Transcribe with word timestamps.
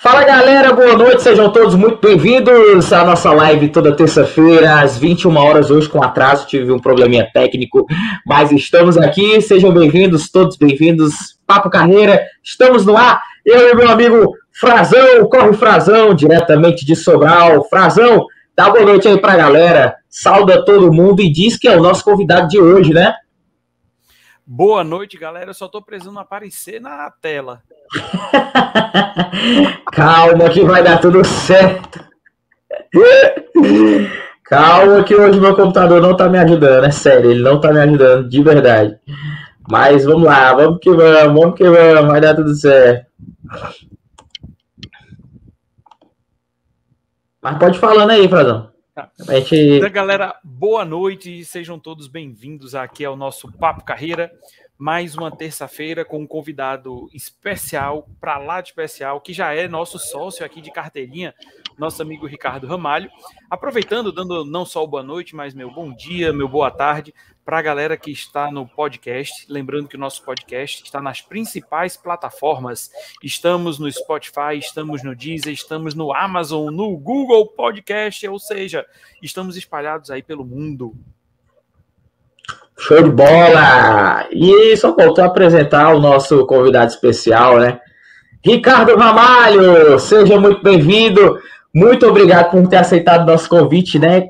Fala 0.00 0.22
galera, 0.22 0.72
boa 0.72 0.96
noite, 0.96 1.24
sejam 1.24 1.52
todos 1.52 1.74
muito 1.74 2.00
bem-vindos 2.00 2.92
à 2.92 3.04
nossa 3.04 3.32
live 3.32 3.68
toda 3.68 3.96
terça-feira, 3.96 4.80
às 4.80 4.96
21 4.96 5.36
horas, 5.36 5.72
hoje 5.72 5.88
com 5.88 6.00
atraso, 6.00 6.46
tive 6.46 6.70
um 6.70 6.78
probleminha 6.78 7.28
técnico, 7.34 7.84
mas 8.24 8.52
estamos 8.52 8.96
aqui, 8.96 9.40
sejam 9.40 9.72
bem-vindos, 9.72 10.30
todos 10.30 10.56
bem-vindos, 10.56 11.36
Papo 11.44 11.68
Carreira, 11.68 12.24
estamos 12.44 12.86
no 12.86 12.96
ar, 12.96 13.20
eu 13.44 13.70
e 13.70 13.74
meu 13.74 13.90
amigo 13.90 14.32
Frazão, 14.52 15.28
corre 15.28 15.52
Frazão, 15.54 16.14
diretamente 16.14 16.86
de 16.86 16.94
Sobral, 16.94 17.68
Frazão, 17.68 18.24
dá 18.56 18.70
boa 18.70 18.84
noite 18.84 19.08
aí 19.08 19.20
pra 19.20 19.36
galera, 19.36 19.96
sauda 20.08 20.64
todo 20.64 20.92
mundo 20.92 21.20
e 21.22 21.32
diz 21.32 21.58
que 21.58 21.66
é 21.66 21.76
o 21.76 21.82
nosso 21.82 22.04
convidado 22.04 22.46
de 22.46 22.60
hoje, 22.60 22.94
né? 22.94 23.16
Boa 24.50 24.82
noite, 24.82 25.18
galera. 25.18 25.50
Eu 25.50 25.54
só 25.54 25.68
tô 25.68 25.82
precisando 25.82 26.18
aparecer 26.18 26.80
na 26.80 27.10
tela. 27.20 27.62
Calma 29.92 30.50
que 30.50 30.64
vai 30.64 30.82
dar 30.82 30.98
tudo 30.98 31.24
certo. 31.24 32.04
Calma 34.44 35.04
que 35.04 35.14
hoje 35.14 35.40
meu 35.40 35.54
computador 35.54 36.00
não 36.00 36.16
tá 36.16 36.28
me 36.28 36.38
ajudando, 36.38 36.84
é 36.84 36.90
sério, 36.90 37.30
ele 37.30 37.42
não 37.42 37.60
tá 37.60 37.72
me 37.72 37.80
ajudando, 37.80 38.28
de 38.28 38.42
verdade. 38.42 38.98
Mas 39.70 40.04
vamos 40.04 40.24
lá, 40.24 40.54
vamos 40.54 40.78
que 40.80 40.90
vamos, 40.90 41.38
vamos 41.38 41.54
que 41.54 41.68
vamos, 41.68 42.10
vai 42.10 42.20
dar 42.20 42.34
tudo 42.34 42.54
certo. 42.54 43.06
Mas 47.42 47.58
pode 47.58 47.78
falando 47.78 48.10
aí, 48.10 48.28
Frazão. 48.28 48.70
Tá. 48.94 49.10
Gente... 49.28 49.54
Então, 49.54 49.90
galera, 49.90 50.34
boa 50.42 50.84
noite, 50.84 51.44
sejam 51.44 51.78
todos 51.78 52.08
bem-vindos 52.08 52.74
aqui 52.74 53.04
ao 53.04 53.16
nosso 53.16 53.52
Papo 53.52 53.84
Carreira. 53.84 54.32
Mais 54.78 55.16
uma 55.16 55.28
terça-feira 55.30 56.04
com 56.04 56.20
um 56.20 56.26
convidado 56.26 57.10
especial, 57.12 58.08
para 58.20 58.38
lá 58.38 58.60
de 58.60 58.68
especial, 58.68 59.20
que 59.20 59.32
já 59.32 59.52
é 59.52 59.66
nosso 59.66 59.98
sócio 59.98 60.46
aqui 60.46 60.60
de 60.60 60.70
carteirinha, 60.70 61.34
nosso 61.76 62.00
amigo 62.00 62.26
Ricardo 62.26 62.68
Ramalho. 62.68 63.10
Aproveitando, 63.50 64.12
dando 64.12 64.44
não 64.44 64.64
só 64.64 64.86
boa 64.86 65.02
noite, 65.02 65.34
mas 65.34 65.52
meu 65.52 65.68
bom 65.68 65.92
dia, 65.92 66.32
meu 66.32 66.48
boa 66.48 66.70
tarde 66.70 67.12
para 67.48 67.60
a 67.60 67.62
galera 67.62 67.96
que 67.96 68.10
está 68.10 68.52
no 68.52 68.68
podcast. 68.68 69.50
Lembrando 69.50 69.88
que 69.88 69.96
o 69.96 69.98
nosso 69.98 70.22
podcast 70.22 70.84
está 70.84 71.00
nas 71.00 71.22
principais 71.22 71.96
plataformas. 71.96 72.90
Estamos 73.22 73.78
no 73.78 73.90
Spotify, 73.90 74.58
estamos 74.58 75.02
no 75.02 75.16
Deezer, 75.16 75.54
estamos 75.54 75.94
no 75.94 76.14
Amazon, 76.14 76.70
no 76.70 76.94
Google 76.98 77.46
Podcast, 77.46 78.28
ou 78.28 78.38
seja, 78.38 78.86
estamos 79.22 79.56
espalhados 79.56 80.10
aí 80.10 80.22
pelo 80.22 80.44
mundo. 80.44 80.94
Show 82.80 83.02
de 83.02 83.10
bola! 83.10 84.24
E 84.30 84.76
só 84.76 84.94
voltou 84.94 85.24
a 85.24 85.26
apresentar 85.26 85.92
o 85.92 86.00
nosso 86.00 86.46
convidado 86.46 86.86
especial, 86.86 87.58
né? 87.58 87.80
Ricardo 88.44 88.96
Ramalho, 88.96 89.98
seja 89.98 90.38
muito 90.38 90.62
bem-vindo. 90.62 91.38
Muito 91.74 92.06
obrigado 92.06 92.52
por 92.52 92.68
ter 92.68 92.76
aceitado 92.76 93.26
nosso 93.26 93.48
convite, 93.48 93.98
né? 93.98 94.28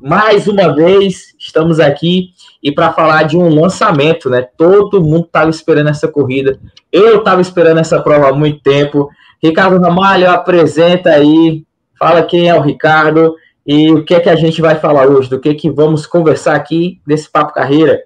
Mais 0.00 0.46
uma 0.46 0.72
vez, 0.72 1.34
estamos 1.40 1.80
aqui 1.80 2.28
e 2.62 2.70
para 2.70 2.92
falar 2.92 3.24
de 3.24 3.36
um 3.36 3.48
lançamento, 3.48 4.30
né? 4.30 4.46
Todo 4.56 5.02
mundo 5.02 5.24
estava 5.26 5.50
esperando 5.50 5.88
essa 5.88 6.06
corrida. 6.06 6.56
Eu 6.92 7.18
estava 7.18 7.40
esperando 7.40 7.80
essa 7.80 8.00
prova 8.00 8.28
há 8.28 8.32
muito 8.32 8.60
tempo. 8.62 9.08
Ricardo 9.42 9.80
Ramalho, 9.80 10.30
apresenta 10.30 11.10
aí, 11.10 11.64
fala 11.98 12.22
quem 12.22 12.48
é 12.48 12.54
o 12.54 12.62
Ricardo 12.62 13.34
e 13.68 13.92
o 13.92 14.02
que 14.02 14.14
é 14.14 14.20
que 14.20 14.30
a 14.30 14.34
gente 14.34 14.62
vai 14.62 14.76
falar 14.76 15.06
hoje, 15.06 15.28
do 15.28 15.38
que 15.38 15.54
que 15.54 15.70
vamos 15.70 16.06
conversar 16.06 16.56
aqui 16.56 17.02
nesse 17.06 17.30
Papo 17.30 17.52
Carreira. 17.52 18.02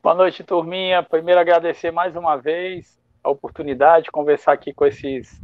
Boa 0.00 0.14
noite, 0.14 0.44
turminha. 0.44 1.02
Primeiro 1.02 1.40
agradecer 1.40 1.90
mais 1.90 2.14
uma 2.14 2.36
vez 2.36 2.98
a 3.24 3.30
oportunidade 3.30 4.04
de 4.04 4.12
conversar 4.12 4.52
aqui 4.52 4.72
com 4.72 4.86
esses, 4.86 5.40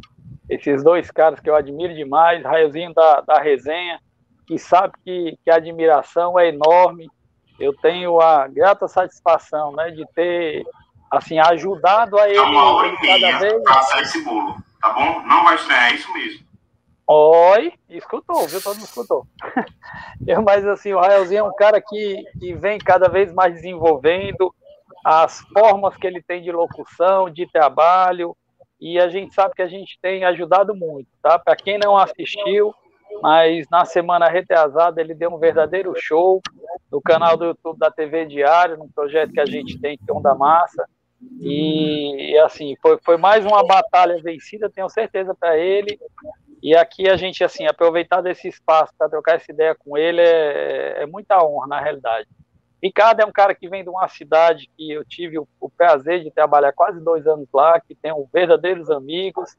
esses 0.49 0.85
dois 0.85 1.11
caras 1.11 1.41
que 1.41 1.51
eu 1.51 1.57
admiro 1.57 1.93
demais, 1.93 2.45
Raiozinho 2.45 2.95
da, 2.95 3.21
da 3.23 3.41
resenha, 3.41 3.99
que 4.47 4.57
sabe 4.57 4.95
que, 5.05 5.37
que 5.45 5.51
a 5.51 5.57
admiração 5.57 6.39
é 6.39 6.49
enorme 6.49 7.11
eu 7.59 7.75
tenho 7.75 8.21
a 8.21 8.47
grata 8.47 8.87
satisfação 8.87 9.73
né, 9.73 9.91
de 9.91 10.07
ter 10.15 10.65
assim, 11.11 11.39
ajudado 11.39 12.17
a 12.19 12.29
ele, 12.29 12.39
uma 12.39 12.87
ele 12.87 12.97
cada 12.99 13.39
vez. 13.39 13.63
Pra 13.65 14.01
esse 14.01 14.23
bolo, 14.23 14.57
tá 14.81 14.91
bom? 14.91 15.21
Não 15.27 15.45
vai 15.45 15.57
estranhar, 15.57 15.91
é 15.91 15.95
isso 15.95 16.13
mesmo. 16.13 16.48
Oi, 17.11 17.73
escutou, 17.89 18.47
viu? 18.47 18.61
Todo 18.61 18.75
mundo 18.75 18.85
escutou. 18.85 19.27
Eu, 20.27 20.43
mas 20.43 20.67
assim, 20.67 20.93
o 20.93 21.01
Raelzinho 21.01 21.39
é 21.39 21.43
um 21.43 21.55
cara 21.55 21.81
que, 21.81 22.23
que 22.39 22.53
vem 22.53 22.79
cada 22.79 23.09
vez 23.09 23.33
mais 23.33 23.55
desenvolvendo 23.55 24.55
as 25.03 25.41
formas 25.55 25.97
que 25.97 26.07
ele 26.07 26.23
tem 26.23 26.43
de 26.43 26.53
locução, 26.53 27.31
de 27.31 27.51
trabalho, 27.51 28.37
e 28.79 28.99
a 28.99 29.09
gente 29.09 29.33
sabe 29.33 29.55
que 29.55 29.63
a 29.63 29.67
gente 29.67 29.99
tem 30.03 30.23
ajudado 30.25 30.77
muito, 30.77 31.09
tá? 31.23 31.39
Para 31.39 31.57
quem 31.57 31.79
não 31.79 31.97
assistiu, 31.97 32.75
mas 33.23 33.67
na 33.71 33.87
semana 33.87 34.29
retrasada 34.29 35.01
ele 35.01 35.15
deu 35.15 35.33
um 35.33 35.39
verdadeiro 35.39 35.95
show 35.97 36.43
no 36.93 37.01
canal 37.01 37.39
do 37.39 37.47
YouTube 37.47 37.79
da 37.79 37.91
TV 37.91 38.27
Diário, 38.27 38.77
num 38.77 38.89
projeto 38.89 39.33
que 39.33 39.41
a 39.41 39.47
gente 39.47 39.81
tem, 39.81 39.97
que 39.97 40.05
é 40.11 40.21
da 40.21 40.35
Massa, 40.35 40.87
e 41.41 42.37
assim, 42.45 42.77
foi, 42.83 42.99
foi 43.03 43.17
mais 43.17 43.47
uma 43.47 43.67
batalha 43.67 44.21
vencida, 44.23 44.69
tenho 44.69 44.91
certeza 44.91 45.35
para 45.35 45.57
ele, 45.57 45.99
e 46.63 46.77
aqui 46.77 47.09
a 47.09 47.17
gente, 47.17 47.43
assim, 47.45 47.67
aproveitar 47.67 48.21
desse 48.21 48.49
espaço 48.49 48.93
para 48.99 49.09
trocar 49.09 49.37
essa 49.37 49.51
ideia 49.51 49.75
com 49.75 49.97
ele 49.97 50.21
é, 50.21 51.03
é 51.03 51.07
muita 51.07 51.43
honra, 51.45 51.67
na 51.67 51.81
realidade. 51.81 52.29
Ricardo 52.83 53.21
é 53.21 53.27
um 53.27 53.33
cara 53.33 53.55
que 53.55 53.69
vem 53.69 53.83
de 53.83 53.91
uma 53.91 54.07
cidade 54.09 54.71
que 54.77 54.91
eu 54.91 55.05
tive 55.05 55.39
o, 55.39 55.49
o 55.61 55.69
prazer 55.69 56.23
de 56.23 56.31
trabalhar 56.31 56.73
quase 56.73 57.01
dois 57.01 57.27
anos 57.27 57.49
lá, 57.53 57.81
que 57.81 57.95
tem 57.95 58.13
verdadeiros 58.33 58.91
amigos, 58.91 59.57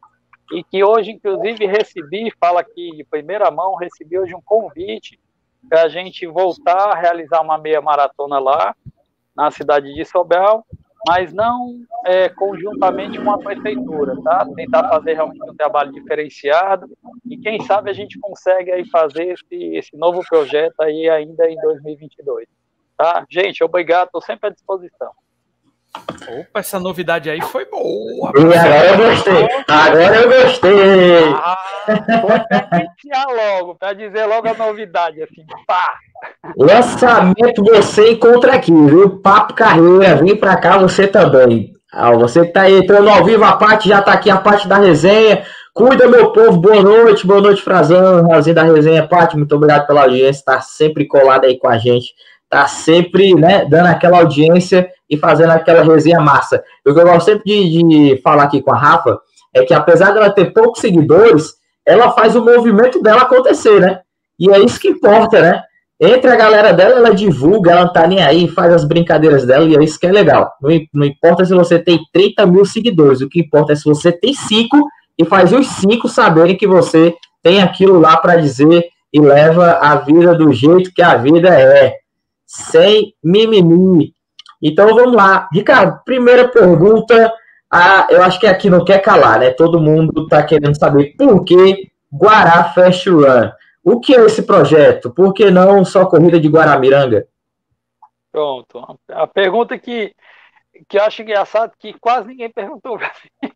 e 0.51 0.63
que 0.63 0.83
hoje, 0.83 1.11
inclusive, 1.11 1.65
recebi, 1.65 2.31
fala 2.39 2.61
aqui 2.61 2.91
de 2.95 3.03
primeira 3.03 3.51
mão, 3.51 3.75
recebi 3.75 4.17
hoje 4.17 4.33
um 4.33 4.41
convite 4.41 5.19
para 5.67 5.83
a 5.83 5.89
gente 5.89 6.25
voltar 6.25 6.91
a 6.91 6.95
realizar 6.95 7.41
uma 7.41 7.57
meia 7.57 7.81
maratona 7.81 8.39
lá, 8.39 8.75
na 9.35 9.51
cidade 9.51 9.93
de 9.93 10.05
Sobral, 10.05 10.65
mas 11.07 11.33
não 11.33 11.79
é, 12.05 12.29
conjuntamente 12.29 13.19
com 13.19 13.31
a 13.31 13.37
prefeitura, 13.37 14.15
tá? 14.21 14.45
Tentar 14.55 14.89
fazer 14.89 15.13
realmente 15.13 15.49
um 15.49 15.55
trabalho 15.55 15.91
diferenciado 15.91 16.87
e 17.25 17.37
quem 17.37 17.59
sabe 17.61 17.89
a 17.89 17.93
gente 17.93 18.19
consegue 18.19 18.71
aí 18.71 18.87
fazer 18.89 19.33
esse, 19.33 19.75
esse 19.75 19.97
novo 19.97 20.21
projeto 20.27 20.79
aí 20.81 21.09
ainda 21.09 21.49
em 21.49 21.55
2022, 21.55 22.47
tá? 22.97 23.25
Gente, 23.29 23.63
obrigado, 23.63 24.07
estou 24.07 24.21
sempre 24.21 24.49
à 24.49 24.51
disposição. 24.51 25.11
Opa, 25.95 26.59
essa 26.59 26.79
novidade 26.79 27.29
aí 27.29 27.41
foi 27.41 27.65
boa. 27.65 28.31
E 28.35 28.57
agora 28.57 28.85
eu 28.85 28.97
gostei. 28.97 29.47
Agora 29.67 30.15
eu 30.15 30.43
gostei. 30.43 31.33
Ah, 31.33 31.57
vou 32.21 32.31
até 32.31 33.57
logo, 33.57 33.75
para 33.75 33.93
dizer 33.93 34.25
logo 34.25 34.47
a 34.47 34.53
novidade, 34.53 35.23
assim, 35.23 35.43
pá. 35.65 35.93
Lançamento 36.55 37.63
você 37.63 38.11
encontra 38.11 38.53
aqui, 38.53 38.71
viu? 38.71 39.19
Papo 39.19 39.55
Carreira, 39.55 40.15
vem 40.17 40.35
para 40.35 40.57
cá 40.57 40.77
você 40.77 41.07
também. 41.07 41.73
Ah, 41.91 42.11
você 42.11 42.45
que 42.45 42.53
tá 42.53 42.61
aí 42.61 42.77
entrando 42.77 43.09
ao 43.09 43.25
vivo, 43.25 43.43
a 43.43 43.53
parte 43.53 43.89
já 43.89 44.01
tá 44.01 44.13
aqui, 44.13 44.29
a 44.29 44.37
parte 44.37 44.67
da 44.67 44.77
resenha. 44.77 45.43
Cuida, 45.73 46.07
meu 46.07 46.31
povo, 46.31 46.59
boa 46.59 46.83
noite, 46.83 47.25
boa 47.25 47.41
noite, 47.41 47.63
Frazão, 47.63 48.27
Razinho 48.27 48.55
da 48.55 48.63
resenha. 48.63 49.07
Parte, 49.07 49.35
muito 49.35 49.55
obrigado 49.55 49.87
pela 49.87 50.03
audiência, 50.03 50.43
tá 50.45 50.61
sempre 50.61 51.07
colado 51.07 51.45
aí 51.45 51.57
com 51.57 51.67
a 51.67 51.77
gente 51.77 52.13
tá 52.49 52.65
sempre 52.67 53.35
né, 53.35 53.63
dando 53.65 53.85
aquela 53.85 54.17
audiência 54.17 54.91
e 55.09 55.17
fazendo 55.17 55.51
aquela 55.51 55.83
resenha 55.83 56.19
massa. 56.19 56.63
O 56.85 56.93
que 56.93 56.99
eu 56.99 57.05
gosto 57.05 57.25
sempre 57.25 57.43
de, 57.45 57.83
de, 57.83 58.21
falar 58.21 58.43
aqui 58.43 58.61
com 58.61 58.71
a 58.71 58.77
Rafa 58.77 59.19
é 59.53 59.63
que 59.63 59.73
apesar 59.73 60.11
dela 60.11 60.29
ter 60.29 60.53
poucos 60.53 60.79
seguidores, 60.79 61.53
ela 61.85 62.11
faz 62.11 62.35
o 62.35 62.43
movimento 62.43 63.01
dela 63.01 63.23
acontecer, 63.23 63.79
né? 63.79 64.01
E 64.39 64.49
é 64.49 64.59
isso 64.59 64.79
que 64.79 64.89
importa, 64.89 65.41
né? 65.41 65.63
Entre 65.99 66.29
a 66.31 66.35
galera 66.35 66.71
dela, 66.71 66.95
ela 66.95 67.13
divulga, 67.13 67.71
ela 67.71 67.85
não 67.85 67.93
tá 67.93 68.07
nem 68.07 68.23
aí, 68.23 68.47
faz 68.47 68.73
as 68.73 68.85
brincadeiras 68.85 69.45
dela, 69.45 69.65
e 69.65 69.75
é 69.75 69.83
isso 69.83 69.99
que 69.99 70.07
é 70.07 70.11
legal. 70.11 70.53
Não, 70.61 70.69
não 70.93 71.05
importa 71.05 71.43
se 71.43 71.53
você 71.53 71.77
tem 71.77 71.99
30 72.13 72.45
mil 72.45 72.63
seguidores, 72.63 73.19
o 73.19 73.27
que 73.27 73.41
importa 73.41 73.73
é 73.73 73.75
se 73.75 73.83
você 73.83 74.11
tem 74.11 74.33
cinco 74.33 74.87
e 75.17 75.25
faz 75.25 75.51
os 75.51 75.67
cinco 75.67 76.07
saberem 76.07 76.55
que 76.55 76.65
você 76.65 77.13
tem 77.43 77.61
aquilo 77.61 77.99
lá 77.99 78.15
para 78.15 78.37
dizer 78.37 78.87
e 79.11 79.19
leva 79.19 79.73
a 79.81 79.95
vida 79.95 80.33
do 80.33 80.53
jeito 80.53 80.93
que 80.93 81.01
a 81.01 81.17
vida 81.17 81.49
é 81.49 81.95
sem 82.45 83.13
mimimi. 83.21 84.13
Então 84.61 84.93
vamos 84.95 85.13
lá. 85.13 85.47
Ricardo, 85.51 86.01
primeira 86.03 86.47
pergunta. 86.47 87.33
Ah, 87.71 88.07
eu 88.09 88.23
acho 88.23 88.39
que 88.39 88.47
aqui 88.47 88.69
não 88.69 88.83
quer 88.83 88.99
calar, 88.99 89.39
né? 89.39 89.51
Todo 89.51 89.79
mundo 89.79 90.23
está 90.23 90.43
querendo 90.43 90.77
saber 90.77 91.15
por 91.17 91.43
que 91.43 91.89
Guará 92.11 92.65
Fast 92.73 93.09
Run. 93.09 93.51
O 93.83 93.99
que 93.99 94.15
é 94.15 94.25
esse 94.25 94.41
projeto? 94.41 95.11
Por 95.11 95.33
que 95.33 95.49
não 95.49 95.85
só 95.85 96.05
corrida 96.05 96.39
de 96.39 96.47
Guaramiranga? 96.47 97.27
Pronto. 98.31 98.99
A 99.09 99.27
pergunta 99.27 99.77
que, 99.77 100.13
que 100.87 100.97
eu 100.97 101.03
acho 101.03 101.21
engraçado 101.21 101.71
que 101.79 101.93
quase 101.99 102.27
ninguém 102.27 102.49
perguntou 102.53 102.97
pra 102.97 103.11
mim. 103.41 103.51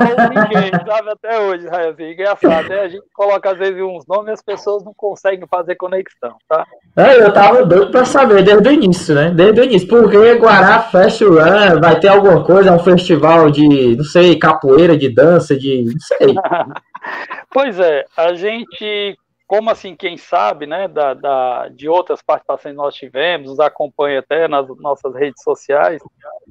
Ou 0.00 0.28
ninguém, 0.28 0.70
sabe, 0.86 1.10
até 1.10 1.38
hoje, 1.38 1.68
assim, 1.68 2.10
engraçado, 2.10 2.68
né? 2.68 2.80
A 2.80 2.88
gente 2.88 3.04
coloca 3.14 3.50
às 3.50 3.58
vezes 3.58 3.80
uns 3.80 4.06
nomes 4.06 4.28
e 4.28 4.32
as 4.32 4.42
pessoas 4.42 4.84
não 4.84 4.92
conseguem 4.94 5.46
fazer 5.48 5.76
conexão, 5.76 6.36
tá? 6.48 6.66
É, 6.96 7.22
eu 7.22 7.32
tava 7.32 7.64
doido 7.64 7.90
pra 7.90 8.04
saber 8.04 8.42
desde 8.42 8.68
o 8.68 8.72
início, 8.72 9.14
né? 9.14 9.30
Desde 9.30 9.60
o 9.60 9.64
início, 9.64 9.88
porque 9.88 10.34
Guará 10.34 10.80
Fest 10.80 11.20
Run 11.22 11.80
vai 11.80 12.00
ter 12.00 12.08
alguma 12.08 12.44
coisa, 12.44 12.70
é 12.70 12.72
um 12.72 12.78
festival 12.78 13.50
de, 13.50 13.96
não 13.96 14.04
sei, 14.04 14.38
capoeira, 14.38 14.96
de 14.96 15.08
dança, 15.08 15.56
de. 15.56 15.84
não 15.84 16.00
sei. 16.00 16.34
pois 17.52 17.78
é, 17.78 18.04
a 18.16 18.34
gente 18.34 19.16
como 19.52 19.68
assim, 19.68 19.94
quem 19.94 20.16
sabe, 20.16 20.66
né, 20.66 20.88
da, 20.88 21.12
da, 21.12 21.68
de 21.68 21.86
outras 21.86 22.22
participações 22.22 22.72
que 22.72 22.76
nós 22.78 22.94
tivemos, 22.94 23.50
nos 23.50 23.60
acompanha 23.60 24.20
até 24.20 24.48
nas 24.48 24.66
nossas 24.78 25.14
redes 25.14 25.42
sociais, 25.42 26.00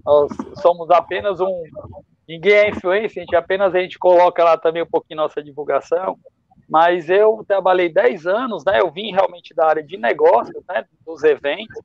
nós 0.05 0.31
somos 0.61 0.87
apenas 0.91 1.39
um, 1.39 1.63
ninguém 2.29 2.53
é 2.53 2.69
influência, 2.69 3.19
a 3.19 3.25
gente 3.25 3.35
apenas 3.35 3.73
a 3.73 3.79
gente 3.79 3.97
coloca 3.97 4.43
lá 4.43 4.55
também 4.55 4.83
um 4.83 4.87
pouquinho 4.87 5.17
nossa 5.17 5.41
divulgação, 5.41 6.15
mas 6.69 7.09
eu 7.09 7.43
trabalhei 7.47 7.89
10 7.89 8.27
anos, 8.27 8.63
né, 8.63 8.79
eu 8.79 8.91
vim 8.91 9.11
realmente 9.11 9.51
da 9.55 9.65
área 9.65 9.81
de 9.81 9.97
negócios, 9.97 10.63
né, 10.69 10.85
dos 11.03 11.23
eventos, 11.23 11.81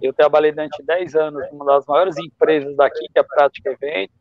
eu 0.00 0.12
trabalhei 0.12 0.52
durante 0.52 0.80
10 0.84 1.16
anos 1.16 1.42
numa 1.50 1.64
das 1.64 1.84
maiores 1.84 2.16
empresas 2.16 2.76
daqui, 2.76 3.04
que 3.12 3.18
é 3.18 3.22
a 3.22 3.24
Prática 3.24 3.72
Eventos, 3.72 4.14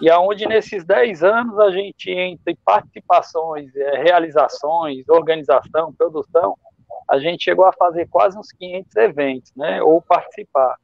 e 0.00 0.10
aonde 0.10 0.46
nesses 0.46 0.84
10 0.84 1.22
anos 1.22 1.58
a 1.58 1.70
gente, 1.70 2.10
entre 2.10 2.56
participações, 2.64 3.74
é, 3.76 4.02
realizações, 4.02 5.08
organização, 5.08 5.92
produção, 5.92 6.56
a 7.08 7.18
gente 7.18 7.44
chegou 7.44 7.64
a 7.64 7.72
fazer 7.72 8.08
quase 8.08 8.38
uns 8.38 8.50
500 8.52 8.96
eventos, 8.96 9.52
né, 9.54 9.82
ou 9.82 10.00
participar. 10.02 10.76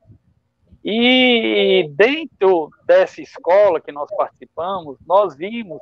E 0.85 1.91
dentro 1.93 2.71
dessa 2.87 3.21
escola 3.21 3.81
que 3.81 3.93
nós 3.93 4.09
participamos, 4.17 4.97
nós 5.07 5.37
vimos 5.37 5.81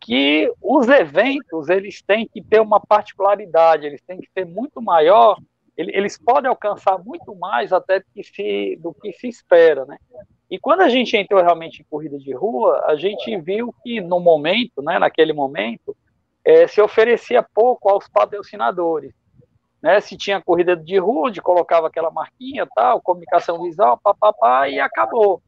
que 0.00 0.52
os 0.60 0.88
eventos 0.88 1.68
eles 1.68 2.02
têm 2.02 2.26
que 2.26 2.42
ter 2.42 2.60
uma 2.60 2.80
particularidade, 2.80 3.86
eles 3.86 4.00
têm 4.02 4.20
que 4.20 4.28
ser 4.32 4.44
muito 4.44 4.80
maior, 4.80 5.38
eles 5.76 6.18
podem 6.18 6.48
alcançar 6.48 6.98
muito 6.98 7.34
mais 7.36 7.72
até 7.72 8.00
do 8.00 8.06
que 8.12 8.22
se, 8.22 8.76
do 8.80 8.92
que 8.92 9.12
se 9.12 9.28
espera, 9.28 9.84
né? 9.84 9.98
E 10.52 10.58
quando 10.58 10.82
a 10.82 10.88
gente 10.90 11.16
entrou 11.16 11.42
realmente 11.42 11.80
em 11.80 11.86
corrida 11.88 12.18
de 12.18 12.30
rua, 12.34 12.84
a 12.86 12.94
gente 12.94 13.34
viu 13.40 13.74
que 13.82 14.02
no 14.02 14.20
momento, 14.20 14.82
né, 14.82 14.98
naquele 14.98 15.32
momento, 15.32 15.96
é, 16.44 16.66
se 16.68 16.78
oferecia 16.78 17.42
pouco 17.42 17.88
aos 17.88 18.06
patrocinadores. 18.06 19.14
Né? 19.80 19.98
Se 20.02 20.14
tinha 20.14 20.42
corrida 20.42 20.76
de 20.76 20.98
rua, 20.98 21.28
onde 21.28 21.40
colocava 21.40 21.86
aquela 21.86 22.10
marquinha, 22.10 22.68
tal, 22.74 23.00
comunicação 23.00 23.62
visual, 23.62 23.98
papapá, 24.02 24.68
e 24.68 24.78
acabou. 24.78 25.42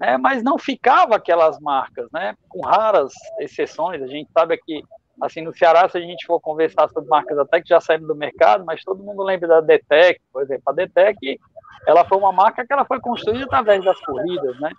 Né? 0.00 0.16
Mas 0.16 0.42
não 0.42 0.56
ficava 0.56 1.16
aquelas 1.16 1.60
marcas, 1.60 2.08
né? 2.10 2.34
com 2.48 2.62
raras 2.62 3.12
exceções. 3.40 4.00
A 4.00 4.06
gente 4.06 4.30
sabe 4.32 4.56
que, 4.64 4.82
assim, 5.20 5.42
no 5.42 5.54
Ceará, 5.54 5.88
se 5.88 5.98
a 5.98 6.00
gente 6.00 6.26
for 6.26 6.40
conversar 6.40 6.88
sobre 6.88 7.08
marcas 7.08 7.38
até 7.38 7.60
que 7.60 7.68
já 7.68 7.80
saíram 7.80 8.06
do 8.06 8.14
mercado, 8.14 8.64
mas 8.64 8.84
todo 8.84 9.02
mundo 9.02 9.22
lembra 9.22 9.48
da 9.48 9.60
Detec, 9.60 10.20
por 10.32 10.42
exemplo. 10.42 10.64
A 10.66 10.72
Detec 10.72 11.38
ela 11.86 12.04
foi 12.04 12.18
uma 12.18 12.32
marca 12.32 12.66
que 12.66 12.72
ela 12.72 12.84
foi 12.84 13.00
construída 13.00 13.44
através 13.44 13.84
das 13.84 13.98
corridas, 14.00 14.58
né? 14.60 14.70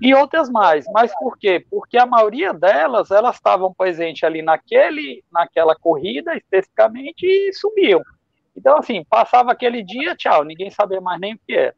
E 0.00 0.14
outras 0.14 0.48
mais. 0.48 0.86
Mas 0.92 1.12
por 1.18 1.36
quê? 1.36 1.64
Porque 1.68 1.98
a 1.98 2.06
maioria 2.06 2.52
delas, 2.54 3.10
elas 3.10 3.36
estavam 3.36 3.74
presentes 3.74 4.22
ali 4.22 4.42
naquele, 4.42 5.24
naquela 5.32 5.74
corrida 5.74 6.36
especificamente 6.36 7.24
e 7.24 7.52
sumiam. 7.52 8.00
Então, 8.56 8.76
assim, 8.76 9.04
passava 9.08 9.52
aquele 9.52 9.82
dia, 9.82 10.16
tchau, 10.16 10.44
ninguém 10.44 10.70
sabia 10.70 11.00
mais 11.00 11.20
nem 11.20 11.34
o 11.34 11.40
que 11.46 11.54
era. 11.54 11.74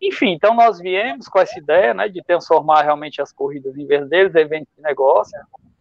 Enfim, 0.00 0.32
então 0.32 0.54
nós 0.54 0.78
viemos 0.78 1.28
com 1.28 1.38
essa 1.38 1.58
ideia, 1.58 1.94
né, 1.94 2.08
de 2.08 2.22
transformar 2.22 2.82
realmente 2.82 3.22
as 3.22 3.32
corridas 3.32 3.76
em 3.76 3.86
verdadeiros 3.86 4.34
eventos 4.34 4.68
de 4.76 4.82
negócio, 4.82 5.38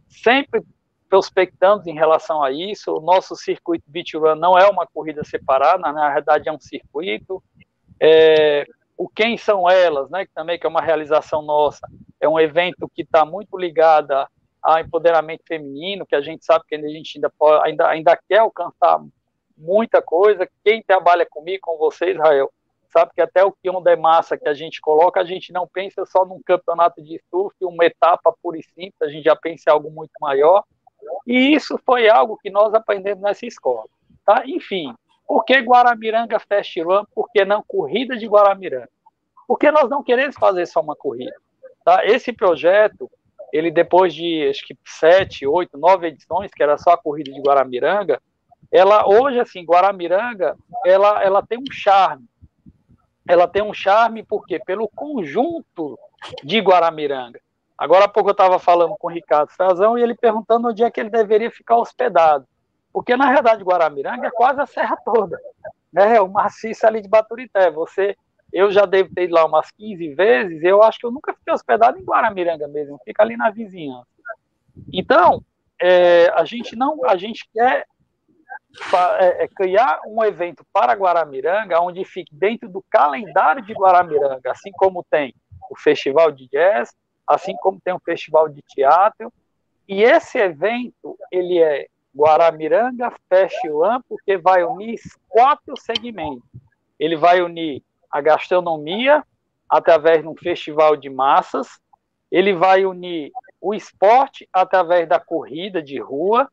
sempre 0.08 0.64
prospectamos 1.10 1.88
em 1.88 1.94
relação 1.94 2.44
a 2.44 2.52
isso. 2.52 2.96
O 2.96 3.02
nosso 3.02 3.36
circuito 3.36 3.86
Beach 3.88 4.16
Run 4.18 4.36
não 4.36 4.58
é 4.58 4.68
uma 4.68 4.86
corrida 4.88 5.24
separada, 5.24 5.92
na 5.92 6.14
verdade 6.14 6.50
é 6.50 6.52
um 6.52 6.60
circuito. 6.60 7.42
É, 8.00 8.66
o 8.98 9.08
Quem 9.08 9.38
São 9.38 9.70
Elas, 9.70 10.10
né, 10.10 10.26
que 10.26 10.34
também 10.34 10.58
que 10.58 10.66
é 10.66 10.70
uma 10.70 10.82
realização 10.82 11.42
nossa, 11.42 11.88
é 12.20 12.28
um 12.28 12.40
evento 12.40 12.90
que 12.94 13.02
está 13.02 13.26
muito 13.26 13.58
ligado 13.58 14.14
ao 14.62 14.80
empoderamento 14.80 15.44
feminino, 15.48 16.06
que 16.06 16.16
a 16.16 16.22
gente 16.22 16.44
sabe 16.44 16.66
que 16.68 16.76
a 16.76 16.80
gente 16.80 17.18
ainda, 17.18 17.30
pode, 17.30 17.68
ainda, 17.68 17.88
ainda 17.88 18.20
quer 18.28 18.40
alcançar 18.40 19.00
muita 19.56 20.02
coisa. 20.02 20.50
Quem 20.64 20.82
trabalha 20.82 21.26
comigo, 21.30 21.60
com 21.62 21.78
você, 21.78 22.12
Israel, 22.12 22.52
sabe 22.92 23.12
que 23.14 23.22
até 23.22 23.44
o 23.44 23.52
que 23.52 23.70
de 23.70 23.96
massa 23.96 24.38
que 24.38 24.48
a 24.48 24.54
gente 24.54 24.82
coloca, 24.82 25.20
a 25.20 25.26
gente 25.26 25.54
não 25.54 25.68
pensa 25.68 26.06
só 26.06 26.26
num 26.26 26.42
campeonato 26.44 27.02
de 27.04 27.22
surf, 27.30 27.56
uma 27.62 27.86
etapa 27.86 28.34
pura 28.42 28.58
e 28.58 28.64
simples, 28.64 29.02
a 29.02 29.08
gente 29.08 29.26
já 29.26 29.36
pensa 29.36 29.70
em 29.70 29.72
algo 29.72 29.92
muito 29.92 30.14
maior. 30.20 30.64
E 31.26 31.54
isso 31.54 31.80
foi 31.86 32.10
algo 32.10 32.38
que 32.38 32.50
nós 32.50 32.74
aprendemos 32.74 33.24
nessa 33.24 33.46
escola. 33.46 33.86
Tá? 34.26 34.44
Enfim, 34.46 34.94
por 35.28 35.44
que 35.44 35.58
Guaramiranga 35.60 36.40
Fast 36.40 36.82
Run? 36.82 37.04
Por 37.14 37.30
que 37.32 37.44
não 37.46 37.64
Corrida 37.68 38.16
de 38.18 38.28
Guaramiranga? 38.28 38.90
Porque 39.48 39.72
nós 39.72 39.90
não 39.90 40.04
queremos 40.04 40.36
fazer 40.36 40.66
só 40.66 40.82
uma 40.82 40.96
corrida. 40.96 41.36
Tá? 41.84 42.06
Esse 42.06 42.34
projeto, 42.34 43.10
ele 43.54 43.72
depois 43.72 44.14
de 44.14 44.48
acho 44.50 44.66
que 44.66 44.76
sete, 44.86 45.46
oito, 45.46 45.78
nove 45.78 46.08
edições, 46.08 46.52
que 46.52 46.64
era 46.64 46.78
só 46.78 46.92
a 46.92 46.98
corrida 46.98 47.32
de 47.32 47.42
Guaramiranga, 47.42 48.22
ela 48.72 49.08
hoje 49.08 49.40
assim, 49.40 49.64
Guaramiranga, 49.64 50.58
ela, 50.86 51.24
ela 51.24 51.46
tem 51.46 51.60
um 51.60 51.72
charme. 51.72 52.26
Ela 53.28 53.48
tem 53.48 53.64
um 53.64 53.74
charme 53.74 54.24
porque 54.24 54.60
pelo 54.60 54.88
conjunto 54.90 55.98
de 56.44 56.60
Guaramiranga. 56.60 57.40
Agora 57.78 58.06
há 58.06 58.08
pouco 58.08 58.30
eu 58.30 58.34
estava 58.34 58.58
falando 58.58 58.96
com 58.98 59.08
o 59.08 59.12
Ricardo 59.12 59.50
Frazão 59.50 59.98
e 59.98 60.04
ele 60.04 60.16
perguntando 60.16 60.70
onde 60.70 60.84
é 60.84 60.90
que 60.90 61.00
ele 61.00 61.10
deveria 61.10 61.52
ficar 61.52 61.78
hospedado. 61.78 62.48
Porque, 62.92 63.18
na 63.18 63.26
realidade, 63.26 63.64
Guaramiranga 63.64 64.28
é 64.28 64.32
quase 64.32 64.62
a 64.62 64.66
serra 64.66 64.96
toda. 65.04 65.38
Né? 65.92 66.20
O 66.22 66.30
maciço 66.30 66.88
ali 66.88 67.02
de 67.02 67.10
Baturité. 67.10 67.70
Você, 67.72 68.16
eu 68.54 68.72
já 68.72 68.86
devo 68.86 69.14
ter 69.14 69.26
ido 69.26 69.34
lá 69.34 69.46
umas 69.46 69.70
15 69.72 70.14
vezes, 70.14 70.64
eu 70.64 70.82
acho 70.82 71.00
que 71.00 71.06
eu 71.06 71.12
nunca 71.12 71.34
fiquei 71.34 71.54
hospedado 71.54 72.00
em 72.00 72.06
Guaramiranga 72.06 72.68
mesmo, 72.70 72.98
fica 73.04 73.22
ali 73.22 73.36
na 73.36 73.50
vizinhança. 73.50 74.08
Então, 74.94 75.44
é, 75.82 76.30
a 76.30 76.46
gente 76.46 76.76
não, 76.76 77.04
a 77.06 77.18
gente 77.18 77.50
quer 77.54 77.86
é, 79.20 79.44
é, 79.44 79.48
criar 79.48 80.00
um 80.08 80.24
evento 80.24 80.66
para 80.72 80.94
Guaramiranga, 80.94 81.82
onde 81.82 82.04
fique 82.06 82.34
dentro 82.34 82.70
do 82.70 82.84
calendário 82.90 83.62
de 83.62 83.74
Guaramiranga, 83.74 84.52
assim 84.52 84.72
como 84.72 85.06
tem 85.10 85.34
o 85.70 85.78
festival 85.78 86.32
de 86.32 86.48
jazz, 86.48 86.94
assim 87.28 87.56
como 87.58 87.80
tem 87.80 87.94
o 87.94 88.00
festival 88.00 88.50
de 88.50 88.62
teatro, 88.62 89.32
e 89.88 90.04
esse 90.04 90.38
evento 90.38 91.18
ele 91.32 91.62
é 91.62 91.88
Guaramiranga 92.16 93.12
Festival, 93.30 94.02
porque 94.08 94.38
vai 94.38 94.64
unir 94.64 95.00
quatro 95.28 95.76
segmentos. 95.80 96.48
Ele 96.98 97.16
vai 97.16 97.42
unir 97.42 97.84
a 98.10 98.22
gastronomia 98.22 99.24
através 99.70 100.22
de 100.22 100.28
um 100.28 100.36
festival 100.36 100.96
de 100.96 101.10
massas, 101.10 101.68
ele 102.32 102.54
vai 102.54 102.86
unir 102.86 103.32
o 103.60 103.74
esporte 103.74 104.48
através 104.54 105.08
da 105.08 105.20
corrida 105.20 105.82
de 105.82 106.00
rua, 106.00 106.50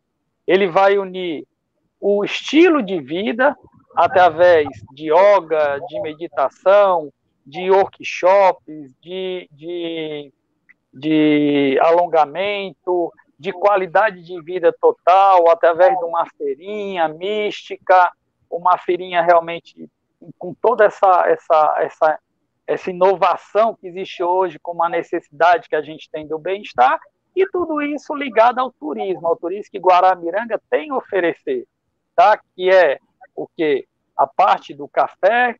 ele 0.46 0.66
vai 0.66 0.98
unir 0.98 1.46
o 2.00 2.24
estilo 2.24 2.82
de 2.82 3.00
vida 3.00 3.56
através 3.94 4.66
de 4.92 5.12
yoga, 5.12 5.78
de 5.86 6.00
meditação, 6.00 7.12
de 7.46 7.70
workshops, 7.70 8.94
de, 9.00 9.48
de, 9.52 10.32
de 10.92 11.78
alongamento, 11.80 13.12
de 13.38 13.52
qualidade 13.52 14.22
de 14.22 14.40
vida 14.42 14.72
total, 14.80 15.50
através 15.50 15.98
de 15.98 16.04
uma 16.04 16.26
feirinha 16.36 17.08
mística, 17.08 18.12
uma 18.50 18.78
feirinha 18.78 19.22
realmente 19.22 19.88
com 20.38 20.54
toda 20.54 20.84
essa, 20.84 21.24
essa, 21.26 21.74
essa, 21.78 22.18
essa 22.66 22.90
inovação 22.90 23.74
que 23.74 23.88
existe 23.88 24.22
hoje, 24.22 24.58
com 24.58 24.72
uma 24.72 24.88
necessidade 24.88 25.68
que 25.68 25.74
a 25.74 25.82
gente 25.82 26.08
tem 26.10 26.26
do 26.26 26.38
bem-estar, 26.38 27.00
e 27.34 27.46
tudo 27.48 27.80
isso 27.80 28.14
ligado 28.14 28.58
ao 28.58 28.70
turismo, 28.70 29.26
ao 29.26 29.36
turismo 29.36 29.70
que 29.72 29.78
Guaramiranga 29.78 30.60
tem 30.70 30.90
a 30.90 30.96
oferecer, 30.96 31.66
tá? 32.14 32.38
que 32.54 32.70
é 32.70 32.98
o 33.34 33.48
que? 33.48 33.86
A 34.16 34.26
parte 34.26 34.74
do 34.74 34.86
café, 34.86 35.56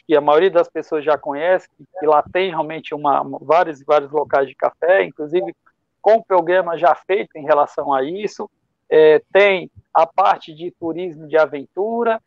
que, 0.00 0.16
a 0.16 0.20
maioria 0.20 0.50
das 0.50 0.68
pessoas 0.68 1.04
já 1.04 1.18
conhece, 1.18 1.68
que 1.98 2.06
lá 2.06 2.22
tem 2.32 2.50
realmente 2.50 2.94
uma, 2.94 3.22
vários, 3.40 3.82
vários 3.84 4.10
locais 4.10 4.48
de 4.48 4.54
café, 4.54 5.04
inclusive 5.04 5.54
com 6.00 6.16
o 6.16 6.24
programa 6.24 6.76
já 6.76 6.94
feito 6.94 7.36
em 7.36 7.44
relação 7.44 7.92
a 7.92 8.02
isso, 8.02 8.50
é, 8.90 9.22
tem 9.32 9.70
a 9.92 10.06
parte 10.06 10.54
de 10.54 10.70
turismo 10.72 11.26
de 11.26 11.36
aventura. 11.36 12.20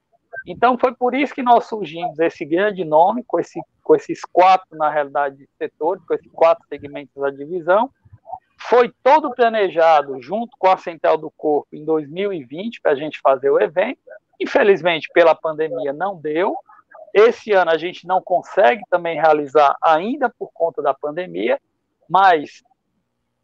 Então, 0.46 0.78
foi 0.78 0.94
por 0.94 1.14
isso 1.14 1.34
que 1.34 1.44
nós 1.44 1.66
surgimos 1.66 2.18
esse 2.20 2.44
grande 2.44 2.84
nome, 2.84 3.24
com, 3.24 3.40
esse, 3.40 3.62
com 3.84 3.96
esses 3.96 4.22
quatro, 4.22 4.76
na 4.78 4.90
realidade, 4.90 5.48
setores, 5.58 6.04
com 6.06 6.14
esses 6.14 6.32
quatro 6.32 6.66
segmentos 6.68 7.14
da 7.16 7.30
divisão. 7.30 7.90
Foi 8.60 8.92
todo 9.04 9.34
planejado 9.34 10.20
junto 10.22 10.58
com 10.58 10.68
a 10.68 10.78
Central 10.78 11.18
do 11.18 11.30
Corpo 11.30 11.68
em 11.72 11.86
2020 11.86 12.82
para 12.82 12.94
a 12.94 12.96
gente 12.96 13.20
fazer 13.22 13.50
o 13.50 13.62
evento. 13.62 14.00
Infelizmente, 14.40 15.10
pela 15.14 15.36
pandemia, 15.36 15.94
não 15.94 16.20
deu, 16.20 16.56
Esse 17.14 17.52
ano 17.54 17.72
a 17.72 17.78
gente 17.78 18.06
não 18.06 18.22
consegue 18.22 18.84
também 18.90 19.20
realizar 19.20 19.76
ainda 19.82 20.30
por 20.30 20.52
conta 20.54 20.82
da 20.82 20.94
pandemia, 20.94 21.60
mas 22.10 22.64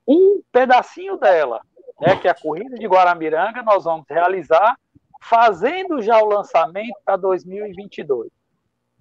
um 0.08 0.42
pedacinho 0.52 1.18
dela, 1.18 1.62
né, 2.00 2.16
que 2.18 2.28
é 2.28 2.32
a 2.32 2.36
corrida 2.36 2.78
de 2.78 2.86
Guaramiranga, 2.88 3.64
nós 3.64 3.86
vamos 3.86 4.06
realizar 4.10 4.78
fazendo 5.22 6.02
já 6.02 6.22
o 6.22 6.28
lançamento 6.28 6.96
para 7.06 7.16
2022. 7.16 8.30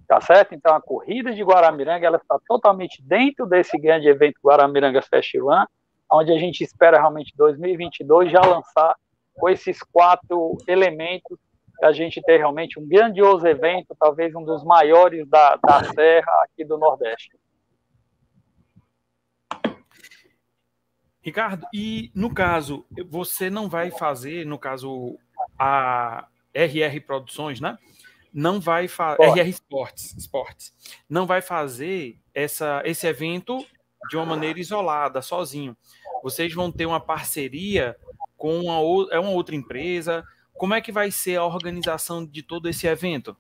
Tá 0.07 0.21
certo? 0.21 0.54
Então 0.54 0.75
a 0.75 0.81
corrida 0.81 1.33
de 1.35 1.42
Guaramiranga 1.42 2.07
ela 2.07 2.19
está 2.19 2.38
totalmente 2.47 3.02
dentro 3.02 3.47
desse 3.47 3.78
grande 3.78 4.09
evento 4.09 4.40
Guaramiranga 4.45 5.00
Festival, 5.02 5.66
onde 6.11 6.31
a 6.33 6.38
gente 6.38 6.62
espera 6.62 6.99
realmente 6.99 7.33
2022 7.37 8.31
já 8.31 8.40
lançar 8.40 8.95
com 9.35 9.49
esses 9.49 9.83
quatro 9.83 10.59
elementos 10.69 11.38
a 11.83 11.93
gente 11.93 12.21
ter 12.23 12.38
realmente 12.38 12.79
um 12.79 12.87
grandioso 12.87 13.47
evento, 13.47 13.97
talvez 13.99 14.35
um 14.35 14.45
dos 14.45 14.64
maiores 14.64 15.29
da, 15.29 15.57
da 15.57 15.85
Serra 15.93 16.33
aqui 16.45 16.64
do 16.64 16.79
Nordeste. 16.79 17.31
Ricardo, 21.23 21.64
e 21.73 22.11
no 22.14 22.35
caso, 22.35 22.85
você 23.09 23.49
não 23.49 23.69
vai 23.69 23.93
fazer, 23.93 24.45
no 24.45 24.59
caso, 24.59 25.17
a 25.57 26.26
RR 26.52 27.00
Produções, 27.07 27.61
né? 27.61 27.79
Não 28.33 28.61
vai 28.61 28.88
fazer. 28.88 29.23
RR 29.23 29.49
Sports, 29.50 30.17
Sports. 30.17 30.75
Não 31.09 31.26
vai 31.26 31.41
fazer 31.41 32.19
essa, 32.35 32.83
esse 32.85 33.07
evento 33.07 33.64
de 34.11 34.17
uma 34.17 34.26
maneira 34.26 34.59
isolada, 34.59 35.23
sozinho. 35.23 35.76
Vocês 36.23 36.52
vão 36.52 36.73
ter 36.73 36.87
uma 36.87 37.00
parceria 37.00 37.97
com 38.37 38.59
uma, 38.61 39.09
é 39.12 39.21
uma 39.21 39.31
outra 39.31 39.55
empresa. 39.55 40.25
Como 40.55 40.75
é 40.75 40.81
que 40.81 40.93
vai 40.93 41.11
ser 41.11 41.37
a 41.37 41.45
organização 41.45 42.25
de 42.25 42.43
todo 42.43 42.69
esse 42.69 42.87
evento? 42.87 43.37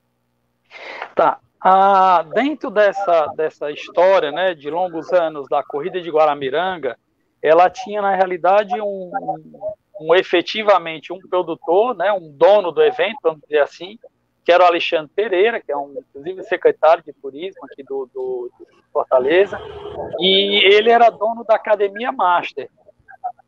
Tá. 1.14 1.38
Ah, 1.60 2.24
dentro 2.34 2.70
dessa, 2.70 3.26
dessa 3.36 3.70
história 3.70 4.32
né, 4.32 4.54
de 4.54 4.68
longos 4.68 5.12
anos 5.12 5.46
da 5.48 5.62
corrida 5.62 6.00
de 6.00 6.10
Guaramiranga, 6.10 6.98
ela 7.40 7.70
tinha, 7.70 8.02
na 8.02 8.14
realidade, 8.16 8.80
um, 8.80 9.10
um, 10.00 10.14
efetivamente 10.14 11.12
um 11.12 11.20
produtor, 11.20 11.96
né, 11.96 12.12
um 12.12 12.32
dono 12.32 12.72
do 12.72 12.82
evento, 12.82 13.18
vamos 13.22 13.40
dizer 13.42 13.60
assim, 13.60 13.98
que 14.44 14.50
era 14.50 14.64
o 14.64 14.66
Alexandre 14.66 15.10
Pereira, 15.14 15.60
que 15.60 15.70
é 15.70 15.76
um, 15.76 15.94
inclusive, 15.98 16.42
secretário 16.44 17.04
de 17.04 17.12
turismo 17.12 17.64
aqui 17.70 17.84
do, 17.84 18.08
do, 18.12 18.50
Fortaleza, 18.92 19.58
e 20.18 20.74
ele 20.74 20.90
era 20.90 21.08
dono 21.08 21.44
da 21.44 21.54
Academia 21.54 22.12
Master. 22.12 22.68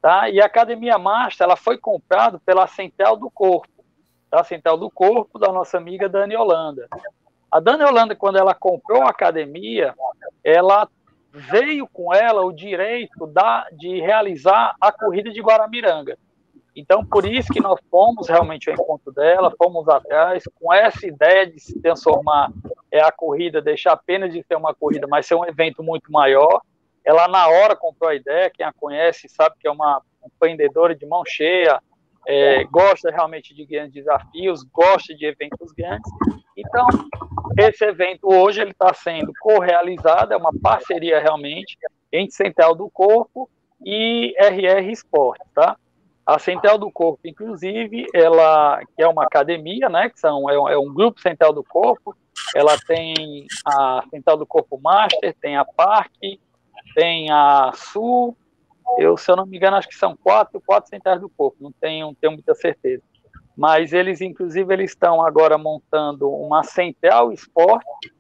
Tá? 0.00 0.28
E 0.28 0.40
a 0.40 0.46
Academia 0.46 0.98
Master 0.98 1.46
ela 1.46 1.56
foi 1.56 1.78
comprada 1.78 2.38
pela 2.44 2.66
Central 2.66 3.16
do 3.16 3.30
Corpo, 3.30 3.84
tá? 4.30 4.44
Central 4.44 4.76
do 4.76 4.90
Corpo 4.90 5.38
da 5.38 5.50
nossa 5.50 5.78
amiga 5.78 6.08
Dani 6.08 6.36
Holanda. 6.36 6.88
A 7.50 7.60
Dani 7.60 7.84
Holanda, 7.84 8.14
quando 8.14 8.36
ela 8.36 8.54
comprou 8.54 9.02
a 9.02 9.10
academia, 9.10 9.94
ela 10.42 10.88
veio 11.30 11.88
com 11.88 12.12
ela 12.14 12.42
o 12.42 12.52
direito 12.52 13.26
da, 13.26 13.66
de 13.72 14.00
realizar 14.00 14.74
a 14.80 14.92
corrida 14.92 15.30
de 15.30 15.40
Guaramiranga. 15.40 16.18
Então, 16.76 17.04
por 17.04 17.24
isso 17.24 17.52
que 17.52 17.60
nós 17.60 17.78
fomos 17.90 18.28
realmente 18.28 18.68
ao 18.68 18.74
encontro 18.74 19.12
dela, 19.12 19.54
fomos 19.56 19.88
atrás, 19.88 20.42
com 20.60 20.72
essa 20.72 21.06
ideia 21.06 21.46
de 21.46 21.60
se 21.60 21.80
transformar 21.80 22.50
é, 22.90 23.00
a 23.00 23.12
corrida, 23.12 23.62
deixar 23.62 23.92
apenas 23.92 24.32
de 24.32 24.42
ser 24.42 24.56
uma 24.56 24.74
corrida, 24.74 25.06
mas 25.06 25.26
ser 25.26 25.36
um 25.36 25.46
evento 25.46 25.82
muito 25.82 26.10
maior. 26.10 26.60
Ela, 27.04 27.28
na 27.28 27.49
hora, 27.49 27.76
comprou 27.76 28.11
a 28.11 28.14
ideia, 28.14 28.50
quem 28.50 28.64
a 28.64 28.73
conhece 28.73 29.28
sabe 29.28 29.56
que 29.61 29.68
é 29.68 29.70
uma 29.70 30.00
empreendedora 30.25 30.94
de 30.94 31.06
mão 31.06 31.23
cheia, 31.26 31.80
é, 32.26 32.64
gosta 32.64 33.11
realmente 33.11 33.54
de 33.54 33.66
grandes 33.66 33.92
desafios, 33.92 34.62
gosta 34.64 35.14
de 35.14 35.26
eventos 35.26 35.73
grandes. 35.73 36.11
Então, 36.56 36.87
esse 37.58 37.84
evento 37.84 38.32
hoje 38.32 38.61
ele 38.61 38.70
está 38.70 38.94
sendo 38.94 39.32
co-realizado, 39.40 40.32
é 40.32 40.37
uma 40.37 40.52
parceria 40.62 41.20
realmente 41.20 41.76
entre 42.11 42.34
Central 42.34 42.75
do 42.75 42.88
Corpo 42.88 43.50
e 43.84 44.34
RR 44.38 44.90
Esporte, 44.90 45.44
tá? 45.54 45.76
A 46.26 46.38
Central 46.38 46.78
do 46.78 46.90
Corpo, 46.90 47.20
inclusive, 47.26 48.06
ela 48.14 48.80
que 48.96 49.02
é 49.02 49.06
uma 49.06 49.25
academia, 49.25 49.90
né? 49.90 50.08
Que 50.08 50.18
são 50.18 50.49
é 50.49 50.58
um, 50.58 50.68
é 50.68 50.78
um 50.78 50.92
grupo 50.92 51.20
Central 51.20 51.52
do 51.52 51.62
Corpo. 51.62 52.16
Ela 52.54 52.78
tem 52.87 53.46
a 53.66 54.02
Central 54.11 54.38
do 54.38 54.46
Corpo 54.46 54.80
Master, 54.80 55.34
tem 55.38 55.56
a 55.56 55.64
Parque, 55.64 56.40
tem 56.94 57.30
a 57.30 57.72
Sul. 57.74 58.36
Eu, 58.98 59.16
se 59.16 59.30
eu 59.30 59.36
não 59.36 59.46
me 59.46 59.56
engano, 59.56 59.76
acho 59.76 59.88
que 59.88 59.94
são 59.94 60.16
quatro, 60.16 60.60
quatro 60.60 60.88
centrais 60.90 61.20
do 61.20 61.28
corpo. 61.28 61.56
Não 61.60 61.72
tenho, 61.72 62.14
tenho 62.20 62.32
muita 62.32 62.54
certeza 62.54 63.02
mas 63.56 63.92
eles, 63.92 64.20
inclusive, 64.20 64.72
eles 64.72 64.90
estão 64.90 65.24
agora 65.24 65.56
montando 65.56 66.28
uma 66.28 66.64
Central 66.64 67.32
Esporte, 67.32 68.12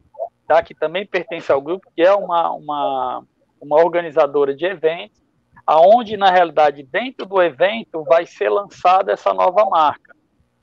tá, 0.46 0.62
que 0.62 0.74
também 0.74 1.06
pertence 1.06 1.50
ao 1.50 1.60
grupo, 1.60 1.90
que 1.94 2.02
é 2.02 2.14
uma, 2.14 2.52
uma, 2.52 3.24
uma 3.60 3.76
organizadora 3.82 4.54
de 4.54 4.64
eventos, 4.64 5.20
aonde, 5.66 6.16
na 6.16 6.30
realidade, 6.30 6.82
dentro 6.84 7.26
do 7.26 7.42
evento 7.42 8.04
vai 8.04 8.26
ser 8.26 8.48
lançada 8.48 9.12
essa 9.12 9.34
nova 9.34 9.64
marca. 9.64 10.14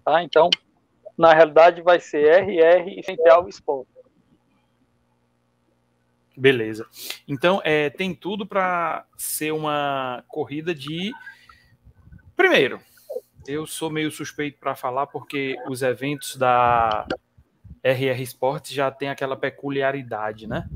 Tá? 0.06 0.24
Então, 0.24 0.50
na 1.18 1.34
realidade, 1.34 1.82
vai 1.82 2.00
ser 2.00 2.44
RR 2.44 2.98
e 2.98 3.04
Central 3.04 3.50
Esporte. 3.50 3.91
Beleza. 6.36 6.88
Então, 7.28 7.62
é, 7.64 7.90
tem 7.90 8.14
tudo 8.14 8.46
para 8.46 9.06
ser 9.18 9.52
uma 9.52 10.24
corrida 10.28 10.74
de. 10.74 11.12
Primeiro, 12.36 12.80
eu 13.48 13.68
sou 13.68 13.90
meio 13.90 14.12
suspeito 14.12 14.60
para 14.60 14.76
falar 14.76 15.08
porque 15.08 15.56
os 15.68 15.82
eventos 15.82 16.36
da 16.36 17.06
RR 17.84 18.22
Sports 18.22 18.72
já 18.72 18.90
tem 18.90 19.10
aquela 19.10 19.36
peculiaridade, 19.36 20.48
né? 20.48 20.68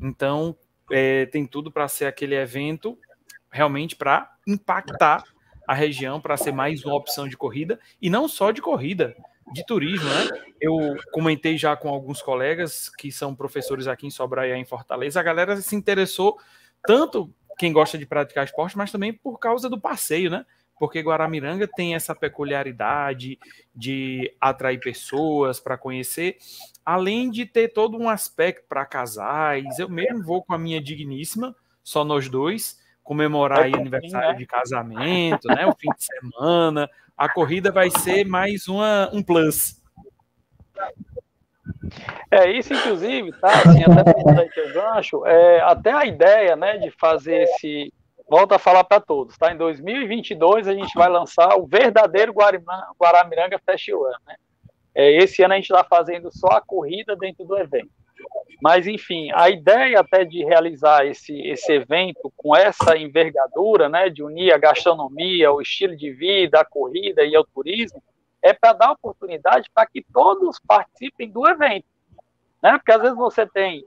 Então, 0.00 0.56
é, 0.90 1.26
tem 1.26 1.46
tudo 1.46 1.70
para 1.70 1.88
ser 1.88 2.06
aquele 2.06 2.34
evento 2.34 2.98
realmente 3.50 3.94
para 3.94 4.36
impactar 4.46 5.22
a 5.66 5.74
região, 5.74 6.20
para 6.20 6.36
ser 6.36 6.52
mais 6.52 6.84
uma 6.84 6.94
opção 6.94 7.28
de 7.28 7.36
corrida, 7.36 7.80
e 8.00 8.10
não 8.10 8.28
só 8.28 8.50
de 8.50 8.60
corrida, 8.60 9.16
de 9.52 9.64
turismo, 9.66 10.08
né? 10.08 10.42
Eu 10.60 10.96
comentei 11.12 11.58
já 11.58 11.76
com 11.76 11.88
alguns 11.88 12.22
colegas 12.22 12.88
que 12.88 13.12
são 13.12 13.34
professores 13.34 13.86
aqui 13.86 14.06
em 14.06 14.10
Sobraia, 14.10 14.56
em 14.56 14.64
Fortaleza, 14.64 15.20
a 15.20 15.22
galera 15.22 15.56
se 15.56 15.76
interessou 15.76 16.38
tanto 16.86 17.32
quem 17.58 17.72
gosta 17.72 17.96
de 17.96 18.06
praticar 18.06 18.44
esporte, 18.44 18.76
mas 18.76 18.90
também 18.90 19.12
por 19.12 19.38
causa 19.38 19.68
do 19.68 19.80
passeio, 19.80 20.30
né? 20.30 20.44
porque 20.78 21.00
Guaramiranga 21.00 21.68
tem 21.68 21.94
essa 21.94 22.14
peculiaridade 22.14 23.38
de 23.74 24.34
atrair 24.40 24.80
pessoas 24.80 25.60
para 25.60 25.78
conhecer, 25.78 26.36
além 26.84 27.30
de 27.30 27.46
ter 27.46 27.68
todo 27.68 27.96
um 27.96 28.08
aspecto 28.08 28.66
para 28.68 28.84
casais. 28.84 29.78
Eu 29.78 29.88
mesmo 29.88 30.22
vou 30.22 30.42
com 30.42 30.54
a 30.54 30.58
minha 30.58 30.80
digníssima, 30.80 31.54
só 31.82 32.04
nós 32.04 32.28
dois, 32.28 32.80
comemorar 33.02 33.60
aí 33.60 33.74
aniversário 33.74 34.32
né? 34.32 34.38
de 34.38 34.46
casamento, 34.46 35.48
né? 35.48 35.66
O 35.66 35.74
fim 35.74 35.90
de 35.96 36.04
semana. 36.04 36.90
A 37.16 37.28
corrida 37.28 37.70
vai 37.70 37.90
ser 37.90 38.24
mais 38.24 38.66
uma, 38.66 39.08
um 39.12 39.22
plus. 39.22 39.80
É 42.30 42.50
isso, 42.50 42.74
inclusive, 42.74 43.32
tá? 43.40 43.48
Assim, 43.48 43.82
até 43.84 44.40
aí 44.40 44.50
teu 44.50 44.72
gancho, 44.72 45.24
é, 45.26 45.60
até 45.60 45.92
a 45.92 46.04
ideia, 46.04 46.56
né, 46.56 46.78
de 46.78 46.90
fazer 46.90 47.42
esse 47.42 47.92
volto 48.28 48.52
a 48.52 48.58
falar 48.58 48.84
para 48.84 49.00
todos, 49.00 49.36
tá? 49.36 49.52
Em 49.52 49.56
2022 49.56 50.66
a 50.66 50.72
gente 50.72 50.94
vai 50.94 51.08
lançar 51.08 51.56
o 51.56 51.66
verdadeiro 51.66 52.32
Guaramiranga 52.32 53.60
Festival, 53.64 54.10
né? 54.26 54.34
É, 54.94 55.12
esse 55.16 55.42
ano 55.42 55.54
a 55.54 55.56
gente 55.56 55.70
está 55.70 55.84
fazendo 55.84 56.30
só 56.32 56.48
a 56.48 56.60
corrida 56.60 57.16
dentro 57.16 57.44
do 57.44 57.58
evento. 57.58 57.90
Mas, 58.62 58.86
enfim, 58.86 59.30
a 59.34 59.50
ideia 59.50 60.00
até 60.00 60.24
de 60.24 60.44
realizar 60.44 61.04
esse, 61.06 61.38
esse 61.42 61.72
evento 61.72 62.32
com 62.36 62.56
essa 62.56 62.96
envergadura, 62.96 63.88
né, 63.88 64.08
de 64.08 64.22
unir 64.22 64.52
a 64.52 64.58
gastronomia, 64.58 65.52
o 65.52 65.60
estilo 65.60 65.96
de 65.96 66.10
vida, 66.12 66.60
a 66.60 66.64
corrida 66.64 67.22
e 67.24 67.36
o 67.36 67.44
turismo, 67.44 68.02
é 68.42 68.52
para 68.52 68.72
dar 68.72 68.92
oportunidade 68.92 69.70
para 69.74 69.86
que 69.86 70.04
todos 70.12 70.58
participem 70.66 71.30
do 71.30 71.46
evento. 71.48 71.86
Né? 72.62 72.72
Porque 72.78 72.92
às 72.92 73.02
vezes 73.02 73.16
você 73.16 73.46
tem, 73.46 73.84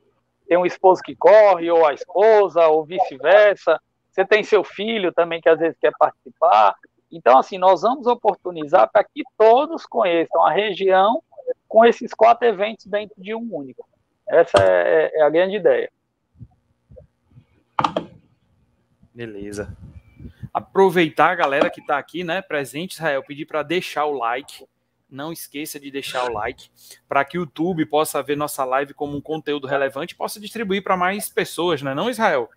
tem 0.48 0.58
um 0.58 0.66
esposo 0.66 1.02
que 1.02 1.16
corre, 1.16 1.70
ou 1.72 1.86
a 1.86 1.94
esposa, 1.94 2.68
ou 2.68 2.86
vice-versa, 2.86 3.80
você 4.12 4.26
tem 4.26 4.44
seu 4.44 4.64
filho 4.64 5.14
também 5.14 5.40
que 5.40 5.50
às 5.50 5.60
vezes 5.60 5.78
quer 5.80 5.92
participar. 5.98 6.76
Então, 7.12 7.38
assim, 7.38 7.58
nós 7.58 7.84
vamos 7.84 8.08
oportunizar 8.08 8.90
para 8.92 9.04
que 9.04 9.24
todos 9.38 9.86
conheçam 9.86 10.44
a 10.44 10.52
região 10.52 11.22
com 11.68 11.86
esses 11.86 12.14
quatro 12.14 12.48
eventos 12.48 12.86
dentro 12.86 13.16
de 13.22 13.36
um 13.36 13.48
único. 13.52 13.88
Essa 14.30 14.58
é, 14.60 15.12
é 15.20 15.22
a 15.24 15.30
grande 15.30 15.56
ideia. 15.56 15.90
Beleza. 19.14 19.76
Aproveitar 20.54 21.32
a 21.32 21.36
galera 21.36 21.70
que 21.70 21.82
está 21.82 21.98
aqui, 21.98 22.24
né, 22.24 22.42
presente, 22.42 22.94
Israel, 22.94 23.24
pedir 23.24 23.46
para 23.46 23.64
deixar 23.64 24.06
o 24.06 24.18
like. 24.18 24.66
Não 25.10 25.32
esqueça 25.32 25.80
de 25.80 25.90
deixar 25.90 26.30
o 26.30 26.34
like 26.34 26.70
para 27.08 27.24
que 27.24 27.38
o 27.38 27.42
YouTube 27.42 27.86
possa 27.86 28.22
ver 28.22 28.36
nossa 28.36 28.66
live 28.66 28.94
como 28.94 29.16
um 29.16 29.22
conteúdo 29.22 29.66
relevante 29.66 30.14
e 30.14 30.18
possa 30.18 30.40
distribuir 30.40 30.84
para 30.84 30.98
mais 30.98 31.30
pessoas, 31.30 31.82
né, 31.82 31.94
não, 31.94 32.10
Israel? 32.10 32.50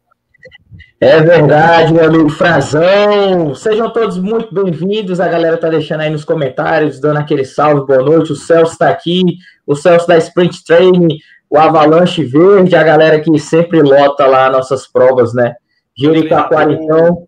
É 1.01 1.21
verdade, 1.21 1.93
meu 1.93 2.05
amigo 2.05 2.29
Frazão. 2.31 3.55
Sejam 3.55 3.91
todos 3.93 4.19
muito 4.19 4.53
bem-vindos. 4.53 5.21
A 5.21 5.29
galera 5.29 5.57
tá 5.57 5.69
deixando 5.69 6.01
aí 6.01 6.11
nos 6.11 6.25
comentários, 6.25 7.01
dando 7.01 7.19
aquele 7.19 7.45
salve, 7.45 7.87
boa 7.87 8.03
noite. 8.03 8.33
O 8.33 8.37
Celso 8.37 8.73
está 8.73 8.91
aqui, 8.91 9.23
o 9.67 9.75
Celso 9.75 10.07
da 10.07 10.19
Sprint 10.19 10.65
Training, 10.65 11.19
o 11.51 11.59
Avalanche 11.59 12.25
Verde, 12.25 12.77
a 12.77 12.83
galera 12.83 13.21
que 13.21 13.37
sempre 13.39 13.83
lota 13.83 14.25
lá 14.27 14.49
nossas 14.49 14.87
provas, 14.87 15.35
né? 15.35 15.55
Jericoacoara, 15.99 16.73
então, 16.73 17.27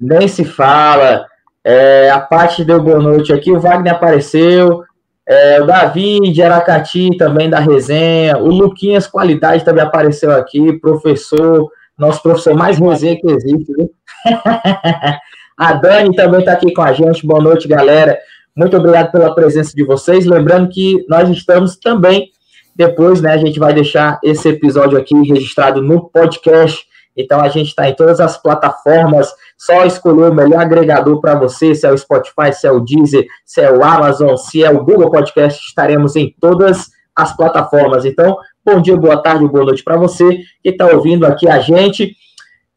nem 0.00 0.26
se 0.26 0.44
fala. 0.44 1.26
É, 1.62 2.10
a 2.10 2.18
parte 2.18 2.64
deu 2.64 2.82
boa 2.82 2.98
noite 2.98 3.32
aqui, 3.32 3.52
o 3.52 3.60
Wagner 3.60 3.92
apareceu, 3.92 4.82
é, 5.26 5.60
o 5.60 5.66
Davi 5.66 6.20
de 6.32 6.42
Aracati 6.42 7.16
também 7.18 7.50
da 7.50 7.58
resenha, 7.58 8.38
o 8.38 8.46
Luquinhas 8.46 9.06
Qualidade 9.06 9.64
também 9.64 9.84
apareceu 9.84 10.32
aqui, 10.32 10.72
professor 10.80 11.70
nosso 11.98 12.22
professor 12.22 12.54
mais 12.54 12.78
resenha 12.78 13.20
que 13.20 13.28
existe, 13.28 13.72
viu? 13.74 13.90
a 15.58 15.72
Dani 15.72 16.14
também 16.14 16.40
está 16.40 16.52
aqui 16.52 16.72
com 16.72 16.82
a 16.82 16.92
gente. 16.92 17.26
Boa 17.26 17.42
noite, 17.42 17.66
galera. 17.66 18.16
Muito 18.56 18.76
obrigado 18.76 19.10
pela 19.10 19.34
presença 19.34 19.74
de 19.74 19.82
vocês. 19.82 20.24
Lembrando 20.24 20.68
que 20.68 21.04
nós 21.08 21.28
estamos 21.28 21.76
também, 21.76 22.30
depois, 22.78 23.20
né? 23.20 23.32
A 23.32 23.36
gente 23.36 23.58
vai 23.58 23.74
deixar 23.74 24.18
esse 24.22 24.48
episódio 24.48 24.96
aqui 24.96 25.14
registrado 25.28 25.82
no 25.82 26.08
podcast. 26.08 26.86
Então 27.16 27.40
a 27.40 27.48
gente 27.48 27.68
está 27.68 27.88
em 27.88 27.94
todas 27.94 28.20
as 28.20 28.40
plataformas. 28.40 29.28
Só 29.58 29.84
escolher 29.84 30.30
o 30.30 30.34
melhor 30.34 30.60
agregador 30.60 31.20
para 31.20 31.34
você, 31.34 31.74
se 31.74 31.84
é 31.84 31.90
o 31.90 31.98
Spotify, 31.98 32.52
se 32.52 32.66
é 32.66 32.70
o 32.70 32.78
Deezer, 32.78 33.26
se 33.44 33.60
é 33.60 33.70
o 33.70 33.84
Amazon, 33.84 34.36
se 34.36 34.62
é 34.62 34.70
o 34.70 34.84
Google 34.84 35.10
Podcast, 35.10 35.60
estaremos 35.66 36.14
em 36.14 36.32
todas 36.40 36.90
as 37.16 37.36
plataformas. 37.36 38.04
Então, 38.04 38.38
Bom 38.70 38.82
dia, 38.82 38.98
boa 38.98 39.16
tarde, 39.16 39.48
boa 39.48 39.64
noite 39.64 39.82
para 39.82 39.96
você 39.96 40.40
que 40.62 40.68
está 40.68 40.84
ouvindo 40.88 41.24
aqui 41.24 41.48
a 41.48 41.58
gente. 41.58 42.14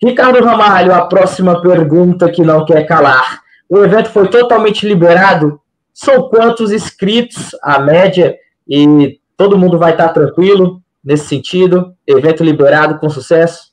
Ricardo 0.01 0.41
Ramalho, 0.41 0.93
a 0.93 1.05
próxima 1.05 1.61
pergunta 1.61 2.31
que 2.31 2.41
não 2.43 2.63
quer 2.63 2.87
calar. 2.87 3.41
O 3.67 3.83
evento 3.83 4.09
foi 4.09 4.29
totalmente 4.29 4.87
liberado? 4.87 5.59
São 5.93 6.29
quantos 6.29 6.71
inscritos 6.71 7.53
a 7.61 7.77
média? 7.79 8.37
E 8.65 9.19
todo 9.41 9.57
mundo 9.57 9.79
vai 9.79 9.93
estar 9.93 10.09
tranquilo 10.09 10.83
nesse 11.03 11.25
sentido? 11.25 11.97
Evento 12.05 12.43
liberado 12.43 12.99
com 12.99 13.09
sucesso? 13.09 13.71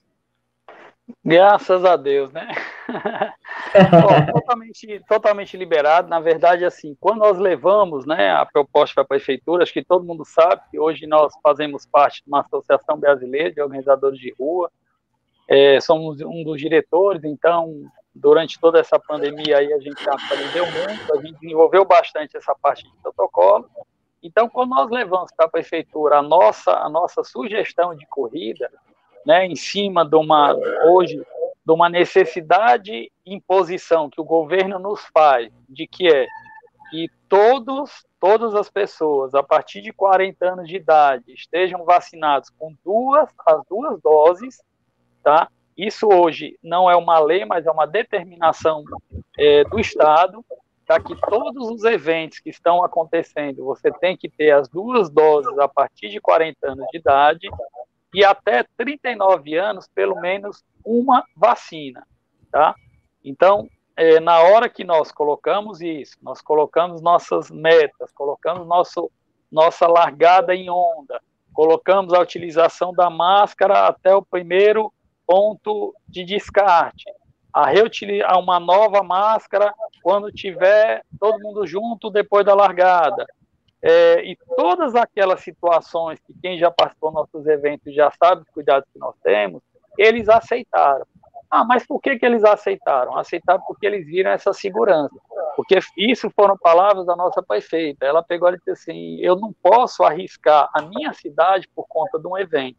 Graças 1.23 1.85
a 1.85 1.95
Deus, 1.95 2.33
né? 2.33 2.49
Bom, 3.93 4.33
totalmente, 4.33 5.03
totalmente 5.07 5.57
liberado. 5.59 6.09
Na 6.09 6.21
verdade, 6.21 6.65
assim, 6.65 6.97
quando 6.99 7.19
nós 7.19 7.39
levamos 7.39 8.07
né, 8.07 8.31
a 8.31 8.47
proposta 8.47 8.95
para 8.95 9.03
a 9.03 9.07
prefeitura, 9.09 9.63
acho 9.63 9.75
que 9.75 9.85
todo 9.85 10.07
mundo 10.07 10.25
sabe 10.25 10.63
que 10.71 10.81
hoje 10.81 11.07
nós 11.07 11.35
fazemos 11.43 11.85
parte 11.85 12.23
de 12.25 12.29
uma 12.29 12.41
associação 12.41 12.99
brasileira 12.99 13.53
de 13.53 13.61
organizadores 13.61 14.19
de 14.19 14.35
rua. 14.39 14.71
É, 15.47 15.79
somos 15.83 16.19
um 16.23 16.45
dos 16.45 16.59
diretores, 16.59 17.25
então, 17.25 17.75
durante 18.15 18.59
toda 18.59 18.81
essa 18.81 18.99
pandemia 18.99 19.59
aí, 19.59 19.71
a 19.71 19.81
gente 19.81 20.03
aprendeu 20.09 20.65
muito, 20.65 21.15
a 21.15 21.21
gente 21.21 21.39
desenvolveu 21.41 21.85
bastante 21.85 22.39
essa 22.39 22.55
parte 22.55 22.85
de 22.85 23.03
protocolo. 23.03 23.69
Então, 24.23 24.49
quando 24.49 24.71
nós 24.71 24.91
levamos 24.91 25.31
para 25.37 25.47
a 25.47 25.51
prefeitura 25.51 26.19
a 26.19 26.23
nossa, 26.23 26.73
a 26.73 26.89
nossa 26.89 27.23
sugestão 27.23 27.95
de 27.95 28.07
corrida, 28.07 28.71
né, 29.25 29.47
em 29.47 29.55
cima 29.55 30.05
de 30.05 30.17
uma, 30.17 30.55
hoje, 30.87 31.17
de 31.17 31.73
uma 31.73 31.89
necessidade 31.89 33.13
imposição 33.25 34.09
que 34.11 34.21
o 34.21 34.25
governo 34.25 34.79
nos 34.79 35.05
faz, 35.13 35.53
de 35.69 35.87
que 35.87 36.09
é 36.09 36.27
que 36.91 37.11
todos, 37.29 38.07
todas 38.19 38.55
as 38.55 38.71
pessoas 38.71 39.35
a 39.35 39.43
partir 39.43 39.83
de 39.83 39.93
40 39.93 40.53
anos 40.53 40.69
de 40.69 40.77
idade 40.77 41.33
estejam 41.33 41.85
vacinados 41.85 42.51
com 42.51 42.75
duas, 42.85 43.29
as 43.47 43.63
duas 43.69 44.01
doses, 44.01 44.63
tá? 45.23 45.49
Isso 45.77 46.09
hoje 46.09 46.59
não 46.63 46.91
é 46.91 46.97
uma 46.97 47.19
lei, 47.21 47.45
mas 47.45 47.67
é 47.67 47.71
uma 47.71 47.87
determinação 47.87 48.83
é, 49.39 49.63
do 49.65 49.79
Estado, 49.79 50.45
para 50.89 51.03
que 51.03 51.15
todos 51.15 51.69
os 51.71 51.85
eventos 51.85 52.39
que 52.39 52.49
estão 52.49 52.83
acontecendo, 52.83 53.63
você 53.63 53.93
tem 53.93 54.17
que 54.17 54.27
ter 54.27 54.53
as 54.53 54.71
duas 54.71 55.11
doses 55.11 55.59
a 55.59 55.69
partir 55.69 56.09
de 56.09 56.19
40 56.19 56.57
anos 56.67 56.87
de 56.91 56.97
idade, 56.97 57.47
e 58.15 58.25
até 58.25 58.65
39 58.75 59.55
anos, 59.55 59.87
pelo 59.95 60.19
menos 60.19 60.65
uma 60.83 61.23
vacina, 61.37 62.07
tá? 62.51 62.75
Então, 63.23 63.69
é, 63.99 64.19
na 64.19 64.41
hora 64.41 64.67
que 64.67 64.83
nós 64.83 65.13
colocamos 65.13 65.83
isso, 65.83 66.17
nós 66.23 66.41
colocamos 66.41 67.03
nossas 67.03 67.51
metas, 67.51 68.11
colocamos 68.13 68.67
nosso, 68.67 69.11
nossa 69.53 69.87
largada 69.87 70.55
em 70.55 70.71
onda, 70.71 71.21
colocamos 71.53 72.15
a 72.15 72.21
utilização 72.21 72.95
da 72.95 73.11
máscara 73.11 73.89
até 73.89 74.15
o 74.15 74.23
primeiro 74.23 74.91
ponto 75.27 75.95
de 76.09 76.25
descarte, 76.25 77.05
a 77.59 77.67
reutilizar 77.67 78.39
uma 78.39 78.61
nova 78.61 79.03
máscara 79.03 79.75
quando 80.01 80.31
tiver 80.31 81.03
todo 81.19 81.43
mundo 81.43 81.67
junto 81.67 82.09
depois 82.09 82.47
da 82.47 82.55
largada, 82.55 83.27
é, 83.83 84.23
e 84.23 84.37
todas 84.57 84.95
aquelas 84.95 85.41
situações 85.41 86.21
que 86.21 86.33
quem 86.41 86.57
já 86.57 86.71
participou 86.71 87.11
nossos 87.11 87.45
eventos 87.49 87.93
já 87.93 88.13
sabe 88.13 88.43
os 88.43 88.51
cuidados 88.51 88.89
que 88.93 88.99
nós 89.01 89.17
temos, 89.25 89.61
eles 89.99 90.29
aceitaram. 90.29 91.05
Ah, 91.51 91.65
mas 91.65 91.85
por 91.85 92.01
que, 92.01 92.17
que 92.17 92.25
eles 92.25 92.45
aceitaram? 92.45 93.17
Aceitaram 93.17 93.61
porque 93.67 93.87
eles 93.87 94.07
viram 94.07 94.31
essa 94.31 94.53
segurança. 94.53 95.17
Porque 95.57 95.81
isso 95.97 96.31
foram 96.31 96.57
palavras 96.57 97.07
da 97.07 97.17
nossa 97.17 97.43
prefeita. 97.43 98.07
Ela 98.07 98.23
pegou 98.23 98.51
e 98.51 98.57
disse 98.57 98.71
assim: 98.71 99.19
eu 99.21 99.35
não 99.35 99.53
posso 99.61 100.05
arriscar 100.05 100.69
a 100.73 100.83
minha 100.83 101.13
cidade 101.13 101.67
por 101.75 101.87
conta 101.89 102.21
de 102.21 102.27
um 102.29 102.39
evento. 102.39 102.79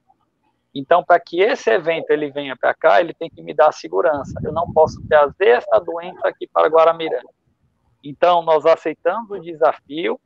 Então, 0.73 1.03
para 1.03 1.19
que 1.19 1.41
esse 1.41 1.69
evento 1.69 2.11
ele 2.11 2.31
venha 2.31 2.55
para 2.55 2.73
cá, 2.73 2.99
ele 2.99 3.13
tem 3.13 3.29
que 3.29 3.41
me 3.41 3.53
dar 3.53 3.71
segurança. 3.71 4.39
Eu 4.43 4.51
não 4.51 4.71
posso 4.71 5.01
trazer 5.07 5.57
essa 5.57 5.79
doença 5.79 6.27
aqui 6.27 6.47
para 6.47 6.67
Guaramiranga. 6.67 7.27
Então, 8.03 8.41
nós 8.41 8.65
aceitamos 8.65 9.29
o 9.31 9.39
desafio, 9.39 10.19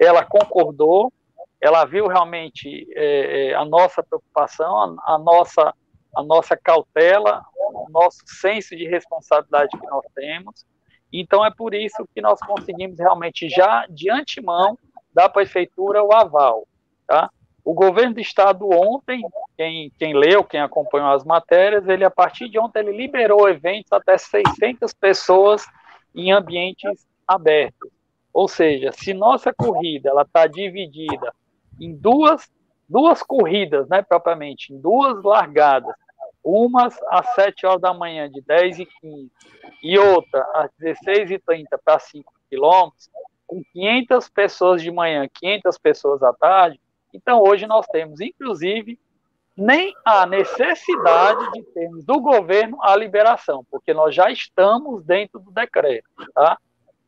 ela 0.00 0.24
concordou, 0.24 1.12
ela 1.60 1.84
viu 1.84 2.06
realmente 2.08 2.88
é, 2.96 3.50
é, 3.50 3.54
a 3.54 3.64
nossa 3.64 4.02
preocupação, 4.02 4.98
a, 5.04 5.14
a, 5.14 5.18
nossa, 5.18 5.74
a 6.16 6.22
nossa 6.22 6.56
cautela, 6.56 7.44
o 7.56 7.86
nosso 7.90 8.20
senso 8.26 8.74
de 8.74 8.88
responsabilidade 8.88 9.78
que 9.78 9.86
nós 9.86 10.04
temos. 10.14 10.66
Então, 11.12 11.44
é 11.44 11.50
por 11.50 11.74
isso 11.74 12.08
que 12.14 12.22
nós 12.22 12.40
conseguimos 12.40 12.98
realmente, 12.98 13.48
já 13.48 13.86
de 13.90 14.10
antemão, 14.10 14.78
da 15.12 15.28
prefeitura 15.28 16.02
o 16.02 16.12
aval. 16.12 16.66
Tá? 17.06 17.30
O 17.64 17.74
governo 17.74 18.14
do 18.14 18.20
estado 18.20 18.68
ontem, 18.70 19.22
quem, 19.56 19.92
quem 19.98 20.14
leu, 20.14 20.42
quem 20.42 20.60
acompanhou 20.60 21.10
as 21.10 21.24
matérias, 21.24 21.86
ele 21.88 22.04
a 22.04 22.10
partir 22.10 22.48
de 22.48 22.58
ontem 22.58 22.80
ele 22.80 22.96
liberou 22.96 23.48
eventos 23.48 23.92
até 23.92 24.16
600 24.16 24.92
pessoas 24.94 25.66
em 26.14 26.32
ambientes 26.32 27.06
abertos. 27.26 27.90
Ou 28.32 28.48
seja, 28.48 28.92
se 28.92 29.12
nossa 29.12 29.52
corrida 29.52 30.10
ela 30.10 30.22
está 30.22 30.46
dividida 30.46 31.32
em 31.80 31.94
duas, 31.94 32.50
duas 32.88 33.22
corridas, 33.22 33.88
né, 33.88 34.02
propriamente, 34.02 34.72
em 34.72 34.80
duas 34.80 35.22
largadas, 35.22 35.94
umas 36.42 36.98
às 37.08 37.34
7 37.34 37.66
horas 37.66 37.80
da 37.80 37.92
manhã, 37.92 38.30
de 38.30 38.40
10 38.40 38.80
e 38.80 38.86
15, 38.86 39.30
e 39.82 39.98
outra 39.98 40.46
às 40.54 40.70
16 40.78 41.30
e 41.30 41.38
30 41.38 41.78
para 41.84 41.98
5 41.98 42.32
quilômetros, 42.48 43.10
com 43.46 43.62
500 43.72 44.28
pessoas 44.28 44.82
de 44.82 44.90
manhã, 44.90 45.28
500 45.34 45.78
pessoas 45.78 46.22
à 46.22 46.32
tarde, 46.32 46.80
então 47.12 47.40
hoje 47.40 47.66
nós 47.66 47.86
temos, 47.86 48.20
inclusive, 48.20 48.98
nem 49.56 49.94
a 50.04 50.24
necessidade 50.24 51.50
de 51.52 51.62
termos 51.74 52.04
do 52.04 52.20
governo 52.20 52.78
a 52.82 52.96
liberação, 52.96 53.64
porque 53.70 53.92
nós 53.92 54.14
já 54.14 54.30
estamos 54.30 55.04
dentro 55.04 55.38
do 55.38 55.50
decreto, 55.50 56.08
tá? 56.34 56.56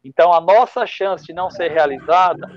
Então, 0.04 0.32
a 0.32 0.40
nossa 0.40 0.84
chance 0.86 1.24
de 1.24 1.32
não 1.32 1.50
ser 1.50 1.70
realizada, 1.70 2.50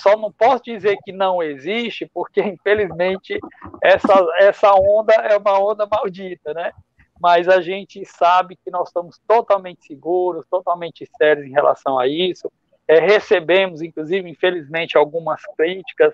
só 0.00 0.16
não 0.16 0.30
posso 0.30 0.62
dizer 0.64 0.96
que 1.02 1.10
não 1.10 1.42
existe, 1.42 2.08
porque, 2.12 2.40
infelizmente, 2.42 3.40
essa, 3.82 4.14
essa 4.38 4.72
onda 4.74 5.14
é 5.14 5.36
uma 5.36 5.58
onda 5.58 5.86
maldita, 5.86 6.52
né? 6.52 6.72
Mas 7.20 7.48
a 7.48 7.60
gente 7.60 8.04
sabe 8.04 8.56
que 8.56 8.70
nós 8.70 8.88
estamos 8.88 9.18
totalmente 9.26 9.86
seguros, 9.86 10.44
totalmente 10.50 11.08
sérios 11.16 11.46
em 11.46 11.52
relação 11.52 11.98
a 11.98 12.06
isso. 12.06 12.50
É, 12.86 12.98
recebemos, 12.98 13.80
inclusive, 13.80 14.28
infelizmente, 14.28 14.98
algumas 14.98 15.40
críticas 15.56 16.12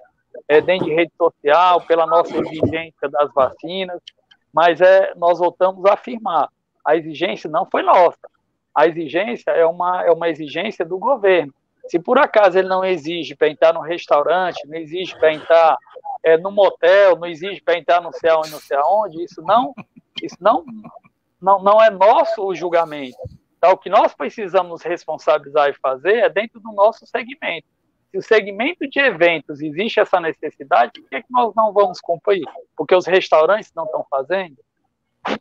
é, 0.49 0.61
dentro 0.61 0.87
de 0.87 0.95
rede 0.95 1.13
social 1.17 1.81
pela 1.83 2.07
nossa 2.07 2.37
exigência 2.37 3.09
das 3.11 3.33
vacinas, 3.33 4.01
mas 4.53 4.81
é, 4.81 5.13
nós 5.17 5.39
voltamos 5.39 5.85
a 5.85 5.95
afirmar, 5.95 6.49
a 6.85 6.97
exigência 6.97 7.51
não 7.51 7.67
foi 7.71 7.83
nossa, 7.83 8.29
a 8.75 8.87
exigência 8.87 9.51
é 9.51 9.67
uma, 9.67 10.05
é 10.05 10.11
uma 10.11 10.29
exigência 10.29 10.85
do 10.85 10.99
governo. 10.99 11.53
Se 11.89 11.99
por 11.99 12.19
acaso 12.19 12.59
ele 12.59 12.69
não 12.69 12.85
exige 12.85 13.35
para 13.35 13.49
entrar 13.49 13.73
no 13.73 13.81
restaurante, 13.81 14.67
não 14.67 14.77
exige 14.77 15.17
para 15.19 15.33
entrar 15.33 15.77
é, 16.23 16.37
no 16.37 16.51
motel, 16.51 17.17
não 17.17 17.27
exige 17.27 17.61
para 17.63 17.79
entrar 17.79 18.01
no 18.01 18.13
céu 18.13 18.43
e 18.47 18.51
não 18.51 18.59
sei 18.59 18.77
aonde, 18.77 19.23
isso 19.23 19.43
não, 19.43 19.75
isso 20.23 20.37
não, 20.39 20.65
não, 21.41 21.63
não 21.63 21.83
é 21.83 21.91
nosso 21.91 22.45
o 22.45 22.55
julgamento. 22.55 23.17
Então, 23.57 23.73
o 23.73 23.77
que 23.77 23.91
nós 23.91 24.15
precisamos 24.15 24.83
responsabilizar 24.83 25.71
e 25.71 25.75
fazer 25.75 26.19
é 26.19 26.29
dentro 26.29 26.61
do 26.61 26.73
nosso 26.73 27.07
segmento. 27.07 27.67
Se 28.11 28.19
o 28.19 28.23
segmento 28.23 28.89
de 28.89 28.99
eventos 29.01 29.61
existe 29.61 30.01
essa 30.01 30.21
necessidade, 30.21 30.93
por 31.01 31.09
que, 31.09 31.17
é 31.17 31.23
que 31.23 31.31
nós 31.31 31.55
não 31.55 31.73
vamos 31.73 32.01
cumprir? 32.01 32.45
Porque 32.77 32.95
os 32.95 33.07
restaurantes 33.07 33.73
não 33.75 33.85
estão 33.85 34.05
fazendo? 34.11 34.57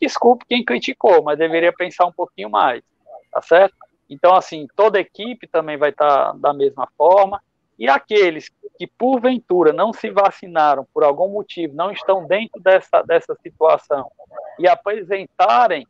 Desculpe 0.02 0.46
quem 0.46 0.66
criticou, 0.66 1.24
mas 1.24 1.38
deveria 1.38 1.72
pensar 1.72 2.06
um 2.06 2.12
pouquinho 2.12 2.50
mais, 2.50 2.84
tá 3.32 3.42
certo? 3.42 3.76
Então, 4.10 4.36
assim, 4.36 4.68
toda 4.76 5.00
equipe 5.00 5.48
também 5.48 5.78
vai 5.78 5.92
estar 5.92 6.34
da 6.34 6.54
mesma 6.54 6.88
forma. 6.98 7.42
E 7.80 7.88
aqueles 7.88 8.50
que, 8.78 8.88
porventura, 8.88 9.72
não 9.72 9.94
se 9.94 10.10
vacinaram 10.10 10.86
por 10.94 11.04
algum 11.04 11.30
motivo, 11.30 11.76
não 11.76 11.92
estão 11.92 12.26
dentro 12.26 12.62
dessa, 12.62 13.02
dessa 13.04 13.36
situação 13.36 14.12
e 14.60 14.68
apresentarem 14.68 15.86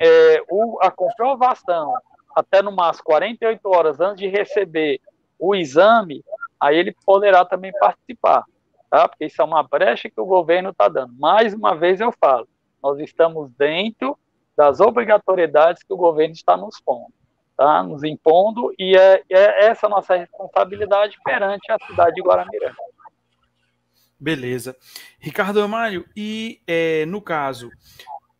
é, 0.00 0.42
o, 0.50 0.78
a 0.82 0.90
comprovação 0.90 1.94
até 2.34 2.62
no 2.62 2.72
máximo 2.72 3.04
48 3.04 3.60
horas 3.68 4.00
antes 4.00 4.18
de 4.18 4.28
receber 4.28 5.00
o 5.40 5.54
exame, 5.54 6.22
aí 6.60 6.76
ele 6.76 6.94
poderá 7.04 7.44
também 7.44 7.72
participar, 7.80 8.44
tá? 8.90 9.08
Porque 9.08 9.24
isso 9.24 9.40
é 9.40 9.44
uma 9.44 9.62
brecha 9.62 10.10
que 10.10 10.20
o 10.20 10.26
governo 10.26 10.70
está 10.70 10.88
dando. 10.88 11.14
Mais 11.18 11.54
uma 11.54 11.74
vez 11.74 12.00
eu 12.00 12.12
falo, 12.12 12.46
nós 12.82 12.98
estamos 13.00 13.50
dentro 13.58 14.18
das 14.56 14.80
obrigatoriedades 14.80 15.82
que 15.82 15.92
o 15.92 15.96
governo 15.96 16.34
está 16.34 16.56
nos 16.56 16.78
pondo 16.80 17.12
tá? 17.60 17.82
nos 17.82 18.02
impondo, 18.02 18.72
e 18.78 18.96
é, 18.96 19.22
é 19.28 19.66
essa 19.66 19.86
nossa 19.86 20.16
responsabilidade 20.16 21.18
perante 21.22 21.70
a 21.70 21.76
cidade 21.86 22.14
de 22.14 22.22
Guaramiranga. 22.22 22.74
Beleza. 24.18 24.74
Ricardo 25.18 25.60
Amário, 25.60 26.08
e 26.16 26.62
é, 26.66 27.04
no 27.04 27.20
caso, 27.20 27.70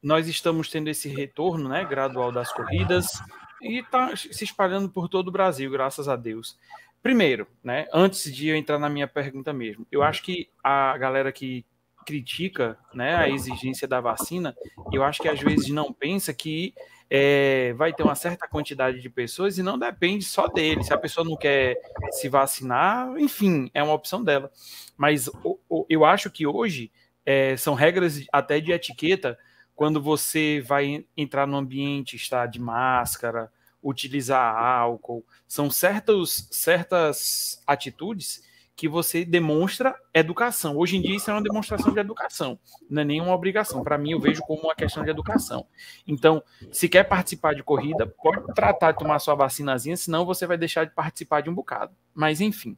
nós 0.03 0.27
estamos 0.27 0.71
tendo 0.71 0.89
esse 0.89 1.07
retorno 1.11 1.69
né, 1.69 1.85
gradual 1.85 2.33
das 2.33 2.51
corridas 2.51 3.23
e 3.61 3.81
está 3.81 4.17
se 4.17 4.43
espalhando 4.43 4.89
por 4.89 5.07
todo 5.07 5.29
o 5.29 5.33
Brasil, 5.33 5.71
graças 5.71 6.09
a 6.09 6.17
Deus. 6.17 6.59
Primeiro, 7.03 7.47
né, 7.65 7.87
antes 7.93 8.33
de 8.33 8.49
eu 8.49 8.57
entrar 8.57 8.79
na 8.79 8.89
minha 8.89 9.09
pergunta 9.09 9.53
mesmo, 9.53 9.87
eu 9.91 10.03
acho 10.03 10.23
que 10.23 10.51
a 10.63 10.97
galera 10.99 11.33
que 11.33 11.65
critica 12.05 12.79
né, 12.93 13.15
a 13.15 13.29
exigência 13.29 13.87
da 13.87 14.01
vacina, 14.01 14.55
eu 14.93 15.03
acho 15.03 15.21
que 15.23 15.29
às 15.29 15.41
vezes 15.41 15.69
não 15.69 15.93
pensa 15.93 16.35
que 16.35 16.75
é, 17.09 17.73
vai 17.75 17.93
ter 17.93 18.03
uma 18.03 18.15
certa 18.15 18.47
quantidade 18.47 19.01
de 19.01 19.11
pessoas 19.11 19.59
e 19.59 19.63
não 19.63 19.79
depende 19.79 20.25
só 20.25 20.47
dele. 20.47 20.85
Se 20.85 20.95
a 20.95 20.99
pessoa 20.99 21.25
não 21.25 21.37
quer 21.37 21.77
se 22.13 22.29
vacinar, 22.29 23.17
enfim, 23.19 23.71
é 23.75 23.83
uma 23.83 23.95
opção 23.95 24.23
dela. 24.23 24.51
Mas 24.97 25.27
o, 25.43 25.59
o, 25.69 25.87
eu 25.89 26.05
acho 26.05 26.31
que 26.31 26.47
hoje 26.47 26.93
é, 27.27 27.57
são 27.57 27.75
regras 27.75 28.25
até 28.33 28.61
de 28.61 28.73
etiqueta 28.73 29.39
quando 29.75 30.01
você 30.01 30.63
vai 30.67 31.05
entrar 31.17 31.47
no 31.47 31.57
ambiente, 31.57 32.15
estar 32.15 32.47
de 32.47 32.61
máscara, 32.61 33.51
utilizar 33.83 34.55
álcool. 34.57 35.25
São 35.47 35.71
certos, 35.71 36.49
certas 36.51 37.63
atitudes 37.67 38.43
que 38.81 38.89
você 38.89 39.27
demonstra 39.27 39.95
educação. 40.15 40.79
Hoje 40.79 40.97
em 40.97 41.03
dia 41.03 41.15
isso 41.15 41.31
é 41.31 41.35
uma 41.35 41.43
demonstração 41.43 41.93
de 41.93 42.01
educação, 42.01 42.59
não 42.89 43.03
é 43.03 43.05
nenhuma 43.05 43.35
obrigação. 43.35 43.85
Para 43.85 43.99
mim, 43.99 44.13
eu 44.13 44.19
vejo 44.19 44.41
como 44.41 44.63
uma 44.63 44.75
questão 44.75 45.05
de 45.05 45.11
educação. 45.11 45.67
Então, 46.07 46.43
se 46.73 46.89
quer 46.89 47.05
participar 47.05 47.55
de 47.55 47.63
corrida, 47.63 48.07
pode 48.07 48.55
tratar 48.55 48.93
de 48.93 48.99
tomar 48.99 49.19
sua 49.19 49.35
vacinazinha, 49.35 49.99
senão 49.99 50.25
você 50.25 50.47
vai 50.47 50.57
deixar 50.57 50.85
de 50.85 50.95
participar 50.95 51.43
de 51.43 51.51
um 51.51 51.55
bocado. 51.55 51.95
Mas, 52.15 52.41
enfim, 52.41 52.75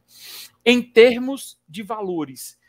em 0.65 0.81
termos 0.81 1.57
de 1.69 1.81
valores, 1.81 2.59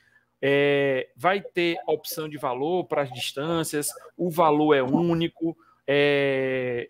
é, 0.40 1.08
vai 1.16 1.40
ter 1.40 1.76
opção 1.88 2.28
de 2.28 2.38
valor 2.38 2.84
para 2.84 3.02
as 3.02 3.10
distâncias, 3.10 3.88
o 4.16 4.30
valor 4.30 4.74
é 4.74 4.82
único, 4.82 5.56
é, 5.88 6.88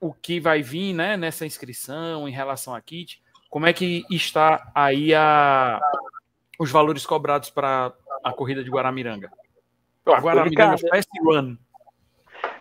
o 0.00 0.12
que 0.12 0.40
vai 0.40 0.62
vir 0.62 0.94
né, 0.94 1.16
nessa 1.16 1.44
inscrição 1.44 2.28
em 2.28 2.32
relação 2.32 2.74
a 2.74 2.80
kit 2.80 3.22
como 3.50 3.66
é 3.66 3.72
que 3.72 4.06
está 4.08 4.70
aí 4.72 5.12
a, 5.12 5.80
os 6.58 6.70
valores 6.70 7.04
cobrados 7.04 7.50
para 7.50 7.92
a 8.22 8.32
corrida 8.32 8.62
de 8.62 8.70
Guaramiranga? 8.70 9.28
Pronto, 10.04 10.22
Guaramiranga 10.22 10.78
Fast 10.78 11.10
Run. 11.20 11.56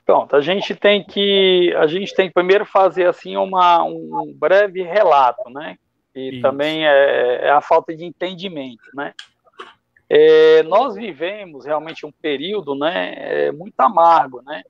Pronto, 0.04 0.36
a 0.36 0.41
gente 0.41 0.73
tem 0.73 1.04
que 1.04 1.71
a 1.78 1.86
gente 1.86 2.15
tem 2.15 2.28
que 2.28 2.34
primeiro 2.34 2.65
fazer 2.65 3.06
assim 3.08 3.38
uma, 3.38 3.84
um 3.84 4.34
breve 4.36 4.82
relato, 4.82 5.47
né? 5.52 5.78
E 6.15 6.34
Isso. 6.34 6.41
também 6.41 6.88
é, 6.88 7.45
é, 7.45 7.52
a 7.52 7.62
falta 7.62 7.95
de 7.95 8.04
entendimento, 8.04 8.89
né? 8.95 9.13
É, 10.10 10.63
nós 10.63 10.95
vivemos 10.95 11.67
realmente 11.67 12.04
um 12.04 12.12
período, 12.12 12.73
né, 12.73 13.13
é, 13.15 13.52
muito 13.52 13.80
amargo, 13.80 14.41
né? 14.41 14.63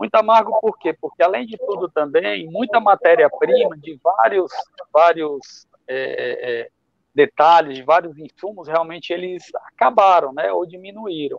Muito 0.00 0.14
amargo 0.14 0.58
por 0.62 0.78
quê? 0.78 0.94
Porque, 0.98 1.22
além 1.22 1.44
de 1.44 1.58
tudo, 1.58 1.86
também, 1.86 2.46
muita 2.50 2.80
matéria-prima 2.80 3.76
de 3.76 4.00
vários, 4.02 4.50
vários 4.90 5.68
é, 5.86 6.62
é, 6.62 6.70
detalhes, 7.14 7.76
de 7.76 7.82
vários 7.82 8.16
insumos, 8.16 8.66
realmente 8.66 9.12
eles 9.12 9.44
acabaram, 9.54 10.32
né? 10.32 10.50
Ou 10.50 10.64
diminuíram. 10.64 11.38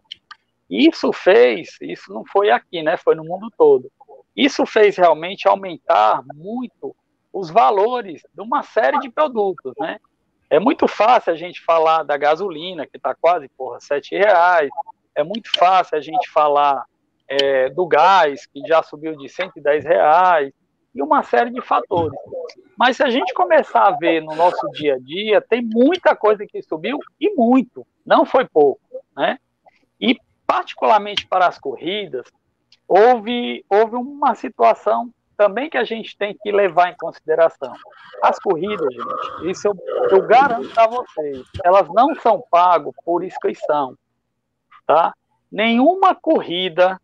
Isso 0.70 1.12
fez, 1.12 1.76
isso 1.82 2.14
não 2.14 2.24
foi 2.24 2.52
aqui, 2.52 2.84
né? 2.84 2.98
Foi 2.98 3.16
no 3.16 3.24
mundo 3.24 3.52
todo. 3.58 3.92
Isso 4.36 4.64
fez 4.68 4.96
realmente 4.96 5.48
aumentar 5.48 6.22
muito 6.36 6.96
os 7.34 7.50
valores 7.50 8.22
de 8.32 8.42
uma 8.42 8.62
série 8.62 9.00
de 9.00 9.10
produtos, 9.10 9.74
né? 9.80 10.00
É 10.52 10.60
muito 10.60 10.88
fácil 10.88 11.34
a 11.34 11.36
gente 11.36 11.62
falar 11.62 12.04
da 12.04 12.16
gasolina, 12.16 12.86
que 12.86 12.98
está 12.98 13.16
quase, 13.16 13.50
porra, 13.58 13.80
sete 13.80 14.16
reais. 14.16 14.70
É 15.16 15.24
muito 15.24 15.50
fácil 15.58 15.98
a 15.98 16.02
gente 16.02 16.30
falar 16.30 16.86
é, 17.32 17.70
do 17.70 17.86
gás, 17.88 18.46
que 18.46 18.62
já 18.68 18.84
subiu 18.84 19.16
de 19.16 19.30
110 19.30 19.86
reais, 19.86 20.52
e 20.94 21.02
uma 21.02 21.24
série 21.24 21.50
de 21.50 21.62
fatores. 21.62 22.18
Mas 22.78 22.98
se 22.98 23.04
a 23.04 23.10
gente 23.10 23.34
começar 23.34 23.88
a 23.88 23.92
ver 23.92 24.22
no 24.22 24.36
nosso 24.36 24.68
dia 24.72 24.96
a 24.96 25.00
dia, 25.00 25.42
tem 25.42 25.62
muita 25.62 26.16
coisa 26.16 26.46
que 26.46 26.62
subiu 26.62 27.00
e 27.20 27.34
muito, 27.34 27.88
não 28.06 28.26
foi 28.26 28.46
pouco, 28.46 28.82
né? 29.16 29.40
E 30.00 30.18
particularmente 30.46 31.26
para 31.28 31.48
as 31.48 31.58
corridas, 31.58 32.26
houve, 32.86 33.64
houve 33.70 33.96
uma 33.96 34.36
situação 34.36 35.10
também 35.38 35.70
que 35.70 35.78
a 35.78 35.86
gente 35.86 36.18
tem 36.18 36.38
que 36.40 36.52
levar 36.52 36.92
em 36.92 36.98
consideração. 36.98 37.74
As 38.22 38.38
corridas, 38.38 38.94
gente, 38.94 39.50
isso 39.50 39.68
eu, 39.70 39.76
eu 40.12 40.28
garanto 40.28 40.78
a 40.78 40.88
vocês, 40.88 41.44
elas 41.64 41.88
não 41.94 42.14
são 42.16 42.44
pagas 42.52 42.94
por 43.06 43.24
inscrição, 43.24 43.98
tá? 44.86 45.14
Nenhuma 45.50 46.14
corrida 46.14 47.00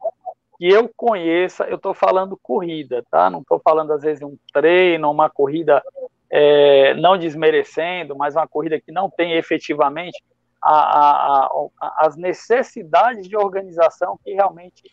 que 0.58 0.67
eu 0.67 0.89
conheça, 0.96 1.65
eu 1.65 1.76
estou 1.76 1.93
falando 1.93 2.38
corrida, 2.41 3.06
tá? 3.12 3.30
Não 3.30 3.41
estou 3.41 3.60
falando, 3.60 3.91
às 3.91 4.02
vezes, 4.02 4.24
um 4.24 4.36
treino, 4.52 5.12
uma 5.12 5.30
corrida 5.30 5.84
é, 6.30 6.93
não 6.96 7.17
desmerecendo, 7.17 8.15
mas 8.15 8.36
uma 8.36 8.48
corrida 8.48 8.80
que 8.80 8.91
não 8.91 9.10
tem 9.10 9.34
efetivamente 9.34 10.22
a, 10.62 10.72
a, 10.72 11.46
a, 11.80 12.06
as 12.06 12.15
necessidades 12.15 13.28
de 13.28 13.38
organização 13.38 14.20
que 14.24 14.34
realmente, 14.34 14.84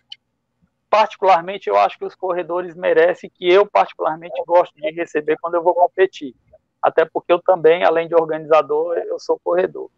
particularmente, 0.90 1.68
eu 1.68 1.78
acho 1.78 1.98
que 1.98 2.04
os 2.04 2.14
corredores 2.14 2.74
merecem, 2.74 3.30
que 3.30 3.50
eu, 3.50 3.66
particularmente, 3.66 4.40
gosto 4.46 4.74
de 4.76 4.90
receber 4.90 5.38
quando 5.40 5.54
eu 5.54 5.62
vou 5.62 5.74
competir. 5.74 6.34
Até 6.82 7.06
porque 7.06 7.32
eu 7.32 7.40
também, 7.40 7.82
além 7.82 8.06
de 8.06 8.14
organizador, 8.14 8.98
eu 8.98 9.18
sou 9.18 9.40
corredor. 9.42 9.90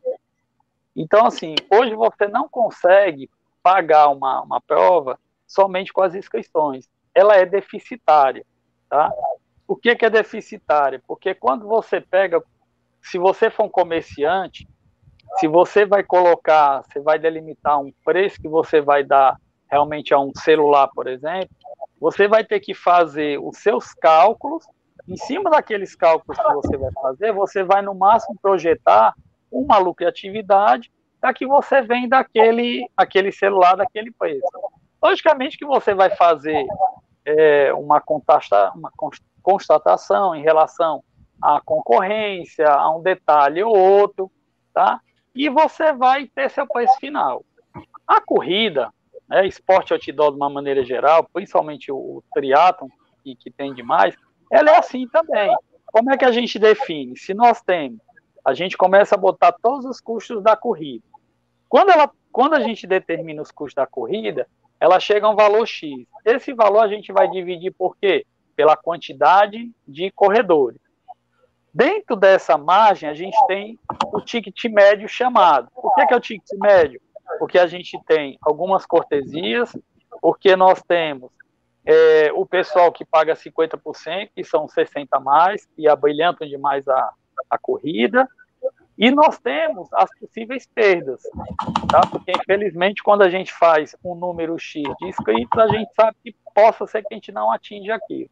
Então, 0.95 1.27
assim, 1.27 1.57
hoje 1.71 1.95
você 1.97 2.29
não 2.29 2.49
consegue 2.49 3.29
pagar 3.63 4.09
uma, 4.09 4.41
uma 4.43 4.61
prova 4.61 5.19
somente 5.47 5.93
com 5.93 6.03
as 6.03 6.15
inscrições. 6.15 6.89
Ela 7.15 7.37
é 7.37 7.47
deficitária, 7.47 8.45
tá? 8.89 9.11
Por 9.67 9.81
que, 9.81 9.95
que 9.97 10.05
é 10.05 10.11
deficitária? 10.11 11.03
Porque 11.07 11.35
quando 11.35 11.67
você 11.67 12.01
pega, 12.01 12.43
se 13.03 13.19
você 13.19 13.51
for 13.51 13.65
um 13.65 13.69
comerciante, 13.69 14.69
se 15.39 15.49
você 15.49 15.85
vai 15.85 16.03
colocar, 16.03 16.83
você 16.83 17.01
vai 17.01 17.19
delimitar 17.19 17.81
um 17.81 17.93
preço 18.05 18.41
que 18.41 18.49
você 18.49 18.81
vai 18.81 19.03
dar 19.03 19.37
realmente 19.71 20.15
a 20.15 20.19
um 20.19 20.33
celular, 20.35 20.89
por 20.95 21.07
exemplo, 21.09 21.51
você 22.01 22.29
vai 22.29 22.45
ter 22.45 22.61
que 22.61 22.75
fazer 22.75 23.39
os 23.41 23.59
seus 23.59 23.93
cálculos. 23.95 24.65
Em 25.09 25.17
cima 25.17 25.51
daqueles 25.51 25.95
cálculos 25.95 26.39
que 26.39 26.53
você 26.55 26.77
vai 26.77 26.93
fazer, 26.93 27.33
você 27.33 27.63
vai 27.63 27.83
no 27.83 27.95
máximo 27.95 28.37
projetar 28.41 29.15
uma 29.51 29.79
lucratividade 29.79 30.91
para 31.21 31.33
que 31.33 31.47
você 31.47 31.81
venda 31.83 32.19
aquele, 32.19 32.89
aquele 32.97 33.33
celular 33.33 33.77
daquele 33.77 34.11
preço. 34.13 34.47
Logicamente 35.03 35.59
que 35.59 35.67
você 35.67 35.95
vai 35.95 36.11
fazer 36.11 36.67
é, 37.25 37.73
uma, 37.75 38.03
uma 38.75 38.93
constatação 39.43 40.35
em 40.35 40.43
relação 40.43 41.03
à 41.41 41.61
concorrência, 41.61 42.69
a 42.69 42.95
um 42.97 43.03
detalhe 43.03 43.63
ou 43.63 43.77
outro, 43.77 44.31
tá? 44.73 45.01
E 45.35 45.49
você 45.49 45.93
vai 45.93 46.27
ter 46.27 46.51
seu 46.51 46.67
preço 46.67 46.97
final. 46.99 47.45
A 48.07 48.21
corrida, 48.21 48.91
né, 49.29 49.47
esporte 49.47 49.93
outdoor 49.93 50.31
de 50.31 50.37
uma 50.37 50.49
maneira 50.49 50.85
geral, 50.85 51.29
principalmente 51.33 51.93
o, 51.93 51.97
o 51.97 52.25
triatlon, 52.33 52.89
que, 53.23 53.35
que 53.35 53.51
tem 53.51 53.75
demais, 53.75 54.15
ela 54.51 54.71
é 54.71 54.79
assim 54.79 55.07
também. 55.09 55.55
Como 55.87 56.13
é 56.13 56.17
que 56.17 56.25
a 56.25 56.33
gente 56.33 56.59
define? 56.59 57.17
Se 57.17 57.35
nós 57.35 57.61
temos, 57.61 58.01
a 58.45 58.55
gente 58.55 58.77
começa 58.77 59.15
a 59.15 59.19
botar 59.19 59.53
todos 59.53 59.85
os 59.85 60.01
custos 60.01 60.43
da 60.43 60.57
corrida. 60.57 61.05
Quando, 61.69 61.91
ela, 61.91 62.11
quando 62.31 62.55
a 62.55 62.61
gente 62.61 62.87
determina 62.87 63.43
os 63.43 63.51
custos 63.51 63.75
da 63.75 63.87
corrida, 63.87 64.47
ela 64.81 65.01
chega 65.01 65.27
a 65.27 65.31
um 65.31 65.37
valor 65.37 65.67
X. 65.67 66.07
Esse 66.25 66.53
valor 66.53 66.81
a 66.81 66.89
gente 66.89 67.13
vai 67.13 67.29
dividir 67.29 67.73
por 67.73 67.97
quê? 67.97 68.27
Pela 68.55 68.77
quantidade 68.77 69.71
de 69.87 70.11
corredores. 70.11 70.81
Dentro 71.73 72.17
dessa 72.17 72.57
margem, 72.57 73.09
a 73.09 73.15
gente 73.15 73.37
tem 73.47 73.79
o 74.13 74.21
ticket 74.21 74.65
médio 74.65 75.09
chamado. 75.09 75.71
Por 75.75 75.95
que, 75.95 76.07
que 76.07 76.15
é 76.15 76.17
o 76.17 76.21
ticket 76.21 76.59
médio? 76.59 77.01
Porque 77.39 77.59
a 77.59 77.67
gente 77.67 77.99
tem 78.07 78.39
algumas 78.41 78.87
cortesias, 78.87 79.77
porque 80.23 80.57
nós 80.57 80.83
temos 80.83 81.31
é, 81.85 82.33
o 82.35 82.47
pessoal 82.47 82.91
que 82.91 83.05
paga 83.05 83.35
50%, 83.35 84.31
que 84.35 84.43
são 84.43 84.67
60 84.67 85.17
a 85.17 85.21
mais, 85.21 85.69
e 85.77 85.87
abrilhantam 85.87 86.49
demais 86.49 86.89
a, 86.89 87.11
a 87.51 87.59
corrida, 87.59 88.27
e 88.99 89.11
nós 89.11 89.39
temos 89.39 89.93
as 89.93 90.09
possíveis 90.19 90.67
perdas, 90.75 91.23
tá? 91.91 92.01
Porque, 92.11 92.33
infelizmente, 92.33 93.03
quando 93.03 93.23
a 93.23 93.29
gente 93.29 93.53
faz 93.53 93.95
um 94.03 94.15
número 94.15 94.59
X 94.59 94.83
de 94.99 95.09
inscritos, 95.09 95.59
a 95.59 95.69
gente 95.69 95.93
sabe 95.95 96.17
que 96.25 96.35
possa 96.55 96.87
ser 96.87 97.03
que 97.03 97.13
a 97.13 97.17
gente 97.17 97.31
não 97.31 97.53
atinja 97.53 97.95
aquilo. 97.95 98.31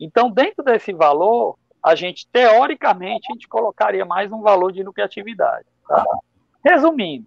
Então, 0.00 0.30
dentro 0.30 0.64
desse 0.64 0.94
valor, 0.94 1.58
a 1.82 1.94
gente, 1.94 2.26
teoricamente, 2.32 3.30
a 3.30 3.34
gente 3.34 3.46
colocaria 3.48 4.04
mais 4.06 4.32
um 4.32 4.40
valor 4.40 4.72
de 4.72 4.82
lucratividade. 4.82 5.66
Tá? 5.86 6.04
Resumindo, 6.64 7.26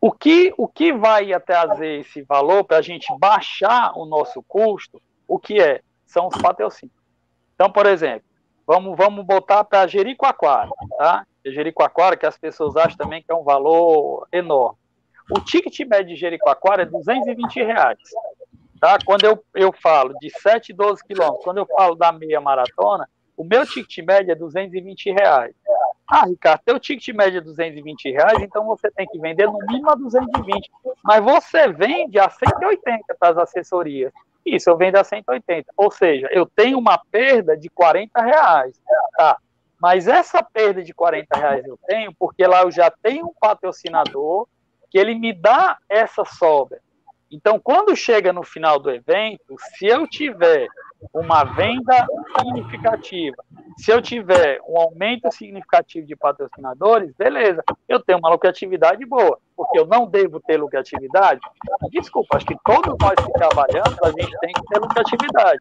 o 0.00 0.12
que, 0.12 0.52
o 0.58 0.68
que 0.68 0.92
vai 0.92 1.28
trazer 1.40 2.00
esse 2.00 2.22
valor 2.22 2.64
para 2.64 2.76
a 2.76 2.82
gente 2.82 3.06
baixar 3.18 3.92
o 3.96 4.04
nosso 4.04 4.42
custo, 4.42 5.00
o 5.26 5.38
que 5.38 5.60
é? 5.60 5.80
São 6.04 6.28
os 6.28 6.36
patrocínios. 6.36 6.96
Então, 7.54 7.72
por 7.72 7.86
exemplo, 7.86 8.25
vamos, 8.66 8.96
vamos 8.96 9.24
botar 9.24 9.64
para 9.64 9.86
Jericoacoara, 9.86 10.70
tá? 10.98 11.26
Jericoacoara, 11.44 12.16
que 12.16 12.26
as 12.26 12.36
pessoas 12.36 12.76
acham 12.76 12.96
também 12.96 13.22
que 13.22 13.30
é 13.30 13.34
um 13.34 13.44
valor 13.44 14.26
enorme. 14.32 14.78
O 15.30 15.40
ticket 15.40 15.80
médio 15.86 16.14
de 16.14 16.16
Jericoacoara 16.16 16.82
é 16.82 16.86
220 16.86 17.62
reais. 17.62 17.98
Tá? 18.80 18.98
Quando 19.04 19.24
eu, 19.24 19.42
eu 19.54 19.72
falo 19.72 20.14
de 20.20 20.30
7, 20.30 20.72
12 20.72 21.02
quilômetros, 21.04 21.44
quando 21.44 21.58
eu 21.58 21.66
falo 21.66 21.94
da 21.94 22.12
meia 22.12 22.40
maratona, 22.40 23.08
o 23.36 23.44
meu 23.44 23.66
ticket 23.66 24.04
médio 24.04 24.32
é 24.32 24.34
220 24.34 25.10
reais. 25.10 25.54
Ah, 26.08 26.24
Ricardo, 26.24 26.60
teu 26.64 26.78
ticket 26.78 27.14
médio 27.14 27.38
é 27.38 27.40
220 27.40 28.12
reais, 28.12 28.40
então 28.40 28.64
você 28.64 28.90
tem 28.90 29.06
que 29.06 29.18
vender 29.18 29.46
no 29.46 29.58
mínimo 29.66 29.90
a 29.90 29.94
220. 29.94 30.70
Mas 31.02 31.24
você 31.24 31.68
vende 31.72 32.18
a 32.18 32.30
180 32.30 33.16
para 33.18 33.30
as 33.30 33.38
assessorias. 33.38 34.12
Isso, 34.46 34.70
eu 34.70 34.76
vendo 34.76 34.96
a 34.96 35.02
180. 35.02 35.72
Ou 35.76 35.90
seja, 35.90 36.28
eu 36.30 36.46
tenho 36.46 36.78
uma 36.78 36.96
perda 37.10 37.56
de 37.56 37.68
40 37.68 38.22
reais. 38.22 38.80
Tá? 39.16 39.36
Mas 39.80 40.06
essa 40.06 40.42
perda 40.42 40.82
de 40.82 40.94
40 40.94 41.36
reais 41.36 41.66
eu 41.66 41.76
tenho 41.86 42.14
porque 42.16 42.46
lá 42.46 42.62
eu 42.62 42.70
já 42.70 42.90
tenho 42.90 43.26
um 43.26 43.34
patrocinador 43.38 44.46
que 44.88 44.98
ele 44.98 45.14
me 45.16 45.32
dá 45.32 45.76
essa 45.88 46.24
sobra. 46.24 46.80
Então, 47.30 47.58
quando 47.58 47.96
chega 47.96 48.32
no 48.32 48.44
final 48.44 48.78
do 48.78 48.90
evento, 48.90 49.56
se 49.58 49.86
eu 49.86 50.06
tiver 50.06 50.68
uma 51.12 51.44
venda 51.44 52.06
significativa, 52.38 53.36
se 53.78 53.90
eu 53.90 54.00
tiver 54.00 54.60
um 54.66 54.78
aumento 54.78 55.30
significativo 55.30 56.06
de 56.06 56.16
patrocinadores, 56.16 57.12
beleza, 57.16 57.62
eu 57.88 58.00
tenho 58.00 58.18
uma 58.18 58.30
lucratividade 58.30 59.04
boa, 59.04 59.38
porque 59.54 59.78
eu 59.78 59.86
não 59.86 60.06
devo 60.06 60.40
ter 60.40 60.56
lucratividade. 60.56 61.40
Desculpa, 61.90 62.36
acho 62.36 62.46
que 62.46 62.56
todos 62.64 62.96
nós 63.00 63.14
que 63.14 63.32
trabalhamos, 63.32 64.02
a 64.02 64.08
gente 64.08 64.38
tem 64.38 64.52
que 64.52 64.62
ter 64.66 64.78
lucratividade. 64.78 65.60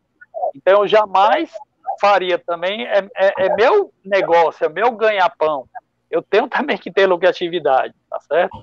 Então, 0.55 0.81
eu 0.81 0.87
jamais 0.87 1.51
faria 1.99 2.37
também, 2.39 2.85
é, 2.85 2.99
é, 3.15 3.45
é 3.45 3.55
meu 3.55 3.91
negócio, 4.03 4.65
é 4.65 4.69
meu 4.69 4.91
ganha-pão. 4.91 5.67
Eu 6.09 6.21
tenho 6.21 6.47
também 6.49 6.77
que 6.77 6.91
ter 6.91 7.05
lucratividade, 7.05 7.93
tá 8.09 8.19
certo? 8.21 8.55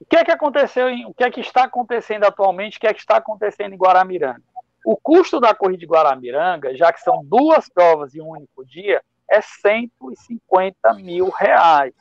O 0.00 0.06
que 0.06 0.16
é 0.16 0.24
que 0.24 0.30
aconteceu, 0.30 0.88
o 1.06 1.14
que 1.14 1.24
é 1.24 1.30
que 1.30 1.40
está 1.40 1.64
acontecendo 1.64 2.24
atualmente, 2.24 2.76
o 2.76 2.80
que 2.80 2.86
é 2.86 2.92
que 2.92 3.00
está 3.00 3.16
acontecendo 3.16 3.72
em 3.72 3.78
Guaramiranga? 3.78 4.42
O 4.84 4.96
custo 4.96 5.40
da 5.40 5.54
corrida 5.54 5.78
de 5.78 5.86
Guaramiranga, 5.86 6.76
já 6.76 6.92
que 6.92 7.00
são 7.00 7.24
duas 7.24 7.68
provas 7.68 8.14
em 8.14 8.20
um 8.20 8.28
único 8.28 8.64
dia, 8.66 9.02
é 9.30 9.40
150 9.40 10.94
mil 10.94 11.30
reais. 11.30 11.94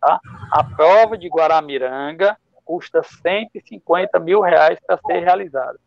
Tá? 0.00 0.20
A 0.50 0.64
prova 0.64 1.16
de 1.16 1.28
Guaramiranga 1.28 2.36
custa 2.64 3.02
150 3.02 4.18
mil 4.18 4.40
reais 4.40 4.78
para 4.84 4.98
ser 5.06 5.20
realizada. 5.20 5.78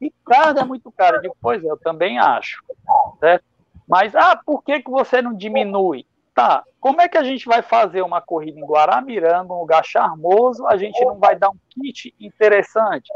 E 0.00 0.12
caro 0.24 0.58
é 0.58 0.64
muito 0.64 0.90
caro. 0.92 1.20
Digo, 1.20 1.36
pois 1.40 1.64
é, 1.64 1.68
eu 1.68 1.76
também 1.76 2.18
acho. 2.18 2.62
Certo? 3.18 3.44
Mas, 3.88 4.14
ah, 4.14 4.40
por 4.44 4.62
que, 4.62 4.80
que 4.80 4.90
você 4.90 5.20
não 5.20 5.34
diminui? 5.34 6.06
Tá, 6.34 6.62
como 6.80 7.00
é 7.00 7.08
que 7.08 7.18
a 7.18 7.24
gente 7.24 7.46
vai 7.46 7.62
fazer 7.62 8.00
uma 8.02 8.20
corrida 8.20 8.60
em 8.60 8.64
Guaramiranga, 8.64 9.52
um 9.52 9.58
lugar 9.58 9.84
charmoso, 9.84 10.64
a 10.68 10.76
gente 10.76 11.04
não 11.04 11.18
vai 11.18 11.34
dar 11.34 11.50
um 11.50 11.58
kit 11.68 12.14
interessante? 12.20 13.10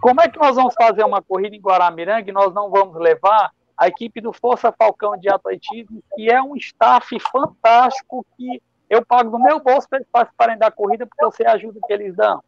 Como 0.00 0.20
é 0.20 0.28
que 0.28 0.38
nós 0.38 0.56
vamos 0.56 0.74
fazer 0.74 1.04
uma 1.04 1.22
corrida 1.22 1.56
em 1.56 1.60
Guaramiranga 1.60 2.28
e 2.28 2.32
nós 2.32 2.54
não 2.54 2.70
vamos 2.70 2.96
levar 2.96 3.52
a 3.76 3.88
equipe 3.88 4.20
do 4.20 4.32
Força 4.32 4.72
Falcão 4.72 5.16
de 5.16 5.28
Atletismo, 5.28 6.02
que 6.14 6.30
é 6.30 6.42
um 6.42 6.56
staff 6.56 7.18
fantástico 7.20 8.26
que 8.36 8.60
eu 8.90 9.04
pago 9.04 9.30
do 9.30 9.38
meu 9.38 9.60
bolso 9.60 9.88
para 9.88 9.98
eles 9.98 10.08
participarem 10.10 10.58
da 10.58 10.70
corrida, 10.70 11.06
porque 11.06 11.24
eu 11.24 11.30
sei 11.30 11.46
a 11.46 11.52
ajuda 11.52 11.78
que 11.86 11.92
eles 11.92 12.16
dão. 12.16 12.42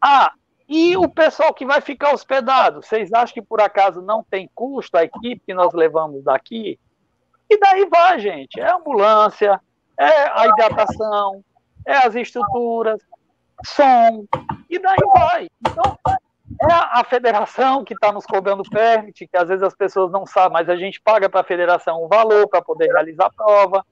Ah, 0.00 0.32
e 0.68 0.96
o 0.96 1.08
pessoal 1.08 1.52
que 1.52 1.66
vai 1.66 1.80
ficar 1.80 2.12
hospedado, 2.12 2.82
vocês 2.82 3.12
acham 3.12 3.34
que 3.34 3.42
por 3.42 3.60
acaso 3.60 4.00
não 4.00 4.24
tem 4.24 4.50
custo 4.54 4.96
a 4.96 5.04
equipe 5.04 5.42
que 5.44 5.54
nós 5.54 5.72
levamos 5.74 6.24
daqui? 6.24 6.78
E 7.48 7.58
daí 7.58 7.86
vai, 7.88 8.18
gente. 8.18 8.58
É 8.58 8.72
ambulância, 8.72 9.60
é 9.98 10.30
a 10.30 10.46
hidratação, 10.46 11.44
é 11.86 11.94
as 11.98 12.14
estruturas, 12.14 13.00
som, 13.64 14.26
e 14.68 14.78
daí 14.78 14.96
vai. 15.14 15.48
Então, 15.60 15.98
é 16.60 16.66
a 16.72 17.04
federação 17.04 17.84
que 17.84 17.94
está 17.94 18.12
nos 18.12 18.26
cobrando 18.26 18.62
permit, 18.62 19.26
que 19.26 19.36
às 19.36 19.48
vezes 19.48 19.62
as 19.62 19.74
pessoas 19.74 20.10
não 20.10 20.26
sabem, 20.26 20.52
mas 20.52 20.68
a 20.68 20.76
gente 20.76 21.00
paga 21.00 21.28
para 21.28 21.40
a 21.40 21.44
federação 21.44 22.04
um 22.04 22.08
valor 22.08 22.48
para 22.48 22.62
poder 22.62 22.86
realizar 22.92 23.26
a 23.26 23.32
prova. 23.32 23.84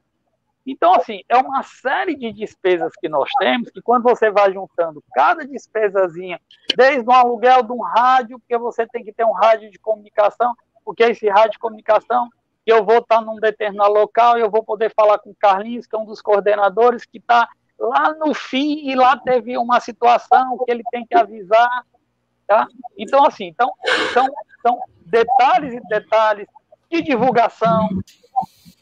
Então, 0.67 0.95
assim, 0.95 1.23
é 1.29 1.37
uma 1.37 1.63
série 1.63 2.15
de 2.15 2.33
despesas 2.33 2.93
que 3.01 3.09
nós 3.09 3.29
temos, 3.39 3.71
que 3.71 3.81
quando 3.81 4.03
você 4.03 4.31
vai 4.31 4.53
juntando 4.53 5.03
cada 5.15 5.45
despesazinha, 5.47 6.41
desde 6.77 7.09
o 7.09 7.13
aluguel 7.13 7.63
de 7.63 7.73
um 7.73 7.81
rádio, 7.81 8.39
porque 8.39 8.57
você 8.59 8.87
tem 8.87 9.03
que 9.03 9.13
ter 9.13 9.25
um 9.25 9.33
rádio 9.33 9.71
de 9.71 9.79
comunicação, 9.79 10.55
porque 10.85 11.03
esse 11.05 11.29
rádio 11.29 11.53
de 11.53 11.59
comunicação 11.59 12.29
que 12.65 12.73
eu 12.73 12.85
vou 12.85 12.99
estar 12.99 13.23
num 13.23 13.37
determinado 13.37 13.93
local 13.93 14.39
eu 14.39 14.51
vou 14.51 14.63
poder 14.63 14.93
falar 14.95 15.19
com 15.19 15.31
o 15.31 15.35
Carlinhos, 15.35 15.87
que 15.87 15.97
é 15.97 15.99
um 15.99 16.05
dos 16.05 16.21
coordenadores, 16.21 17.07
que 17.07 17.19
está 17.19 17.49
lá 17.81 18.15
no 18.15 18.35
fim 18.35 18.91
e 18.91 18.95
lá 18.95 19.17
teve 19.17 19.57
uma 19.57 19.81
situação 19.81 20.59
que 20.59 20.71
ele 20.71 20.83
tem 20.93 21.07
que 21.07 21.17
avisar, 21.17 21.87
tá? 22.47 22.69
Então, 22.97 23.25
assim, 23.25 23.47
então, 23.47 23.73
são, 24.13 24.27
são 24.61 24.79
detalhes 25.07 25.73
e 25.73 25.81
detalhes 25.89 26.47
de 26.91 27.01
divulgação. 27.01 27.89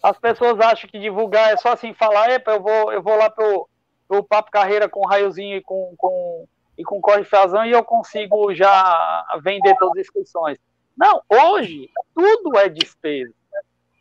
As 0.02 0.18
pessoas 0.18 0.58
acham 0.60 0.90
que 0.90 0.98
divulgar 0.98 1.52
é 1.52 1.56
só 1.56 1.72
assim 1.72 1.94
falar, 1.94 2.30
epa, 2.30 2.52
eu 2.52 2.62
vou, 2.62 2.92
eu 2.92 3.02
vou 3.02 3.16
lá 3.16 3.30
pro, 3.30 3.68
pro 4.08 4.24
Papo 4.24 4.50
Carreira 4.50 4.88
com 4.88 5.06
raiozinho 5.06 5.56
e 5.56 5.62
com, 5.62 5.94
com, 5.96 6.46
e 6.76 6.82
com 6.82 7.00
corre 7.00 7.24
fazão 7.24 7.64
e 7.64 7.70
eu 7.70 7.84
consigo 7.84 8.52
já 8.52 9.24
vender 9.42 9.76
todas 9.76 9.98
as 9.98 10.06
inscrições. 10.06 10.58
Não, 10.96 11.22
hoje 11.28 11.88
tudo 12.14 12.58
é 12.58 12.68
despesa. 12.68 13.32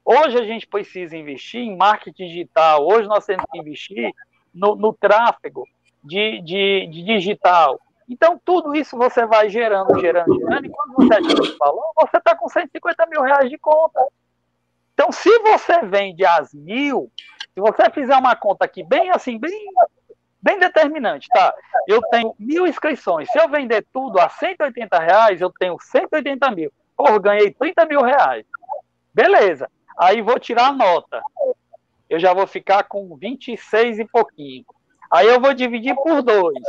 Hoje 0.03 0.37
a 0.37 0.45
gente 0.45 0.65
precisa 0.65 1.17
investir 1.17 1.61
em 1.61 1.75
marketing 1.75 2.27
digital, 2.27 2.87
hoje 2.87 3.07
nós 3.07 3.25
temos 3.25 3.45
que 3.51 3.59
investir 3.59 4.13
no, 4.57 4.75
no 4.75 4.93
tráfego 4.93 5.65
de, 6.03 6.41
de, 6.41 6.87
de, 6.87 7.03
digital. 7.03 7.79
Então, 8.09 8.39
tudo 8.43 8.75
isso 8.75 8.97
você 8.97 9.25
vai 9.25 9.49
gerando, 9.49 9.99
gerando, 9.99 10.33
gerando, 10.39 10.65
e 10.65 10.69
quando 10.69 10.93
você 10.95 11.13
atinge 11.13 11.41
esse 11.41 11.57
valor, 11.57 11.91
você 11.95 12.17
está 12.17 12.35
com 12.35 12.47
150 12.47 13.05
mil 13.07 13.21
reais 13.21 13.49
de 13.49 13.57
conta. 13.57 13.99
Então, 14.93 15.11
se 15.11 15.29
você 15.39 15.81
vende 15.83 16.25
as 16.25 16.53
mil, 16.53 17.11
se 17.53 17.59
você 17.59 17.89
fizer 17.91 18.15
uma 18.15 18.35
conta 18.35 18.65
aqui 18.65 18.81
bem 18.83 19.11
assim, 19.11 19.37
bem, 19.37 19.65
bem 20.41 20.57
determinante, 20.57 21.27
tá? 21.27 21.53
Eu 21.87 22.01
tenho 22.09 22.33
mil 22.39 22.65
inscrições. 22.65 23.29
Se 23.29 23.37
eu 23.39 23.49
vender 23.49 23.85
tudo 23.93 24.19
a 24.19 24.29
180 24.29 24.97
reais, 24.99 25.41
eu 25.41 25.51
tenho 25.51 25.77
180 25.79 26.49
mil. 26.51 26.71
Pô, 26.95 27.19
ganhei 27.19 27.51
30 27.51 27.85
mil 27.85 28.01
reais. 28.01 28.45
Beleza. 29.13 29.69
Aí 29.99 30.21
vou 30.21 30.39
tirar 30.39 30.67
a 30.67 30.71
nota. 30.71 31.21
Eu 32.09 32.19
já 32.19 32.33
vou 32.33 32.47
ficar 32.47 32.83
com 32.83 33.15
26 33.15 33.99
e 33.99 34.05
pouquinho. 34.05 34.65
Aí 35.11 35.27
eu 35.27 35.39
vou 35.39 35.53
dividir 35.53 35.95
por 35.95 36.21
dois, 36.21 36.59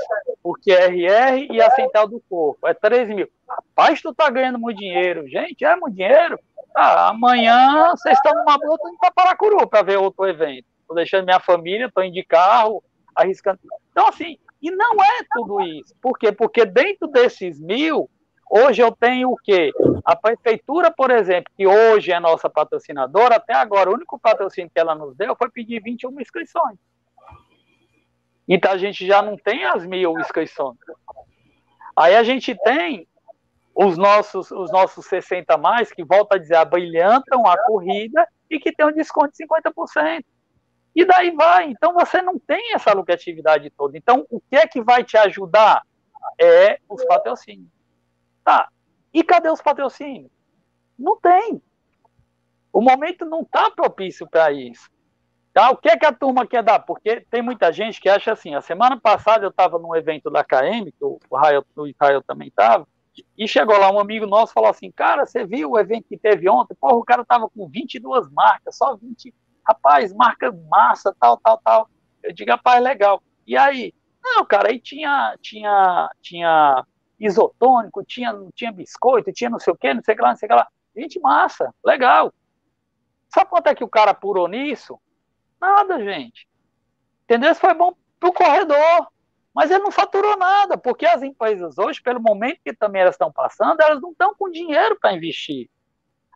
porque 0.42 0.72
RR 0.72 1.48
e 1.50 1.60
a 1.60 1.70
central 1.70 2.08
do 2.08 2.22
corpo. 2.28 2.66
É 2.66 2.74
13 2.74 3.14
mil. 3.14 3.28
Rapaz, 3.48 4.00
tu 4.00 4.14
tá 4.14 4.30
ganhando 4.30 4.58
muito 4.58 4.78
dinheiro. 4.78 5.28
Gente, 5.28 5.64
é 5.64 5.74
muito 5.74 5.96
dinheiro? 5.96 6.38
Ah, 6.74 7.08
amanhã 7.08 7.90
vocês 7.90 8.16
estão 8.16 8.32
numa 8.32 8.56
boa, 8.56 8.78
tô 8.78 8.88
indo 8.88 8.98
pra 8.98 9.10
Paracuru 9.10 9.66
para 9.66 9.82
ver 9.82 9.98
outro 9.98 10.26
evento. 10.28 10.66
Tô 10.86 10.94
deixando 10.94 11.24
minha 11.24 11.40
família, 11.40 11.90
tô 11.92 12.02
indo 12.02 12.14
de 12.14 12.22
carro, 12.22 12.82
arriscando. 13.14 13.58
Então, 13.90 14.06
assim, 14.06 14.38
e 14.62 14.70
não 14.70 14.92
é 15.02 15.24
tudo 15.32 15.60
isso. 15.60 15.94
Por 16.00 16.18
quê? 16.18 16.30
Porque 16.30 16.64
dentro 16.64 17.08
desses 17.08 17.60
mil, 17.60 18.08
Hoje 18.50 18.82
eu 18.82 18.90
tenho 18.92 19.30
o 19.30 19.36
quê? 19.36 19.70
A 20.04 20.16
prefeitura, 20.16 20.90
por 20.90 21.10
exemplo, 21.10 21.52
que 21.56 21.66
hoje 21.66 22.12
é 22.12 22.18
nossa 22.18 22.48
patrocinadora, 22.48 23.36
até 23.36 23.54
agora 23.54 23.90
o 23.90 23.94
único 23.94 24.18
patrocínio 24.18 24.70
que 24.72 24.80
ela 24.80 24.94
nos 24.94 25.14
deu 25.16 25.36
foi 25.36 25.50
pedir 25.50 25.82
21 25.82 26.20
inscrições. 26.20 26.78
Então 28.48 28.72
a 28.72 28.78
gente 28.78 29.06
já 29.06 29.20
não 29.20 29.36
tem 29.36 29.64
as 29.64 29.84
mil 29.84 30.18
inscrições. 30.18 30.78
Aí 31.96 32.16
a 32.16 32.22
gente 32.22 32.54
tem 32.64 33.06
os 33.74 33.98
nossos, 33.98 34.50
os 34.50 34.72
nossos 34.72 35.06
60 35.06 35.56
mais, 35.58 35.92
que 35.92 36.02
volta 36.02 36.36
a 36.36 36.38
dizer, 36.38 36.56
abrilhantam 36.56 37.46
a 37.46 37.56
corrida 37.64 38.26
e 38.50 38.58
que 38.58 38.72
tem 38.72 38.86
um 38.86 38.92
desconto 38.92 39.32
de 39.36 39.46
50%. 39.46 40.24
E 40.96 41.04
daí 41.04 41.30
vai. 41.32 41.70
Então 41.70 41.92
você 41.92 42.22
não 42.22 42.38
tem 42.38 42.74
essa 42.74 42.92
lucratividade 42.92 43.70
toda. 43.70 43.96
Então, 43.96 44.26
o 44.30 44.40
que 44.40 44.56
é 44.56 44.66
que 44.66 44.80
vai 44.82 45.04
te 45.04 45.16
ajudar? 45.16 45.82
é 46.38 46.78
os 46.88 47.04
patrocínios. 47.04 47.68
Tá. 48.48 48.70
E 49.12 49.22
cadê 49.22 49.50
os 49.50 49.60
patrocínios? 49.60 50.30
Não 50.98 51.20
tem. 51.20 51.60
O 52.72 52.80
momento 52.80 53.26
não 53.26 53.42
está 53.42 53.70
propício 53.70 54.26
para 54.26 54.50
isso. 54.50 54.88
Tá? 55.52 55.70
O 55.70 55.76
que, 55.76 55.90
é 55.90 55.98
que 55.98 56.06
a 56.06 56.14
turma 56.14 56.46
quer 56.46 56.62
dar? 56.62 56.78
Porque 56.78 57.20
tem 57.30 57.42
muita 57.42 57.70
gente 57.70 58.00
que 58.00 58.08
acha 58.08 58.32
assim. 58.32 58.54
A 58.54 58.62
semana 58.62 58.98
passada 58.98 59.44
eu 59.44 59.50
estava 59.50 59.78
num 59.78 59.94
evento 59.94 60.30
da 60.30 60.42
KM, 60.42 60.90
que 60.90 61.04
o 61.04 61.18
Israel, 61.26 61.62
o 61.76 61.86
Israel 61.86 62.22
também 62.22 62.48
estava, 62.48 62.88
e 63.36 63.46
chegou 63.46 63.76
lá 63.76 63.92
um 63.92 64.00
amigo 64.00 64.24
nosso 64.24 64.54
falou 64.54 64.70
assim: 64.70 64.90
Cara, 64.92 65.26
você 65.26 65.44
viu 65.44 65.72
o 65.72 65.78
evento 65.78 66.08
que 66.08 66.16
teve 66.16 66.48
ontem? 66.48 66.74
Porra, 66.80 66.94
o 66.94 67.04
cara 67.04 67.26
tava 67.26 67.50
com 67.50 67.68
22 67.68 68.30
marcas, 68.30 68.78
só 68.78 68.96
20. 68.96 69.34
Rapaz, 69.62 70.10
marca 70.14 70.50
massa, 70.70 71.14
tal, 71.20 71.36
tal, 71.36 71.58
tal. 71.58 71.90
Eu 72.22 72.32
digo, 72.32 72.50
rapaz, 72.50 72.82
legal. 72.82 73.22
E 73.46 73.58
aí? 73.58 73.92
Não, 74.24 74.42
cara, 74.46 74.70
aí 74.70 74.80
tinha, 74.80 75.36
tinha, 75.42 76.10
tinha 76.22 76.86
isotônico, 77.18 78.04
tinha, 78.04 78.34
tinha 78.54 78.72
biscoito, 78.72 79.32
tinha 79.32 79.50
não 79.50 79.58
sei 79.58 79.72
o 79.72 79.76
que, 79.76 79.92
não 79.92 80.02
sei 80.02 80.14
o 80.14 80.16
que 80.16 80.22
lá, 80.22 80.28
não 80.30 80.36
sei 80.36 80.46
o 80.46 80.50
que 80.50 80.54
lá. 80.54 80.68
Gente, 80.96 81.20
massa, 81.20 81.74
legal. 81.84 82.32
Sabe 83.28 83.50
quanto 83.50 83.66
é 83.68 83.74
que 83.74 83.84
o 83.84 83.88
cara 83.88 84.12
apurou 84.12 84.48
nisso? 84.48 85.00
Nada, 85.60 86.02
gente. 86.02 86.48
Entendeu? 87.24 87.52
Isso 87.52 87.60
foi 87.60 87.74
bom 87.74 87.94
pro 88.18 88.32
corredor. 88.32 89.08
Mas 89.54 89.70
ele 89.70 89.82
não 89.82 89.90
faturou 89.90 90.36
nada, 90.36 90.78
porque 90.78 91.04
as 91.04 91.22
empresas 91.22 91.78
hoje, 91.78 92.00
pelo 92.00 92.20
momento 92.20 92.60
que 92.64 92.72
também 92.72 93.02
elas 93.02 93.14
estão 93.14 93.32
passando, 93.32 93.80
elas 93.80 94.00
não 94.00 94.12
estão 94.12 94.34
com 94.34 94.48
dinheiro 94.50 94.96
para 95.00 95.12
investir. 95.12 95.68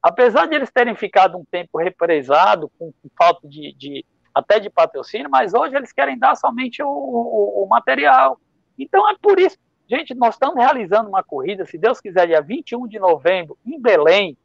Apesar 0.03 0.47
de 0.47 0.57
eles 0.57 0.73
terem 0.73 0.97
ficado 0.97 1.39
um 1.39 1.45
tempo 1.45 1.79
represado, 1.79 2.69
com, 2.77 2.91
com 2.91 3.09
falta 3.17 3.47
de, 3.47 3.73
de, 3.75 4.05
até 4.35 4.59
de 4.59 4.69
patrocínio, 4.69 5.31
mas 5.31 5.55
hoje 5.55 5.77
eles 5.77 5.93
querem 5.93 6.19
dar 6.19 6.35
somente 6.35 6.83
o, 6.83 6.89
o, 6.89 7.63
o 7.63 7.69
material. 7.69 8.41
Então 8.77 9.09
é 9.09 9.15
por 9.17 9.39
isso, 9.39 9.57
gente, 9.93 10.15
nós 10.15 10.35
estamos 10.35 10.57
realizando 10.57 11.09
uma 11.09 11.23
corrida, 11.23 11.67
se 11.67 11.77
Deus 11.77 12.01
quiser, 12.01 12.27
dia 12.27 12.41
21 12.41 12.89
de 12.89 12.99
novembro, 12.99 13.59
em 13.65 13.79
Belém, 13.79 14.39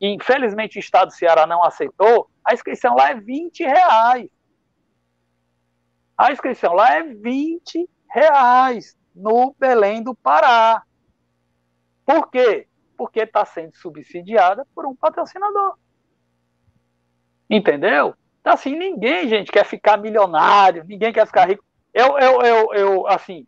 e 0.00 0.08
infelizmente 0.08 0.76
o 0.76 0.80
estado 0.80 1.08
do 1.08 1.14
Ceará 1.14 1.46
não 1.46 1.62
aceitou, 1.62 2.28
a 2.44 2.52
inscrição 2.52 2.96
lá 2.96 3.10
é 3.10 3.14
20 3.14 3.62
reais. 3.62 4.28
A 6.16 6.32
inscrição 6.32 6.74
lá 6.74 6.96
é 6.96 7.02
20 7.04 7.88
reais 8.10 8.96
no 9.14 9.54
Belém 9.56 10.02
do 10.02 10.16
Pará. 10.16 10.82
Por 12.04 12.28
quê? 12.28 12.66
Porque 12.96 13.20
está 13.20 13.44
sendo 13.44 13.76
subsidiada 13.76 14.66
por 14.74 14.84
um 14.84 14.96
patrocinador. 14.96 15.78
Entendeu? 17.48 18.14
Então, 18.40 18.52
assim, 18.52 18.76
ninguém, 18.76 19.28
gente, 19.28 19.52
quer 19.52 19.64
ficar 19.64 19.96
milionário, 19.96 20.84
ninguém 20.84 21.12
quer 21.12 21.26
ficar 21.26 21.48
rico. 21.48 21.64
Eu, 21.94 22.18
eu, 22.18 22.42
eu, 22.42 22.74
eu 22.74 23.06
assim, 23.06 23.46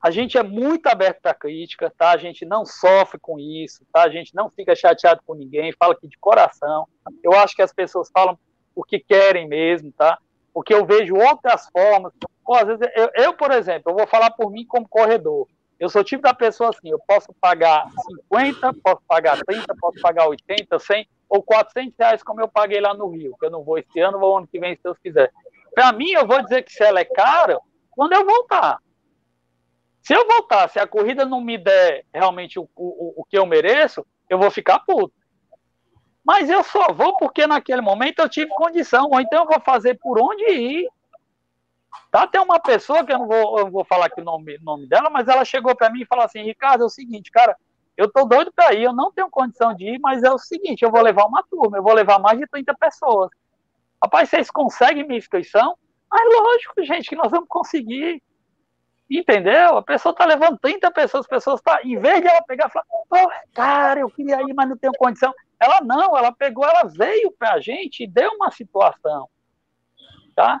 a 0.00 0.10
gente 0.10 0.38
é 0.38 0.42
muito 0.42 0.86
aberto 0.86 1.20
para 1.20 1.34
crítica, 1.34 1.92
tá? 1.96 2.12
A 2.12 2.16
gente 2.16 2.46
não 2.46 2.64
sofre 2.64 3.18
com 3.18 3.38
isso, 3.38 3.84
tá? 3.92 4.02
A 4.02 4.08
gente 4.08 4.34
não 4.34 4.48
fica 4.48 4.74
chateado 4.74 5.20
com 5.26 5.34
ninguém, 5.34 5.72
fala 5.72 5.92
aqui 5.92 6.06
de 6.06 6.16
coração. 6.18 6.86
Eu 7.22 7.32
acho 7.32 7.56
que 7.56 7.62
as 7.62 7.72
pessoas 7.72 8.08
falam 8.12 8.38
o 8.74 8.84
que 8.84 9.00
querem 9.00 9.48
mesmo, 9.48 9.90
tá? 9.92 10.18
Porque 10.54 10.72
eu 10.72 10.86
vejo 10.86 11.16
outras 11.16 11.68
formas. 11.70 12.12
Pô, 12.44 12.54
às 12.54 12.66
vezes, 12.66 12.88
eu, 12.94 13.10
eu, 13.14 13.34
por 13.34 13.50
exemplo, 13.50 13.90
eu 13.90 13.96
vou 13.96 14.06
falar 14.06 14.30
por 14.30 14.52
mim 14.52 14.64
como 14.64 14.88
corredor. 14.88 15.48
Eu 15.80 15.88
sou 15.88 16.02
tipo 16.04 16.22
da 16.22 16.34
pessoa 16.34 16.70
assim, 16.70 16.90
eu 16.90 16.98
posso 17.06 17.32
pagar 17.40 17.88
50, 18.30 18.74
posso 18.82 19.02
pagar 19.06 19.38
30, 19.44 19.74
posso 19.80 20.00
pagar 20.00 20.28
80, 20.28 20.78
100 20.78 21.08
ou 21.28 21.42
400 21.42 21.94
reais 21.98 22.22
como 22.22 22.40
eu 22.40 22.48
paguei 22.48 22.80
lá 22.80 22.94
no 22.94 23.08
Rio, 23.08 23.36
que 23.38 23.46
eu 23.46 23.50
não 23.50 23.62
vou 23.62 23.78
este 23.78 24.00
ano, 24.00 24.18
vou 24.18 24.38
ano 24.38 24.48
que 24.48 24.58
vem, 24.58 24.74
se 24.74 24.82
Deus 24.82 24.98
quiser. 24.98 25.30
Para 25.74 25.92
mim, 25.92 26.10
eu 26.10 26.26
vou 26.26 26.42
dizer 26.42 26.62
que 26.62 26.72
se 26.72 26.82
ela 26.82 27.00
é 27.00 27.04
cara, 27.04 27.58
quando 27.90 28.12
eu 28.12 28.24
voltar. 28.24 28.78
Se 30.02 30.14
eu 30.14 30.26
voltar, 30.26 30.68
se 30.68 30.78
a 30.78 30.86
corrida 30.86 31.24
não 31.24 31.40
me 31.40 31.58
der 31.58 32.04
realmente 32.12 32.58
o, 32.58 32.68
o, 32.74 33.20
o 33.20 33.24
que 33.24 33.36
eu 33.36 33.44
mereço, 33.44 34.06
eu 34.28 34.38
vou 34.38 34.50
ficar 34.50 34.80
puto. 34.80 35.12
Mas 36.24 36.50
eu 36.50 36.62
só 36.62 36.92
vou 36.92 37.16
porque 37.16 37.46
naquele 37.46 37.80
momento 37.80 38.18
eu 38.18 38.28
tive 38.28 38.50
condição, 38.50 39.08
ou 39.10 39.20
então 39.20 39.44
eu 39.44 39.46
vou 39.46 39.60
fazer 39.60 39.98
por 39.98 40.20
onde 40.20 40.44
ir. 40.44 40.88
Tá? 42.10 42.26
Tem 42.26 42.40
uma 42.40 42.60
pessoa 42.60 43.04
que 43.04 43.12
eu 43.12 43.18
não 43.18 43.26
vou, 43.26 43.58
eu 43.58 43.70
vou 43.70 43.84
falar 43.84 44.06
aqui 44.06 44.20
o 44.20 44.24
nome, 44.24 44.58
nome 44.58 44.86
dela, 44.86 45.10
mas 45.10 45.28
ela 45.28 45.44
chegou 45.44 45.74
para 45.74 45.90
mim 45.90 46.02
e 46.02 46.06
falou 46.06 46.24
assim: 46.24 46.42
Ricardo, 46.42 46.82
é 46.82 46.86
o 46.86 46.90
seguinte, 46.90 47.30
cara, 47.30 47.56
eu 47.96 48.10
tô 48.10 48.24
doido 48.24 48.52
para 48.54 48.74
ir, 48.74 48.84
eu 48.84 48.92
não 48.92 49.10
tenho 49.10 49.28
condição 49.30 49.74
de 49.74 49.84
ir, 49.94 49.98
mas 49.98 50.22
é 50.22 50.30
o 50.30 50.38
seguinte: 50.38 50.82
eu 50.82 50.90
vou 50.90 51.02
levar 51.02 51.24
uma 51.24 51.42
turma, 51.42 51.78
eu 51.78 51.82
vou 51.82 51.92
levar 51.92 52.18
mais 52.18 52.38
de 52.38 52.46
30 52.46 52.74
pessoas. 52.74 53.30
Rapaz, 54.02 54.28
vocês 54.28 54.50
conseguem 54.50 55.06
minha 55.06 55.18
inscrição? 55.18 55.76
Mas 56.10 56.22
lógico, 56.32 56.84
gente, 56.84 57.08
que 57.08 57.16
nós 57.16 57.30
vamos 57.30 57.48
conseguir. 57.48 58.22
Entendeu? 59.10 59.78
A 59.78 59.82
pessoa 59.82 60.14
tá 60.14 60.26
levando 60.26 60.58
30 60.58 60.90
pessoas, 60.90 61.24
as 61.24 61.28
pessoas 61.28 61.62
tá, 61.62 61.80
em 61.82 61.98
vez 61.98 62.20
de 62.20 62.28
ela 62.28 62.42
pegar 62.42 62.66
e 62.66 62.70
falar, 62.70 62.84
pô, 63.08 63.32
cara, 63.54 64.00
eu 64.00 64.10
queria 64.10 64.42
ir, 64.42 64.52
mas 64.52 64.68
não 64.68 64.76
tenho 64.76 64.92
condição. 64.98 65.32
Ela 65.58 65.80
não, 65.80 66.16
ela 66.16 66.30
pegou, 66.30 66.64
ela 66.64 66.84
veio 66.84 67.32
pra 67.32 67.58
gente 67.58 68.04
e 68.04 68.06
deu 68.06 68.30
uma 68.32 68.50
situação. 68.50 69.28
Tá? 70.36 70.60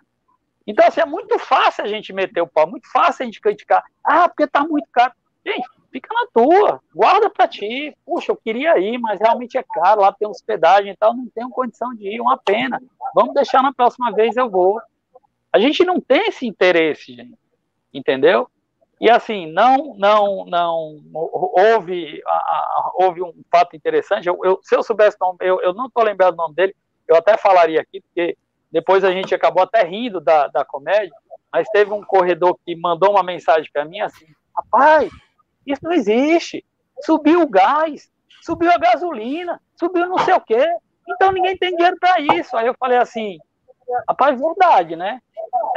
Então, 0.66 0.86
assim, 0.86 1.00
é 1.00 1.04
muito 1.04 1.38
fácil 1.38 1.84
a 1.84 1.88
gente 1.88 2.12
meter 2.12 2.40
o 2.40 2.46
pau, 2.46 2.66
muito 2.66 2.90
fácil 2.90 3.22
a 3.22 3.26
gente 3.26 3.40
criticar. 3.40 3.84
Ah, 4.02 4.28
porque 4.28 4.46
tá 4.46 4.64
muito 4.64 4.88
caro. 4.90 5.12
Gente, 5.46 5.68
fica 5.92 6.08
na 6.14 6.26
tua, 6.32 6.80
guarda 6.94 7.28
para 7.28 7.46
ti. 7.46 7.94
Puxa, 8.04 8.32
eu 8.32 8.36
queria 8.36 8.78
ir, 8.78 8.98
mas 8.98 9.20
realmente 9.20 9.58
é 9.58 9.62
caro, 9.62 10.00
lá 10.00 10.12
tem 10.12 10.26
hospedagem 10.26 10.92
e 10.92 10.96
tal, 10.96 11.14
não 11.14 11.28
tenho 11.28 11.50
condição 11.50 11.94
de 11.94 12.08
ir, 12.08 12.20
uma 12.20 12.38
pena. 12.38 12.80
Vamos 13.14 13.34
deixar 13.34 13.62
na 13.62 13.74
próxima 13.74 14.10
vez 14.10 14.36
eu 14.38 14.48
vou. 14.48 14.80
A 15.52 15.58
gente 15.58 15.84
não 15.84 16.00
tem 16.00 16.28
esse 16.28 16.46
interesse, 16.46 17.14
gente 17.14 17.47
entendeu? 17.92 18.48
E 19.00 19.08
assim, 19.08 19.46
não, 19.46 19.94
não, 19.96 20.44
não 20.46 20.98
houve, 21.14 22.20
houve 22.94 23.22
um 23.22 23.32
fato 23.50 23.76
interessante. 23.76 24.26
Eu, 24.26 24.38
eu, 24.42 24.58
se 24.62 24.74
eu 24.74 24.82
soubesse 24.82 25.16
o 25.20 25.24
nome, 25.24 25.38
eu, 25.40 25.60
eu 25.60 25.72
não 25.72 25.86
estou 25.86 26.02
lembrado 26.02 26.34
o 26.34 26.36
nome 26.36 26.54
dele, 26.54 26.74
eu 27.06 27.16
até 27.16 27.36
falaria 27.36 27.80
aqui, 27.80 28.00
porque 28.00 28.36
depois 28.70 29.04
a 29.04 29.12
gente 29.12 29.34
acabou 29.34 29.62
até 29.62 29.82
rindo 29.84 30.20
da, 30.20 30.48
da 30.48 30.64
comédia, 30.64 31.14
mas 31.52 31.68
teve 31.68 31.92
um 31.92 32.02
corredor 32.02 32.58
que 32.66 32.74
mandou 32.74 33.10
uma 33.10 33.22
mensagem 33.22 33.70
para 33.72 33.84
mim 33.84 34.00
assim: 34.00 34.26
rapaz, 34.54 35.10
isso 35.66 35.80
não 35.82 35.92
existe. 35.92 36.64
Subiu 37.02 37.42
o 37.42 37.48
gás, 37.48 38.10
subiu 38.42 38.70
a 38.70 38.78
gasolina, 38.78 39.60
subiu 39.76 40.08
não 40.08 40.18
sei 40.18 40.34
o 40.34 40.40
quê. 40.40 40.66
Então 41.08 41.32
ninguém 41.32 41.56
tem 41.56 41.74
dinheiro 41.74 41.96
para 41.98 42.20
isso. 42.20 42.56
Aí 42.56 42.66
eu 42.66 42.74
falei 42.78 42.98
assim: 42.98 43.38
rapaz, 44.08 44.38
verdade, 44.38 44.96
né? 44.96 45.20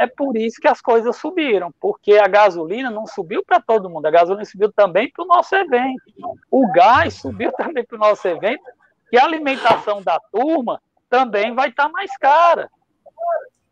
É 0.00 0.06
por 0.06 0.36
isso 0.36 0.60
que 0.60 0.68
as 0.68 0.80
coisas 0.80 1.16
subiram, 1.16 1.72
porque 1.80 2.18
a 2.18 2.28
gasolina 2.28 2.90
não 2.90 3.06
subiu 3.06 3.42
para 3.44 3.60
todo 3.60 3.88
mundo, 3.88 4.06
a 4.06 4.10
gasolina 4.10 4.44
subiu 4.44 4.72
também 4.72 5.10
para 5.10 5.24
o 5.24 5.26
nosso 5.26 5.54
evento. 5.54 6.02
O 6.50 6.70
gás 6.72 7.14
subiu 7.14 7.52
também 7.56 7.84
para 7.84 7.96
o 7.96 8.00
nosso 8.00 8.26
evento, 8.28 8.62
e 9.10 9.18
a 9.18 9.24
alimentação 9.24 10.02
da 10.02 10.18
turma 10.32 10.80
também 11.08 11.54
vai 11.54 11.68
estar 11.68 11.84
tá 11.84 11.88
mais 11.88 12.16
cara. 12.18 12.70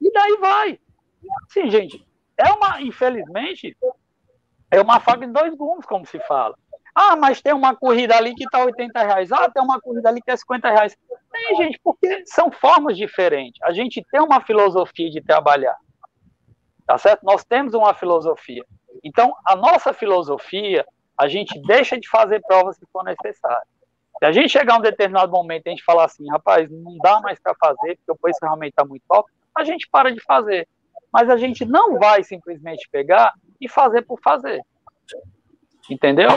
E 0.00 0.10
daí 0.12 0.36
vai. 0.38 0.80
Sim, 1.48 1.70
gente, 1.70 2.06
é 2.36 2.50
uma, 2.52 2.80
infelizmente, 2.80 3.76
é 4.70 4.80
uma 4.80 5.00
faca 5.00 5.26
de 5.26 5.32
dois 5.32 5.54
gumes, 5.54 5.84
como 5.84 6.06
se 6.06 6.18
fala. 6.20 6.56
Ah, 6.94 7.16
mas 7.16 7.40
tem 7.40 7.52
uma 7.52 7.74
corrida 7.74 8.16
ali 8.16 8.34
que 8.34 8.44
está 8.44 8.64
80 8.64 9.02
reais. 9.02 9.32
Ah, 9.32 9.50
tem 9.50 9.62
uma 9.62 9.80
corrida 9.80 10.08
ali 10.08 10.20
que 10.20 10.30
é 10.30 10.36
50 10.36 10.70
reais. 10.70 10.96
Tem, 11.30 11.56
gente, 11.56 11.80
porque 11.82 12.24
são 12.26 12.50
formas 12.50 12.96
diferentes. 12.96 13.60
A 13.62 13.72
gente 13.72 14.04
tem 14.10 14.20
uma 14.20 14.40
filosofia 14.40 15.10
de 15.10 15.20
trabalhar. 15.20 15.76
Tá 16.86 16.98
certo? 16.98 17.24
Nós 17.24 17.44
temos 17.44 17.74
uma 17.74 17.94
filosofia. 17.94 18.64
Então, 19.04 19.34
a 19.46 19.54
nossa 19.54 19.92
filosofia, 19.92 20.84
a 21.16 21.28
gente 21.28 21.60
deixa 21.62 21.98
de 21.98 22.08
fazer 22.08 22.40
provas 22.42 22.76
se 22.76 22.86
for 22.92 23.04
necessário. 23.04 23.66
Se 24.18 24.26
a 24.26 24.32
gente 24.32 24.50
chegar 24.50 24.74
a 24.74 24.78
um 24.78 24.82
determinado 24.82 25.32
momento 25.32 25.66
e 25.66 25.68
a 25.68 25.72
gente 25.72 25.84
falar 25.84 26.04
assim, 26.04 26.28
rapaz, 26.28 26.68
não 26.70 26.98
dá 26.98 27.20
mais 27.20 27.38
para 27.38 27.54
fazer, 27.54 27.96
porque 27.96 28.12
o 28.12 28.16
preço 28.16 28.38
realmente 28.42 28.70
está 28.72 28.84
muito 28.84 29.04
alto, 29.08 29.30
a 29.54 29.64
gente 29.64 29.88
para 29.88 30.12
de 30.12 30.20
fazer. 30.20 30.68
Mas 31.12 31.30
a 31.30 31.36
gente 31.36 31.64
não 31.64 31.98
vai 31.98 32.22
simplesmente 32.22 32.88
pegar 32.90 33.32
e 33.60 33.68
fazer 33.68 34.02
por 34.02 34.20
fazer. 34.20 34.60
Entendeu? 35.88 36.28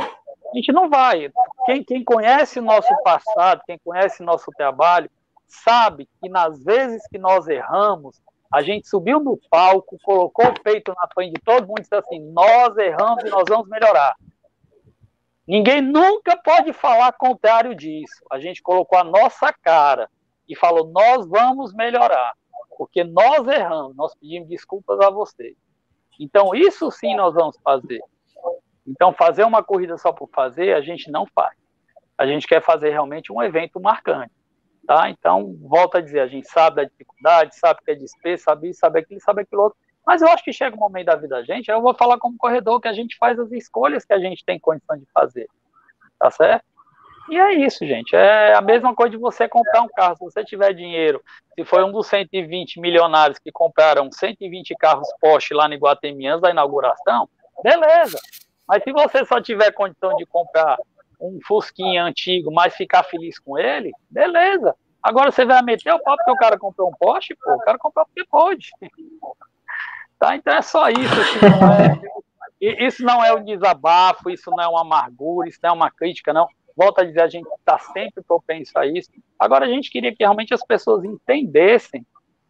A 0.54 0.56
gente 0.56 0.72
não 0.72 0.88
vai. 0.88 1.32
Quem, 1.66 1.84
quem 1.84 2.04
conhece 2.04 2.62
nosso 2.62 2.94
passado, 3.04 3.64
quem 3.66 3.80
conhece 3.84 4.22
nosso 4.22 4.52
trabalho, 4.52 5.10
sabe 5.48 6.08
que 6.22 6.30
nas 6.30 6.64
vezes 6.64 7.02
que 7.08 7.18
nós 7.18 7.48
erramos, 7.48 8.22
a 8.54 8.62
gente 8.62 8.88
subiu 8.88 9.20
no 9.20 9.36
palco, 9.50 9.98
colocou 10.04 10.46
o 10.46 10.62
peito 10.62 10.94
na 10.94 11.08
frente 11.12 11.34
de 11.34 11.42
todo 11.42 11.66
mundo 11.66 11.80
e 11.80 11.82
disse 11.82 11.96
assim: 11.96 12.20
nós 12.32 12.78
erramos 12.78 13.24
e 13.24 13.30
nós 13.30 13.46
vamos 13.50 13.68
melhorar. 13.68 14.16
Ninguém 15.48 15.82
nunca 15.82 16.38
pode 16.38 16.72
falar 16.72 17.12
contrário 17.14 17.74
disso. 17.74 18.24
A 18.32 18.40
gente 18.40 18.62
colocou 18.62 19.00
a 19.00 19.04
nossa 19.04 19.52
cara 19.52 20.08
e 20.48 20.56
falou: 20.56 20.86
nós 20.86 21.28
vamos 21.28 21.74
melhorar, 21.74 22.36
porque 22.78 23.04
nós 23.04 23.48
erramos, 23.48 23.96
nós 23.96 24.14
pedimos 24.14 24.48
desculpas 24.48 25.00
a 25.00 25.10
vocês. 25.10 25.58
Então, 26.20 26.54
isso 26.54 26.92
sim 26.92 27.16
nós 27.16 27.34
vamos 27.34 27.58
fazer. 27.64 28.02
Então, 28.86 29.14
fazer 29.14 29.44
uma 29.44 29.64
corrida 29.64 29.98
só 29.98 30.12
por 30.12 30.30
fazer, 30.30 30.74
a 30.74 30.82
gente 30.82 31.10
não 31.10 31.26
faz. 31.26 31.58
A 32.18 32.26
gente 32.26 32.48
quer 32.48 32.62
fazer 32.62 32.90
realmente 32.90 33.32
um 33.32 33.42
evento 33.42 33.80
marcante. 33.80 34.32
Tá? 34.86 35.10
Então, 35.10 35.56
volto 35.62 35.96
a 35.96 36.02
dizer, 36.02 36.20
a 36.20 36.28
gente 36.28 36.48
sabe 36.50 36.78
da 36.78 36.84
dificuldade, 36.84 37.58
sabe 37.58 37.80
que 37.84 37.92
é 37.92 37.96
despesa, 37.96 38.44
sabe 38.44 38.70
isso, 38.70 38.80
sabe 38.80 39.00
aquilo, 39.00 39.22
sabe 39.22 39.42
aquilo 39.42 39.64
outro, 39.64 39.78
Mas 40.06 40.22
eu 40.22 40.28
acho 40.28 40.44
que 40.44 40.52
chega 40.52 40.76
um 40.76 40.80
momento 40.80 41.06
da 41.06 41.16
vida 41.16 41.38
da 41.38 41.44
gente, 41.44 41.72
eu 41.72 41.82
vou 41.82 41.94
falar 41.94 42.18
como 42.18 42.38
corredor, 42.38 42.82
que 42.82 42.90
a 42.90 42.94
gente 42.94 43.18
faz 43.18 43.40
as 43.40 43.52
escolhas 43.54 44.04
que 44.04 44.14
a 44.14 44.20
gente 44.20 44.44
tem 44.44 44.60
condição 44.60 44.98
de 44.98 45.06
fazer. 45.14 45.48
Tá 46.20 46.30
certo? 46.30 46.66
E 47.30 47.40
é 47.40 47.54
isso, 47.54 47.86
gente. 47.86 48.14
É 48.16 48.54
a 48.54 48.62
mesma 48.62 48.94
coisa 48.94 49.12
de 49.12 49.18
você 49.18 49.48
comprar 49.48 49.82
um 49.82 49.88
carro. 49.88 50.18
Se 50.18 50.24
você 50.26 50.44
tiver 50.44 50.74
dinheiro, 50.74 51.24
se 51.56 51.64
foi 51.64 51.84
um 51.84 51.92
dos 51.92 52.08
120 52.08 52.82
milionários 52.82 53.40
que 53.40 53.52
compraram 53.52 54.12
120 54.12 54.76
carros 54.76 55.08
Porsche 55.22 55.54
lá 55.54 55.68
no 55.68 55.74
Iguatemi 55.74 56.28
antes 56.28 56.42
da 56.42 56.52
inauguração, 56.52 57.30
beleza. 57.64 58.20
Mas 58.74 58.82
se 58.82 58.92
você 58.92 59.24
só 59.24 59.40
tiver 59.40 59.72
condição 59.72 60.16
de 60.16 60.26
comprar 60.26 60.80
um 61.22 61.38
Fusquinha 61.46 62.04
antigo, 62.04 62.52
mas 62.52 62.76
ficar 62.76 63.04
feliz 63.04 63.38
com 63.38 63.56
ele, 63.56 63.92
beleza. 64.10 64.76
Agora 65.02 65.32
você 65.32 65.46
vai 65.46 65.62
meter 65.62 65.94
o 65.94 66.00
pau 66.00 66.18
porque 66.18 66.32
o 66.32 66.36
cara 66.36 66.58
comprou 66.58 66.90
um 66.90 66.94
Porsche, 66.94 67.36
pô, 67.36 67.54
o 67.54 67.60
cara 67.60 67.78
comprou 67.78 68.04
porque 68.04 68.26
pode. 68.26 68.72
Tá? 70.18 70.38
Então 70.38 70.54
é 70.54 70.62
só 70.62 70.88
isso. 70.90 71.14
Assim, 71.20 71.40
não 71.60 71.74
é, 71.74 72.88
isso 72.88 73.04
não 73.04 73.26
é 73.26 73.34
um 73.34 73.44
desabafo, 73.44 74.30
isso 74.30 74.50
não 74.50 74.64
é 74.64 74.68
uma 74.68 74.80
amargura, 74.80 75.50
isso 75.50 75.60
não 75.62 75.72
é 75.72 75.74
uma 75.74 75.92
crítica, 75.92 76.32
não. 76.32 76.48
Volto 76.78 77.00
a 77.00 77.04
dizer, 77.04 77.22
a 77.24 77.28
gente 77.28 77.50
está 77.60 77.78
sempre 77.78 78.24
propenso 78.24 78.72
a 78.80 78.86
isso. 78.88 79.10
Agora, 79.38 79.66
a 79.66 79.68
gente 79.68 79.92
queria 79.92 80.16
que 80.16 80.24
realmente 80.24 80.54
as 80.54 80.66
pessoas 80.66 81.04
entendessem 81.04 82.06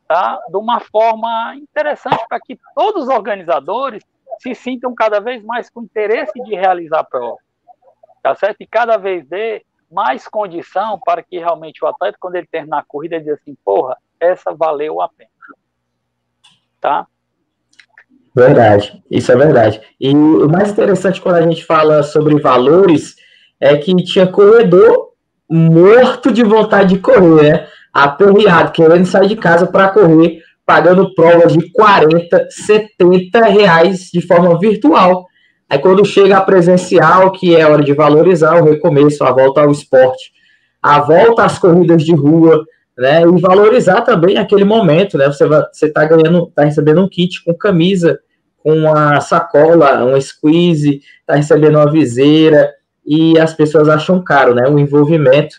tá, 0.08 0.40
de 0.48 0.56
uma 0.56 0.80
forma 0.82 1.56
interessante 1.56 2.24
para 2.30 2.40
que 2.40 2.60
todos 2.76 3.04
os 3.04 3.10
organizadores 3.10 4.04
se 4.40 4.54
sintam 4.56 4.94
cada 4.94 5.20
vez 5.20 5.44
mais 5.44 5.70
com 5.70 5.84
interesse 5.84 6.34
de 6.44 6.56
realizar 6.56 7.00
a 7.00 7.04
prova. 7.04 7.38
Tá 8.22 8.36
certo? 8.36 8.62
E 8.62 8.68
cada 8.68 8.98
vez 8.98 9.26
dê 9.28 9.64
mais 9.92 10.28
condição 10.28 11.00
para 11.04 11.22
que 11.22 11.38
realmente 11.38 11.84
o 11.84 11.88
atleta, 11.88 12.18
quando 12.20 12.36
ele 12.36 12.48
terminar 12.48 12.80
a 12.80 12.86
corrida, 12.86 13.20
diga 13.20 13.34
assim, 13.34 13.56
porra, 13.64 13.98
essa 14.20 14.54
valeu 14.54 15.02
a 15.02 15.10
pena. 15.10 15.30
Tá? 16.82 17.08
Verdade, 18.36 19.04
isso 19.12 19.32
é 19.32 19.36
verdade. 19.36 19.82
E 20.00 20.10
o 20.14 20.50
mais 20.50 20.72
interessante 20.72 21.22
quando 21.22 21.36
a 21.36 21.42
gente 21.42 21.64
fala 21.64 22.02
sobre 22.02 22.40
valores 22.42 23.16
é 23.60 23.78
que 23.78 23.96
tinha 24.04 24.26
corredor 24.26 25.14
morto 25.50 26.32
de 26.32 26.44
vontade 26.44 26.96
de 26.96 27.00
correr, 27.00 27.44
né? 27.44 27.68
Aperreado, 27.94 28.72
querendo 28.72 29.06
sair 29.06 29.28
de 29.28 29.36
casa 29.36 29.68
para 29.68 29.90
correr, 29.90 30.42
pagando 30.66 31.14
provas 31.14 31.54
de 31.54 31.72
40, 31.72 32.48
70 32.50 33.40
reais 33.46 34.10
de 34.12 34.22
forma 34.22 34.58
virtual. 34.58 35.26
Aí 35.70 35.80
quando 35.80 36.06
chega 36.06 36.38
a 36.38 36.42
presencial, 36.42 37.32
que 37.32 37.56
é 37.56 37.66
hora 37.66 37.84
de 37.84 37.94
valorizar 37.94 38.62
o 38.62 38.66
recomeço, 38.66 39.24
a 39.24 39.32
volta 39.32 39.62
ao 39.62 39.72
esporte, 39.72 40.32
a 40.82 41.00
volta 41.00 41.44
às 41.44 41.58
corridas 41.58 42.04
de 42.04 42.14
rua, 42.14 42.64
né? 42.98 43.22
E 43.22 43.42
valorizar 43.42 44.02
também 44.02 44.38
aquele 44.38 44.64
momento, 44.64 45.18
né? 45.18 45.26
Você 45.28 45.48
vai, 45.48 45.64
você 45.72 45.90
tá 45.90 46.06
ganhando, 46.06 46.52
tá 46.54 46.64
recebendo 46.64 47.02
um 47.02 47.10
kit 47.10 47.44
com 47.44 47.54
camisa, 47.54 48.20
com 48.58 48.74
uma 48.74 49.20
sacola, 49.20 50.04
um 50.06 50.20
squeeze, 50.20 51.02
tá 51.26 51.36
recebendo 51.36 51.76
uma 51.76 51.92
viseira, 51.92 52.72
e 53.06 53.38
as 53.38 53.54
pessoas 53.54 53.90
acham 53.90 54.24
caro, 54.24 54.54
né? 54.54 54.68
O 54.70 54.80
envolvimento. 54.80 55.56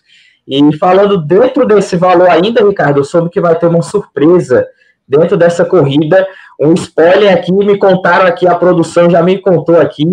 E 0.47 0.77
falando 0.77 1.19
dentro 1.19 1.67
desse 1.67 1.97
valor 1.97 2.29
ainda, 2.29 2.67
Ricardo, 2.67 3.01
eu 3.01 3.05
soube 3.05 3.31
que 3.31 3.41
vai 3.41 3.59
ter 3.59 3.67
uma 3.67 3.83
surpresa 3.83 4.67
dentro 5.07 5.37
dessa 5.37 5.65
corrida. 5.65 6.27
Um 6.61 6.75
spoiler 6.75 7.33
aqui, 7.33 7.53
me 7.53 7.79
contaram 7.79 8.27
aqui, 8.27 8.47
a 8.47 8.55
produção 8.55 9.11
já 9.11 9.23
me 9.23 9.39
contou 9.39 9.81
aqui. 9.81 10.05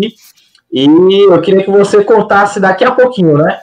E 0.72 0.86
eu 1.30 1.40
queria 1.40 1.62
que 1.62 1.70
você 1.70 2.02
contasse 2.02 2.58
daqui 2.58 2.84
a 2.84 2.92
pouquinho, 2.92 3.36
né? 3.36 3.60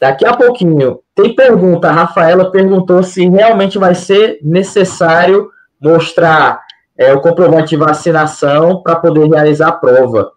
Daqui 0.00 0.24
a 0.24 0.36
pouquinho. 0.36 1.00
Tem 1.14 1.34
pergunta, 1.34 1.88
a 1.88 1.92
Rafaela 1.92 2.50
perguntou 2.50 3.02
se 3.02 3.28
realmente 3.28 3.78
vai 3.78 3.94
ser 3.94 4.38
necessário 4.42 5.50
mostrar 5.80 6.60
é, 6.96 7.12
o 7.12 7.20
comprovante 7.20 7.70
de 7.70 7.76
vacinação 7.76 8.82
para 8.82 8.96
poder 8.96 9.28
realizar 9.28 9.68
a 9.68 9.72
prova. 9.72 10.32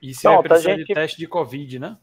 Isso 0.00 0.28
é 0.28 0.42
precisa 0.42 0.70
gente... 0.70 0.86
de 0.86 0.94
teste 0.94 1.18
de 1.18 1.28
Covid, 1.28 1.78
né? 1.78 1.96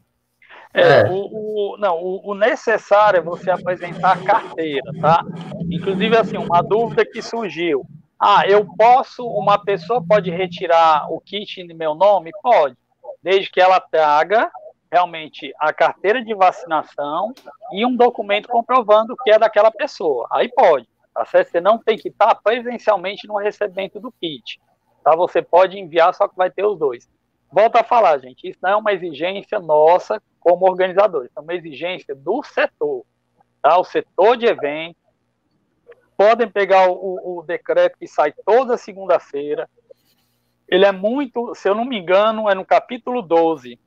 É, 0.72 1.00
é. 1.00 1.10
O, 1.10 1.74
o, 1.74 1.76
não, 1.78 1.96
o, 1.96 2.30
o, 2.30 2.34
necessário 2.34 3.18
é 3.18 3.22
você 3.22 3.50
apresentar 3.50 4.12
a 4.12 4.24
carteira, 4.24 4.92
tá? 5.00 5.24
Inclusive, 5.70 6.16
assim, 6.16 6.36
uma 6.36 6.62
dúvida 6.62 7.04
que 7.04 7.20
surgiu. 7.20 7.84
Ah, 8.18 8.42
eu 8.46 8.66
posso, 8.76 9.26
uma 9.26 9.58
pessoa 9.58 10.04
pode 10.06 10.30
retirar 10.30 11.10
o 11.10 11.20
kit 11.20 11.60
em 11.60 11.74
meu 11.74 11.94
nome? 11.94 12.30
Pode, 12.42 12.76
desde 13.22 13.50
que 13.50 13.60
ela 13.60 13.80
traga 13.80 14.50
realmente 14.92 15.52
a 15.58 15.72
carteira 15.72 16.22
de 16.22 16.34
vacinação 16.34 17.32
e 17.72 17.86
um 17.86 17.96
documento 17.96 18.48
comprovando 18.48 19.16
que 19.24 19.30
é 19.30 19.38
daquela 19.38 19.70
pessoa. 19.70 20.28
Aí 20.30 20.48
pode, 20.48 20.88
tá 21.14 21.24
certo? 21.24 21.50
Você 21.50 21.60
não 21.60 21.78
tem 21.78 21.96
que 21.96 22.08
estar 22.08 22.34
presencialmente 22.36 23.26
no 23.26 23.38
recebimento 23.38 23.98
do 23.98 24.12
kit, 24.12 24.60
tá? 25.02 25.16
Você 25.16 25.40
pode 25.40 25.78
enviar, 25.78 26.12
só 26.14 26.28
que 26.28 26.36
vai 26.36 26.50
ter 26.50 26.64
os 26.64 26.78
dois. 26.78 27.08
Volto 27.52 27.76
a 27.76 27.84
falar, 27.84 28.18
gente, 28.18 28.48
isso 28.48 28.58
não 28.62 28.70
é 28.70 28.76
uma 28.76 28.92
exigência 28.92 29.58
nossa 29.58 30.22
como 30.38 30.68
organizadores, 30.68 31.30
é 31.36 31.40
uma 31.40 31.54
exigência 31.54 32.14
do 32.14 32.42
setor, 32.42 33.04
tá? 33.60 33.78
O 33.78 33.84
setor 33.84 34.36
de 34.36 34.46
eventos 34.46 35.00
podem 36.16 36.48
pegar 36.48 36.88
o, 36.88 37.38
o 37.38 37.42
decreto 37.42 37.98
que 37.98 38.06
sai 38.06 38.32
toda 38.44 38.76
segunda-feira. 38.76 39.68
Ele 40.68 40.84
é 40.84 40.92
muito, 40.92 41.54
se 41.54 41.68
eu 41.68 41.74
não 41.74 41.84
me 41.84 41.98
engano, 41.98 42.48
é 42.48 42.54
no 42.54 42.64
capítulo 42.64 43.20
12, 43.20 43.78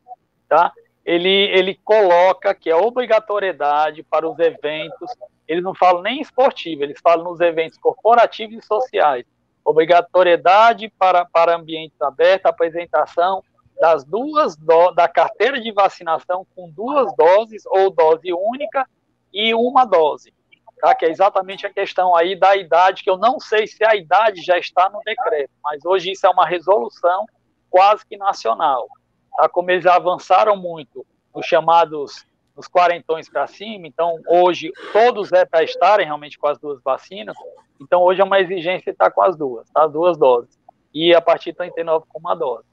tá? 0.50 0.74
Ele, 1.06 1.30
ele 1.30 1.76
coloca 1.76 2.54
que 2.54 2.70
a 2.70 2.78
obrigatoriedade 2.78 4.04
para 4.04 4.28
os 4.28 4.38
eventos, 4.40 5.12
eles 5.48 5.64
não 5.64 5.74
falam 5.74 6.02
nem 6.02 6.22
esportivo, 6.22 6.84
eles 6.84 7.00
falam 7.02 7.24
nos 7.24 7.40
eventos 7.40 7.78
corporativos 7.78 8.64
e 8.64 8.68
sociais. 8.68 9.26
Obrigatoriedade 9.64 10.92
para, 10.98 11.26
para 11.26 11.56
ambientes 11.56 12.02
abertos, 12.02 12.50
apresentação 12.50 13.44
das 13.80 14.04
duas 14.04 14.56
do, 14.56 14.92
da 14.92 15.08
carteira 15.08 15.60
de 15.60 15.72
vacinação 15.72 16.46
com 16.56 16.70
duas 16.70 17.16
doses 17.16 17.64
ou 17.66 17.90
dose 17.90 18.32
única 18.34 18.88
e 19.34 19.54
uma 19.54 19.86
dose, 19.86 20.34
tá? 20.80 20.94
Que 20.96 21.06
é 21.06 21.10
exatamente 21.10 21.66
a 21.66 21.74
questão 21.74 22.16
aí 22.16 22.36
da 22.36 22.56
idade, 22.56 23.04
que 23.04 23.10
eu 23.10 23.18
não 23.18 23.40
sei 23.40 23.68
se 23.68 23.84
a 23.84 23.96
idade 23.96 24.42
já 24.42 24.58
está 24.58 24.90
no 24.90 25.00
decreto, 25.04 25.52
mas 25.64 25.84
hoje 25.86 26.12
isso 26.12 26.26
é 26.26 26.30
uma 26.30 26.46
resolução 26.46 27.26
quase 27.70 28.06
que 28.06 28.18
nacional, 28.18 28.88
tá? 29.36 29.50
Como 29.50 29.72
eles 29.72 29.86
avançaram 29.86 30.56
muito 30.56 31.06
nos 31.36 31.46
chamados 31.46 32.26
nos 32.56 32.68
quarentões 32.68 33.28
para 33.28 33.48
cima, 33.48 33.88
então 33.88 34.16
hoje 34.28 34.72
todos 34.92 35.32
é 35.32 35.44
para 35.44 35.64
estarem 35.64 36.06
realmente 36.06 36.38
com 36.38 36.48
as 36.48 36.60
duas 36.60 36.80
vacinas, 36.84 37.36
então 37.82 38.04
hoje 38.04 38.22
é 38.22 38.24
uma 38.24 38.40
exigência 38.40 38.92
estar 38.92 39.10
com 39.10 39.24
as 39.24 39.36
duas, 39.36 39.68
tá? 39.72 39.86
As 39.86 39.92
duas 39.92 40.18
doses. 40.18 40.58
E 40.94 41.16
a 41.16 41.20
partir 41.20 41.52
de 41.52 41.58
39 41.58 42.06
com 42.08 42.20
uma 42.20 42.36
dose, 42.36 42.68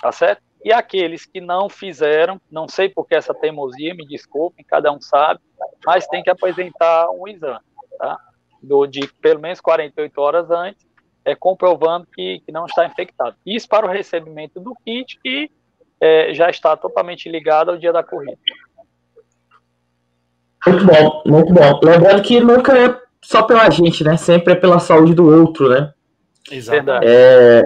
tá 0.00 0.12
certo? 0.12 0.42
E 0.64 0.72
aqueles 0.72 1.24
que 1.24 1.40
não 1.40 1.68
fizeram, 1.68 2.40
não 2.50 2.68
sei 2.68 2.88
por 2.88 3.06
que 3.06 3.14
essa 3.14 3.32
teimosia, 3.32 3.94
me 3.94 4.06
desculpem, 4.06 4.64
cada 4.66 4.90
um 4.92 5.00
sabe, 5.00 5.40
mas 5.84 6.06
tem 6.06 6.22
que 6.22 6.30
apresentar 6.30 7.08
um 7.10 7.28
exame, 7.28 7.64
tá? 7.98 8.18
Do, 8.62 8.86
de 8.86 9.06
pelo 9.20 9.40
menos 9.40 9.60
48 9.60 10.20
horas 10.20 10.50
antes, 10.50 10.84
é, 11.24 11.34
comprovando 11.34 12.06
que, 12.12 12.40
que 12.44 12.50
não 12.50 12.66
está 12.66 12.86
infectado. 12.86 13.36
Isso 13.44 13.68
para 13.68 13.86
o 13.86 13.90
recebimento 13.90 14.58
do 14.58 14.74
kit, 14.84 15.18
que 15.22 15.50
é, 16.00 16.34
já 16.34 16.50
está 16.50 16.76
totalmente 16.76 17.28
ligado 17.28 17.70
ao 17.70 17.76
dia 17.76 17.92
da 17.92 18.02
corrida. 18.02 18.38
Muito 20.66 20.84
bom, 20.84 21.22
muito 21.26 21.52
bom. 21.52 21.80
Lembrando 21.82 22.22
que 22.22 22.40
nunca 22.40 22.76
é 22.76 23.00
só 23.22 23.42
pela 23.42 23.70
gente, 23.70 24.02
né? 24.02 24.16
Sempre 24.16 24.54
é 24.54 24.56
pela 24.56 24.80
saúde 24.80 25.14
do 25.14 25.28
outro, 25.28 25.68
né? 25.68 25.92
Exato. 26.50 26.90
É... 27.02 27.62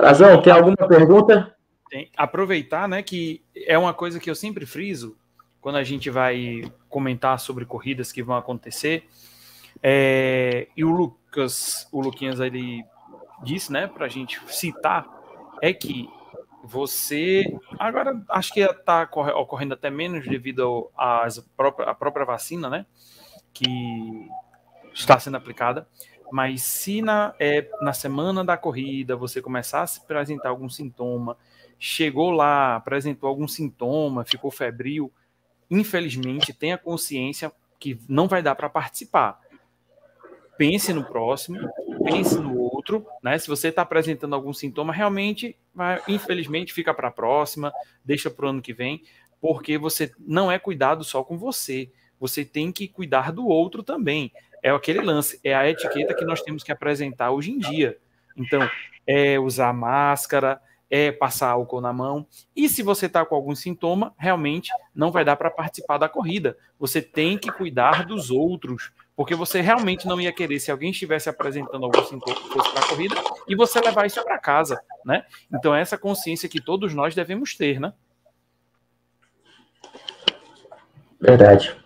Frazão, 0.00 0.40
tem 0.40 0.52
alguma 0.52 0.76
pergunta? 0.76 1.54
Tem, 1.90 2.10
aproveitar, 2.16 2.88
né, 2.88 3.02
que 3.02 3.44
é 3.54 3.76
uma 3.76 3.92
coisa 3.92 4.18
que 4.18 4.30
eu 4.30 4.34
sempre 4.34 4.64
friso 4.64 5.16
quando 5.60 5.76
a 5.76 5.84
gente 5.84 6.08
vai 6.08 6.62
comentar 6.88 7.38
sobre 7.38 7.66
corridas 7.66 8.10
que 8.10 8.22
vão 8.22 8.34
acontecer. 8.34 9.06
É, 9.82 10.68
e 10.74 10.84
o 10.84 10.90
Lucas, 10.90 11.86
o 11.92 12.00
Luquinhas, 12.00 12.40
ele 12.40 12.82
disse, 13.42 13.70
né, 13.70 13.86
para 13.86 14.06
a 14.06 14.08
gente 14.08 14.40
citar, 14.46 15.06
é 15.60 15.72
que 15.72 16.08
você 16.64 17.44
agora 17.78 18.22
acho 18.30 18.54
que 18.54 18.60
está 18.60 19.08
ocorrendo 19.12 19.74
até 19.74 19.90
menos 19.90 20.26
devido 20.26 20.90
própria, 21.56 21.90
à 21.90 21.94
própria 21.94 22.24
vacina, 22.24 22.70
né, 22.70 22.86
que 23.52 23.66
está 24.94 25.18
sendo 25.18 25.36
aplicada. 25.36 25.86
Mas 26.30 26.62
se 26.62 27.02
na, 27.02 27.34
é, 27.38 27.68
na 27.80 27.92
semana 27.92 28.44
da 28.44 28.56
corrida 28.56 29.16
você 29.16 29.42
começar 29.42 29.82
a 29.82 29.86
se 29.86 30.00
apresentar 30.00 30.48
algum 30.50 30.68
sintoma 30.68 31.36
chegou 31.80 32.30
lá, 32.30 32.76
apresentou 32.76 33.26
algum 33.26 33.48
sintoma, 33.48 34.22
ficou 34.22 34.50
febril, 34.50 35.10
infelizmente 35.70 36.52
tenha 36.52 36.76
consciência 36.76 37.50
que 37.78 37.98
não 38.06 38.28
vai 38.28 38.42
dar 38.42 38.54
para 38.54 38.68
participar. 38.68 39.40
Pense 40.58 40.92
no 40.92 41.02
próximo, 41.02 41.58
pense 42.04 42.38
no 42.38 42.60
outro, 42.60 43.06
né? 43.22 43.38
Se 43.38 43.48
você 43.48 43.68
está 43.68 43.80
apresentando 43.80 44.34
algum 44.34 44.52
sintoma, 44.52 44.92
realmente, 44.92 45.56
vai, 45.74 46.02
infelizmente, 46.06 46.74
fica 46.74 46.92
para 46.92 47.08
a 47.08 47.10
próxima, 47.10 47.72
deixa 48.04 48.30
para 48.30 48.44
o 48.44 48.48
ano 48.50 48.60
que 48.60 48.74
vem, 48.74 49.02
porque 49.40 49.78
você 49.78 50.12
não 50.18 50.52
é 50.52 50.58
cuidado 50.58 51.02
só 51.02 51.24
com 51.24 51.38
você, 51.38 51.90
você 52.20 52.44
tem 52.44 52.70
que 52.70 52.86
cuidar 52.86 53.32
do 53.32 53.46
outro 53.48 53.82
também. 53.82 54.30
É 54.62 54.70
aquele 54.70 55.00
lance, 55.00 55.40
é 55.42 55.54
a 55.54 55.68
etiqueta 55.68 56.14
que 56.14 56.24
nós 56.24 56.42
temos 56.42 56.62
que 56.62 56.72
apresentar 56.72 57.30
hoje 57.30 57.50
em 57.50 57.58
dia. 57.58 57.98
Então, 58.36 58.68
é 59.06 59.38
usar 59.38 59.72
máscara, 59.72 60.60
é 60.90 61.12
passar 61.12 61.50
álcool 61.50 61.80
na 61.80 61.92
mão. 61.92 62.26
E 62.54 62.68
se 62.68 62.82
você 62.82 63.06
está 63.06 63.24
com 63.24 63.34
algum 63.34 63.54
sintoma, 63.54 64.12
realmente 64.18 64.70
não 64.94 65.12
vai 65.12 65.24
dar 65.24 65.36
para 65.36 65.50
participar 65.50 65.98
da 65.98 66.08
corrida. 66.08 66.58
Você 66.78 67.00
tem 67.00 67.38
que 67.38 67.50
cuidar 67.52 68.04
dos 68.04 68.30
outros, 68.30 68.90
porque 69.14 69.34
você 69.34 69.60
realmente 69.60 70.06
não 70.06 70.20
ia 70.20 70.32
querer 70.32 70.58
se 70.58 70.70
alguém 70.70 70.90
estivesse 70.90 71.28
apresentando 71.28 71.84
algum 71.84 72.04
sintoma 72.04 72.36
que 72.36 72.48
fosse 72.48 72.70
para 72.72 72.84
a 72.84 72.88
corrida 72.88 73.14
e 73.46 73.54
você 73.54 73.80
levar 73.80 74.06
isso 74.06 74.22
para 74.24 74.38
casa, 74.38 74.82
né? 75.04 75.24
Então 75.52 75.74
essa 75.74 75.96
consciência 75.96 76.48
que 76.48 76.60
todos 76.60 76.92
nós 76.92 77.14
devemos 77.14 77.54
ter, 77.54 77.78
né? 77.78 77.92
Verdade. 81.20 81.76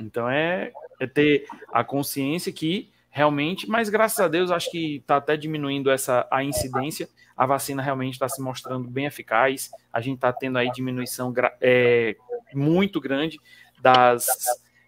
Então 0.00 0.28
é, 0.28 0.72
é 1.00 1.06
ter 1.06 1.46
a 1.72 1.82
consciência 1.84 2.52
que 2.52 2.90
realmente, 3.10 3.68
mas 3.68 3.88
graças 3.88 4.20
a 4.20 4.28
Deus 4.28 4.50
acho 4.50 4.70
que 4.70 4.96
está 4.96 5.16
até 5.16 5.36
diminuindo 5.36 5.90
essa 5.90 6.26
a 6.30 6.44
incidência. 6.44 7.08
A 7.36 7.46
vacina 7.46 7.82
realmente 7.82 8.14
está 8.14 8.28
se 8.28 8.40
mostrando 8.40 8.88
bem 8.88 9.06
eficaz. 9.06 9.70
A 9.92 10.00
gente 10.00 10.16
está 10.16 10.32
tendo 10.32 10.58
aí 10.58 10.70
diminuição 10.72 11.32
é, 11.60 12.16
muito 12.52 13.00
grande 13.00 13.38
das 13.80 14.26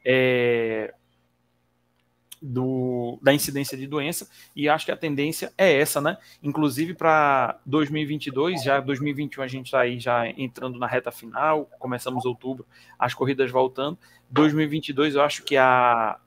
é, 0.05 0.93
do, 2.41 3.19
da 3.23 3.35
incidência 3.35 3.77
de 3.77 3.87
doença 3.87 4.29
e 4.57 4.69
acho 4.69 4.87
que 4.87 4.93
a 4.93 4.97
tendência 4.97 5.53
é 5.59 5.79
essa, 5.79 6.01
né? 6.01 6.17
Inclusive 6.43 6.95
para 6.95 7.61
2022, 7.67 8.63
já 8.63 8.81
2021 8.81 9.43
a 9.43 9.49
gente 9.49 9.67
está 9.67 9.81
aí 9.81 10.01
já 10.01 10.27
entrando 10.29 10.79
na 10.79 10.87
reta 10.87 11.11
final, 11.11 11.67
começamos 11.79 12.25
outubro, 12.25 12.67
as 12.99 13.13
corridas 13.13 13.51
voltando. 13.51 13.99
2022 14.31 15.15
eu 15.15 15.23
acho 15.23 15.43
que 15.43 15.57
a, 15.57 16.19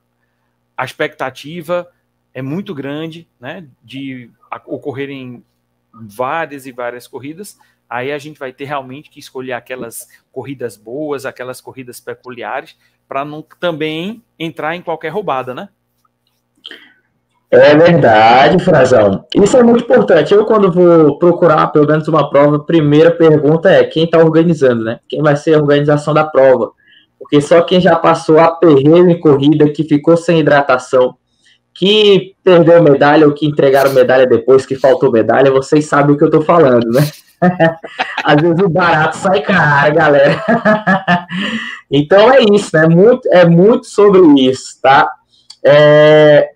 a 0.76 0.84
expectativa 0.84 1.90
é 2.32 2.42
muito 2.42 2.74
grande, 2.74 3.28
né? 3.40 3.66
De 3.82 4.30
ocorrerem 4.66 5.44
várias 5.92 6.66
e 6.66 6.72
várias 6.72 7.06
corridas. 7.06 7.58
Aí 7.88 8.10
a 8.12 8.18
gente 8.18 8.38
vai 8.38 8.52
ter 8.52 8.64
realmente 8.64 9.10
que 9.10 9.20
escolher 9.20 9.52
aquelas 9.52 10.08
corridas 10.32 10.76
boas, 10.76 11.26
aquelas 11.26 11.60
corridas 11.60 12.00
peculiares, 12.00 12.76
para 13.06 13.24
não 13.24 13.42
também 13.42 14.22
entrar 14.38 14.74
em 14.74 14.82
qualquer 14.82 15.10
roubada, 15.10 15.54
né? 15.54 15.68
É 17.54 17.76
verdade, 17.76 18.62
Frazão. 18.62 19.24
Isso 19.34 19.56
é 19.56 19.62
muito 19.62 19.84
importante. 19.84 20.32
Eu, 20.32 20.44
quando 20.44 20.72
vou 20.72 21.18
procurar 21.18 21.68
pelo 21.68 21.86
menos 21.86 22.08
uma 22.08 22.28
prova, 22.28 22.56
a 22.56 22.60
primeira 22.60 23.10
pergunta 23.10 23.70
é 23.70 23.84
quem 23.84 24.04
está 24.04 24.18
organizando, 24.18 24.84
né? 24.84 25.00
Quem 25.08 25.22
vai 25.22 25.36
ser 25.36 25.54
a 25.54 25.58
organização 25.58 26.12
da 26.12 26.24
prova? 26.24 26.72
Porque 27.18 27.40
só 27.40 27.62
quem 27.62 27.80
já 27.80 27.96
passou 27.96 28.38
a 28.38 28.50
perreio 28.50 29.08
em 29.08 29.18
corrida, 29.18 29.68
que 29.70 29.84
ficou 29.84 30.16
sem 30.16 30.40
hidratação, 30.40 31.16
que 31.74 32.34
perdeu 32.44 32.82
medalha 32.82 33.26
ou 33.26 33.32
que 33.32 33.46
entregaram 33.46 33.92
medalha 33.92 34.26
depois, 34.26 34.66
que 34.66 34.76
faltou 34.76 35.10
medalha, 35.10 35.50
vocês 35.50 35.86
sabem 35.86 36.14
o 36.14 36.18
que 36.18 36.24
eu 36.24 36.28
estou 36.28 36.42
falando, 36.42 36.86
né? 36.90 37.02
Às 38.24 38.40
vezes 38.40 38.60
o 38.60 38.68
barato 38.68 39.16
sai 39.16 39.40
caro, 39.40 39.94
galera. 39.94 40.42
então 41.90 42.32
é 42.32 42.40
isso, 42.52 42.70
né? 42.74 42.86
Muito, 42.86 43.28
é 43.32 43.44
muito 43.44 43.86
sobre 43.86 44.20
isso, 44.40 44.80
tá? 44.80 45.10
É, 45.64 46.53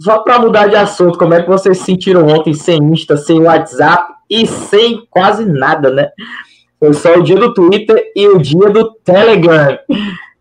só 0.00 0.20
para 0.20 0.38
mudar 0.38 0.68
de 0.68 0.76
assunto, 0.76 1.18
como 1.18 1.34
é 1.34 1.42
que 1.42 1.48
vocês 1.48 1.76
se 1.78 1.84
sentiram 1.84 2.26
ontem 2.26 2.54
sem 2.54 2.78
Insta, 2.78 3.18
sem 3.18 3.40
WhatsApp 3.42 4.14
e 4.30 4.46
sem 4.46 5.06
quase 5.10 5.44
nada, 5.44 5.90
né? 5.90 6.10
Foi 6.78 6.94
só 6.94 7.14
o 7.16 7.22
dia 7.22 7.36
do 7.36 7.52
Twitter 7.52 8.10
e 8.16 8.26
o 8.26 8.38
dia 8.38 8.70
do 8.70 8.94
Telegram. 8.94 9.78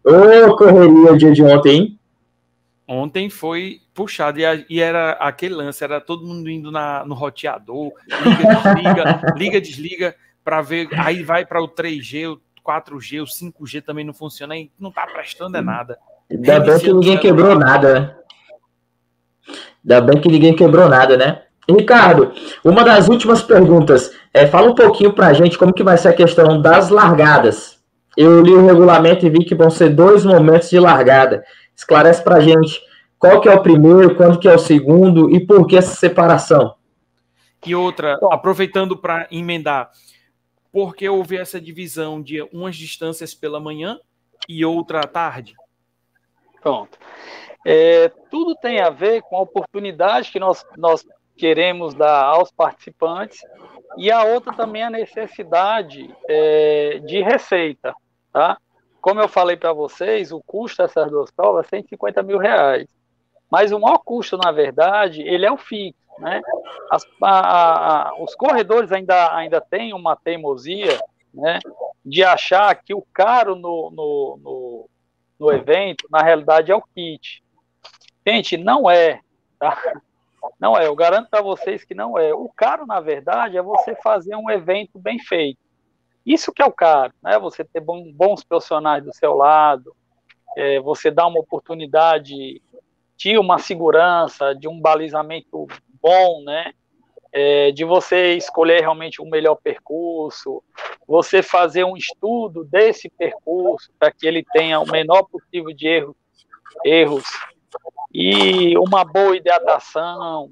Ô, 0.01 0.47
oh, 0.47 0.55
correria 0.55 1.11
o 1.11 1.17
dia 1.17 1.33
de 1.33 1.43
ontem, 1.43 1.75
hein? 1.75 1.99
Ontem 2.87 3.29
foi 3.29 3.81
puxado 3.93 4.39
e, 4.39 4.65
e, 4.69 4.79
era 4.79 5.11
aquele 5.11 5.53
lance, 5.55 5.83
era 5.83 5.99
todo 5.99 6.25
mundo 6.25 6.49
indo 6.49 6.71
na, 6.71 7.03
no 7.05 7.13
roteador, 7.13 7.91
liga, 8.07 8.53
desliga, 8.55 9.21
liga, 9.35 9.61
desliga, 9.61 10.15
para 10.43 10.61
ver, 10.61 10.87
aí 10.93 11.21
vai 11.21 11.45
para 11.45 11.61
o 11.61 11.67
3G, 11.67 12.31
o 12.31 12.39
4G, 12.65 13.21
o 13.21 13.25
5G 13.25 13.83
também 13.83 14.05
não 14.05 14.13
funciona, 14.13 14.57
e 14.57 14.71
não 14.79 14.89
tá 14.89 15.05
prestando 15.05 15.57
é 15.57 15.61
nada. 15.61 15.99
Ainda 16.31 16.59
bem 16.61 16.79
que 16.79 16.93
ninguém 16.93 17.19
quebrou 17.19 17.55
nada, 17.55 17.99
né? 17.99 18.18
Ainda 19.83 20.01
bem 20.01 20.21
que 20.21 20.29
ninguém 20.29 20.55
quebrou 20.55 20.87
nada, 20.89 21.17
né? 21.17 21.41
Ricardo, 21.69 22.33
uma 22.63 22.83
das 22.83 23.07
últimas 23.07 23.41
perguntas. 23.41 24.11
É, 24.33 24.47
fala 24.47 24.69
um 24.69 24.75
pouquinho 24.75 25.13
para 25.13 25.27
a 25.27 25.33
gente 25.33 25.57
como 25.57 25.73
que 25.73 25.83
vai 25.83 25.97
ser 25.97 26.09
a 26.09 26.13
questão 26.13 26.61
das 26.61 26.89
largadas. 26.89 27.79
Eu 28.17 28.41
li 28.41 28.51
o 28.51 28.65
regulamento 28.65 29.25
e 29.25 29.29
vi 29.29 29.45
que 29.45 29.55
vão 29.55 29.69
ser 29.69 29.89
dois 29.89 30.25
momentos 30.25 30.69
de 30.69 30.79
largada. 30.79 31.43
Esclarece 31.75 32.23
para 32.23 32.37
a 32.37 32.39
gente 32.39 32.81
qual 33.17 33.39
que 33.39 33.47
é 33.47 33.53
o 33.53 33.61
primeiro, 33.61 34.15
quando 34.15 34.39
que 34.39 34.47
é 34.47 34.53
o 34.53 34.59
segundo 34.59 35.29
e 35.29 35.45
por 35.45 35.67
que 35.67 35.77
essa 35.77 35.95
separação. 35.95 36.73
E 37.65 37.75
outra, 37.75 38.17
aproveitando 38.31 38.97
para 38.97 39.27
emendar, 39.29 39.91
por 40.71 40.95
que 40.95 41.07
houve 41.09 41.37
essa 41.37 41.59
divisão 41.59 42.21
de 42.21 42.41
umas 42.53 42.75
distâncias 42.75 43.33
pela 43.33 43.59
manhã 43.59 43.99
e 44.47 44.63
outra 44.63 45.01
à 45.01 45.07
tarde? 45.07 45.55
Pronto. 46.61 46.97
É, 47.71 48.09
tudo 48.31 48.55
tem 48.55 48.79
a 48.79 48.89
ver 48.89 49.21
com 49.21 49.37
a 49.37 49.41
oportunidade 49.41 50.31
que 50.31 50.39
nós, 50.39 50.65
nós 50.75 51.05
queremos 51.37 51.93
dar 51.93 52.23
aos 52.23 52.51
participantes 52.51 53.41
e 53.95 54.11
a 54.11 54.23
outra 54.23 54.51
também 54.55 54.81
a 54.81 54.89
necessidade 54.89 56.11
é, 56.27 56.99
de 57.05 57.21
receita, 57.21 57.93
tá? 58.33 58.57
Como 58.99 59.21
eu 59.21 59.27
falei 59.27 59.55
para 59.55 59.71
vocês, 59.71 60.31
o 60.31 60.41
custo 60.41 60.81
dessas 60.81 61.11
duas 61.11 61.29
provas 61.29 61.67
é 61.67 61.77
150 61.77 62.23
mil 62.23 62.39
reais. 62.39 62.87
Mas 63.51 63.71
o 63.71 63.79
maior 63.79 63.99
custo, 63.99 64.35
na 64.35 64.51
verdade, 64.51 65.21
ele 65.21 65.45
é 65.45 65.51
o 65.51 65.57
fixo, 65.57 65.99
né? 66.17 66.41
As, 66.89 67.05
a, 67.21 68.09
a, 68.09 68.23
os 68.23 68.33
corredores 68.33 68.91
ainda, 68.91 69.35
ainda 69.35 69.61
têm 69.61 69.93
uma 69.93 70.15
teimosia, 70.15 70.99
né? 71.31 71.59
De 72.03 72.23
achar 72.23 72.73
que 72.73 72.95
o 72.95 73.05
caro 73.13 73.53
no, 73.53 73.91
no, 73.91 74.39
no, 74.41 74.89
no 75.39 75.51
evento, 75.51 76.07
na 76.09 76.23
realidade, 76.23 76.71
é 76.71 76.75
o 76.75 76.81
kit. 76.81 77.43
Gente, 78.25 78.57
não 78.57 78.89
é, 78.89 79.21
tá? 79.57 79.77
Não 80.59 80.77
é, 80.77 80.87
eu 80.87 80.95
garanto 80.95 81.29
para 81.29 81.41
vocês 81.41 81.83
que 81.83 81.93
não 81.93 82.17
é. 82.17 82.33
O 82.33 82.49
caro, 82.49 82.85
na 82.85 82.99
verdade, 82.99 83.57
é 83.57 83.61
você 83.61 83.95
fazer 83.95 84.35
um 84.35 84.49
evento 84.49 84.97
bem 84.99 85.19
feito. 85.19 85.59
Isso 86.25 86.51
que 86.53 86.61
é 86.61 86.65
o 86.65 86.71
caro, 86.71 87.13
né? 87.23 87.37
Você 87.39 87.63
ter 87.63 87.81
bons 87.81 88.43
profissionais 88.43 89.03
do 89.03 89.13
seu 89.13 89.33
lado, 89.35 89.95
é, 90.57 90.79
você 90.79 91.09
dar 91.09 91.27
uma 91.27 91.39
oportunidade 91.39 92.61
de 93.17 93.37
uma 93.37 93.57
segurança, 93.57 94.53
de 94.53 94.67
um 94.67 94.79
balizamento 94.79 95.67
bom, 96.01 96.43
né? 96.43 96.73
É, 97.31 97.71
de 97.71 97.85
você 97.85 98.35
escolher 98.35 98.79
realmente 98.79 99.21
o 99.21 99.29
melhor 99.29 99.55
percurso, 99.55 100.63
você 101.07 101.43
fazer 101.43 101.83
um 101.83 101.95
estudo 101.95 102.63
desse 102.63 103.07
percurso 103.09 103.91
para 103.99 104.11
que 104.11 104.27
ele 104.27 104.43
tenha 104.51 104.79
o 104.79 104.89
menor 104.89 105.23
possível 105.23 105.71
de 105.71 105.87
erros, 105.87 106.15
erros 106.83 107.25
e 108.11 108.77
uma 108.77 109.03
boa 109.03 109.35
hidratação, 109.35 110.49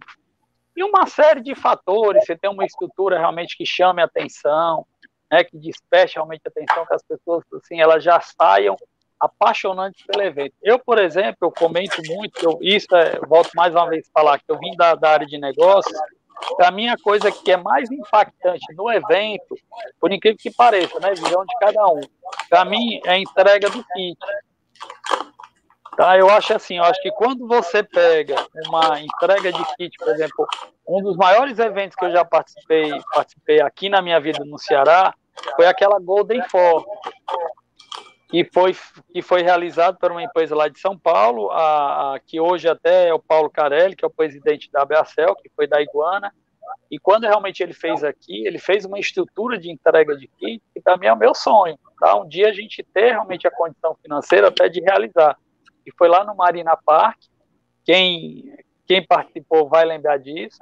e 0.76 0.84
uma 0.84 1.08
série 1.08 1.42
de 1.42 1.56
fatores. 1.56 2.26
Você 2.26 2.38
tem 2.38 2.50
uma 2.50 2.66
estrutura 2.66 3.18
realmente 3.18 3.58
que 3.58 3.66
chame 3.66 4.02
a 4.02 4.06
atenção, 4.06 4.86
né, 5.32 5.44
que 5.44 5.58
desperte 5.58 6.16
realmente 6.16 6.42
a 6.46 6.50
atenção, 6.50 6.86
que 6.86 6.94
as 6.94 7.04
pessoas 7.04 7.44
assim, 7.54 7.82
elas 7.82 8.04
já 8.04 8.20
saiam 8.22 8.78
apaixonantes 9.20 10.06
pelo 10.06 10.24
evento. 10.24 10.54
Eu, 10.62 10.78
por 10.78 11.00
exemplo, 11.00 11.38
eu 11.42 11.52
comento 11.52 12.02
muito, 12.08 12.44
eu, 12.44 12.60
isso 12.62 12.96
é, 12.96 13.20
volto 13.28 13.50
mais 13.56 13.74
uma 13.74 13.90
vez 13.90 14.08
a 14.08 14.20
falar, 14.20 14.38
que 14.38 14.46
eu 14.48 14.60
vim 14.60 14.76
da, 14.76 14.94
da 14.94 15.10
área 15.10 15.26
de 15.26 15.38
negócios, 15.40 15.98
para 16.56 16.70
mim 16.70 16.88
a 16.88 16.98
coisa 16.98 17.32
que 17.32 17.52
é 17.52 17.58
mais 17.58 17.90
impactante 17.92 18.74
no 18.76 18.92
evento, 18.92 19.56
por 20.00 20.12
incrível 20.12 20.38
que 20.40 20.52
pareça, 20.52 21.00
né, 21.00 21.10
visão 21.16 21.44
de 21.44 21.58
cada 21.60 21.88
um, 21.88 22.02
para 22.48 22.64
mim 22.64 23.02
é 23.06 23.12
a 23.12 23.18
entrega 23.18 23.70
do 23.70 23.84
kit. 23.84 24.18
Tá, 25.98 26.16
eu 26.16 26.30
acho 26.30 26.54
assim, 26.54 26.78
eu 26.78 26.84
acho 26.84 27.02
que 27.02 27.10
quando 27.10 27.48
você 27.48 27.82
pega 27.82 28.36
uma 28.68 29.02
entrega 29.02 29.52
de 29.52 29.66
kit, 29.76 29.98
por 29.98 30.10
exemplo, 30.10 30.48
um 30.88 31.02
dos 31.02 31.18
maiores 31.18 31.58
eventos 31.58 31.96
que 31.96 32.06
eu 32.06 32.12
já 32.12 32.24
participei, 32.24 32.92
participei 33.12 33.60
aqui 33.62 33.90
na 33.90 34.00
minha 34.00 34.20
vida 34.20 34.46
no 34.46 34.60
Ceará, 34.60 35.12
foi 35.56 35.66
aquela 35.66 36.00
Golden 36.00 36.44
Four, 36.50 36.86
que 38.30 38.48
foi, 38.54 38.76
que 39.12 39.24
foi 39.24 39.42
realizado 39.42 39.98
por 39.98 40.12
uma 40.12 40.22
empresa 40.22 40.56
lá 40.56 40.68
de 40.68 40.80
São 40.80 40.96
Paulo, 40.96 41.50
a, 41.50 42.14
a, 42.14 42.20
que 42.20 42.40
hoje 42.40 42.70
até 42.70 43.08
é 43.08 43.14
o 43.14 43.20
Paulo 43.20 43.50
Carelli, 43.50 43.96
que 43.96 44.06
é 44.06 44.08
o 44.08 44.12
presidente 44.12 44.72
da 44.72 44.84
Abracel, 44.84 45.36
que 45.36 45.50
foi 45.56 45.66
da 45.66 45.82
Iguana, 45.82 46.32
e 46.92 47.00
quando 47.00 47.24
realmente 47.24 47.64
ele 47.64 47.74
fez 47.74 48.04
aqui, 48.04 48.46
ele 48.46 48.60
fez 48.60 48.86
uma 48.86 49.00
estrutura 49.00 49.58
de 49.58 49.72
entrega 49.72 50.16
de 50.16 50.28
kit, 50.28 50.62
que 50.76 50.80
também 50.80 51.10
é 51.10 51.14
o 51.14 51.18
meu 51.18 51.34
sonho, 51.34 51.76
tá? 52.00 52.16
Um 52.16 52.28
dia 52.28 52.50
a 52.50 52.54
gente 52.54 52.84
ter 52.94 53.14
realmente 53.14 53.48
a 53.48 53.52
condição 53.52 53.98
financeira 54.00 54.50
até 54.50 54.70
de 54.70 54.80
realizar 54.80 55.36
que 55.88 55.98
foi 55.98 56.10
lá 56.10 56.26
no 56.26 56.36
Marina 56.36 56.76
Park. 56.76 57.18
Quem, 57.86 58.54
quem 58.86 59.02
participou 59.02 59.70
vai 59.70 59.86
lembrar 59.86 60.18
disso. 60.18 60.60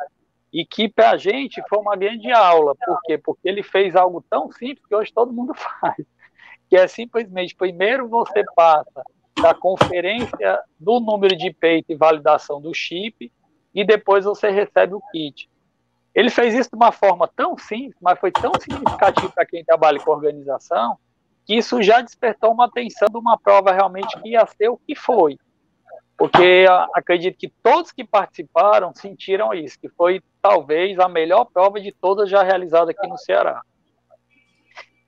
E 0.53 0.63
que 0.63 0.87
para 0.87 1.11
a 1.11 1.17
gente 1.17 1.63
foi 1.67 1.79
uma 1.79 1.95
grande 1.95 2.31
aula. 2.31 2.75
Por 2.75 2.99
quê? 3.01 3.17
Porque 3.17 3.49
ele 3.49 3.63
fez 3.63 3.95
algo 3.95 4.23
tão 4.29 4.51
simples 4.51 4.85
que 4.85 4.93
hoje 4.93 5.11
todo 5.11 5.33
mundo 5.33 5.55
faz. 5.81 6.05
Que 6.69 6.77
é 6.77 6.87
simplesmente, 6.87 7.55
primeiro 7.55 8.07
você 8.07 8.43
passa 8.55 9.03
da 9.41 9.55
conferência 9.55 10.59
do 10.79 10.99
número 10.99 11.35
de 11.35 11.51
peito 11.51 11.91
e 11.91 11.95
validação 11.95 12.61
do 12.61 12.73
chip, 12.73 13.31
e 13.73 13.83
depois 13.83 14.25
você 14.25 14.49
recebe 14.49 14.93
o 14.93 15.01
kit. 15.11 15.49
Ele 16.13 16.29
fez 16.29 16.53
isso 16.53 16.69
de 16.69 16.75
uma 16.75 16.91
forma 16.91 17.27
tão 17.35 17.57
simples, 17.57 17.97
mas 17.99 18.19
foi 18.19 18.31
tão 18.31 18.51
significativo 18.61 19.31
para 19.33 19.45
quem 19.45 19.65
trabalha 19.65 19.99
com 19.99 20.11
organização, 20.11 20.97
isso 21.47 21.81
já 21.81 22.01
despertou 22.01 22.51
uma 22.51 22.65
atenção 22.65 23.07
de 23.09 23.17
uma 23.17 23.37
prova 23.37 23.71
realmente 23.71 24.19
que 24.21 24.29
ia 24.29 24.45
ser 24.45 24.69
o 24.69 24.77
que 24.77 24.95
foi. 24.95 25.37
Porque 26.17 26.65
acredito 26.93 27.37
que 27.37 27.49
todos 27.61 27.91
que 27.91 28.03
participaram 28.03 28.93
sentiram 28.93 29.53
isso, 29.53 29.79
que 29.79 29.89
foi 29.89 30.21
talvez 30.41 30.97
a 30.97 31.09
melhor 31.09 31.45
prova 31.45 31.79
de 31.79 31.91
todas 31.91 32.29
já 32.29 32.41
realizada 32.41 32.91
aqui 32.91 33.05
no 33.07 33.17
Ceará. 33.17 33.61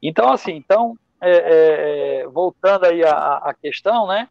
Então, 0.02 0.32
assim, 0.32 0.52
então, 0.52 0.98
é, 1.22 1.32
é, 1.32 2.22
é 2.22 2.28
voltando 2.28 2.86
aí 2.86 3.04
à, 3.04 3.38
à 3.38 3.54
questão, 3.54 4.06
né? 4.08 4.28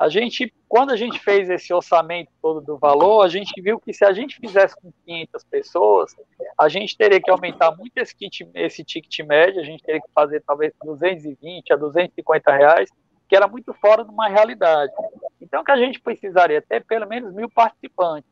A 0.00 0.08
gente, 0.08 0.50
quando 0.66 0.92
a 0.92 0.96
gente 0.96 1.20
fez 1.20 1.50
esse 1.50 1.74
orçamento 1.74 2.30
todo 2.40 2.62
do 2.62 2.78
valor, 2.78 3.20
a 3.20 3.28
gente 3.28 3.52
viu 3.60 3.78
que 3.78 3.92
se 3.92 4.02
a 4.02 4.14
gente 4.14 4.38
fizesse 4.38 4.74
com 4.74 4.90
500 5.04 5.44
pessoas, 5.44 6.16
a 6.58 6.70
gente 6.70 6.96
teria 6.96 7.20
que 7.20 7.30
aumentar 7.30 7.76
muito 7.76 7.98
esse, 7.98 8.16
kit, 8.16 8.48
esse 8.54 8.82
ticket 8.82 9.18
médio, 9.26 9.60
a 9.60 9.62
gente 9.62 9.82
teria 9.82 10.00
que 10.00 10.10
fazer 10.14 10.42
talvez 10.46 10.72
220 10.82 11.70
a 11.74 11.76
250 11.76 12.50
reais, 12.50 12.88
que 13.28 13.36
era 13.36 13.46
muito 13.46 13.74
fora 13.74 14.02
de 14.02 14.10
uma 14.10 14.26
realidade. 14.26 14.90
Então, 15.38 15.62
que 15.62 15.70
a 15.70 15.76
gente 15.76 16.00
precisaria 16.00 16.62
ter 16.62 16.82
pelo 16.86 17.06
menos 17.06 17.34
mil 17.34 17.50
participantes. 17.50 18.30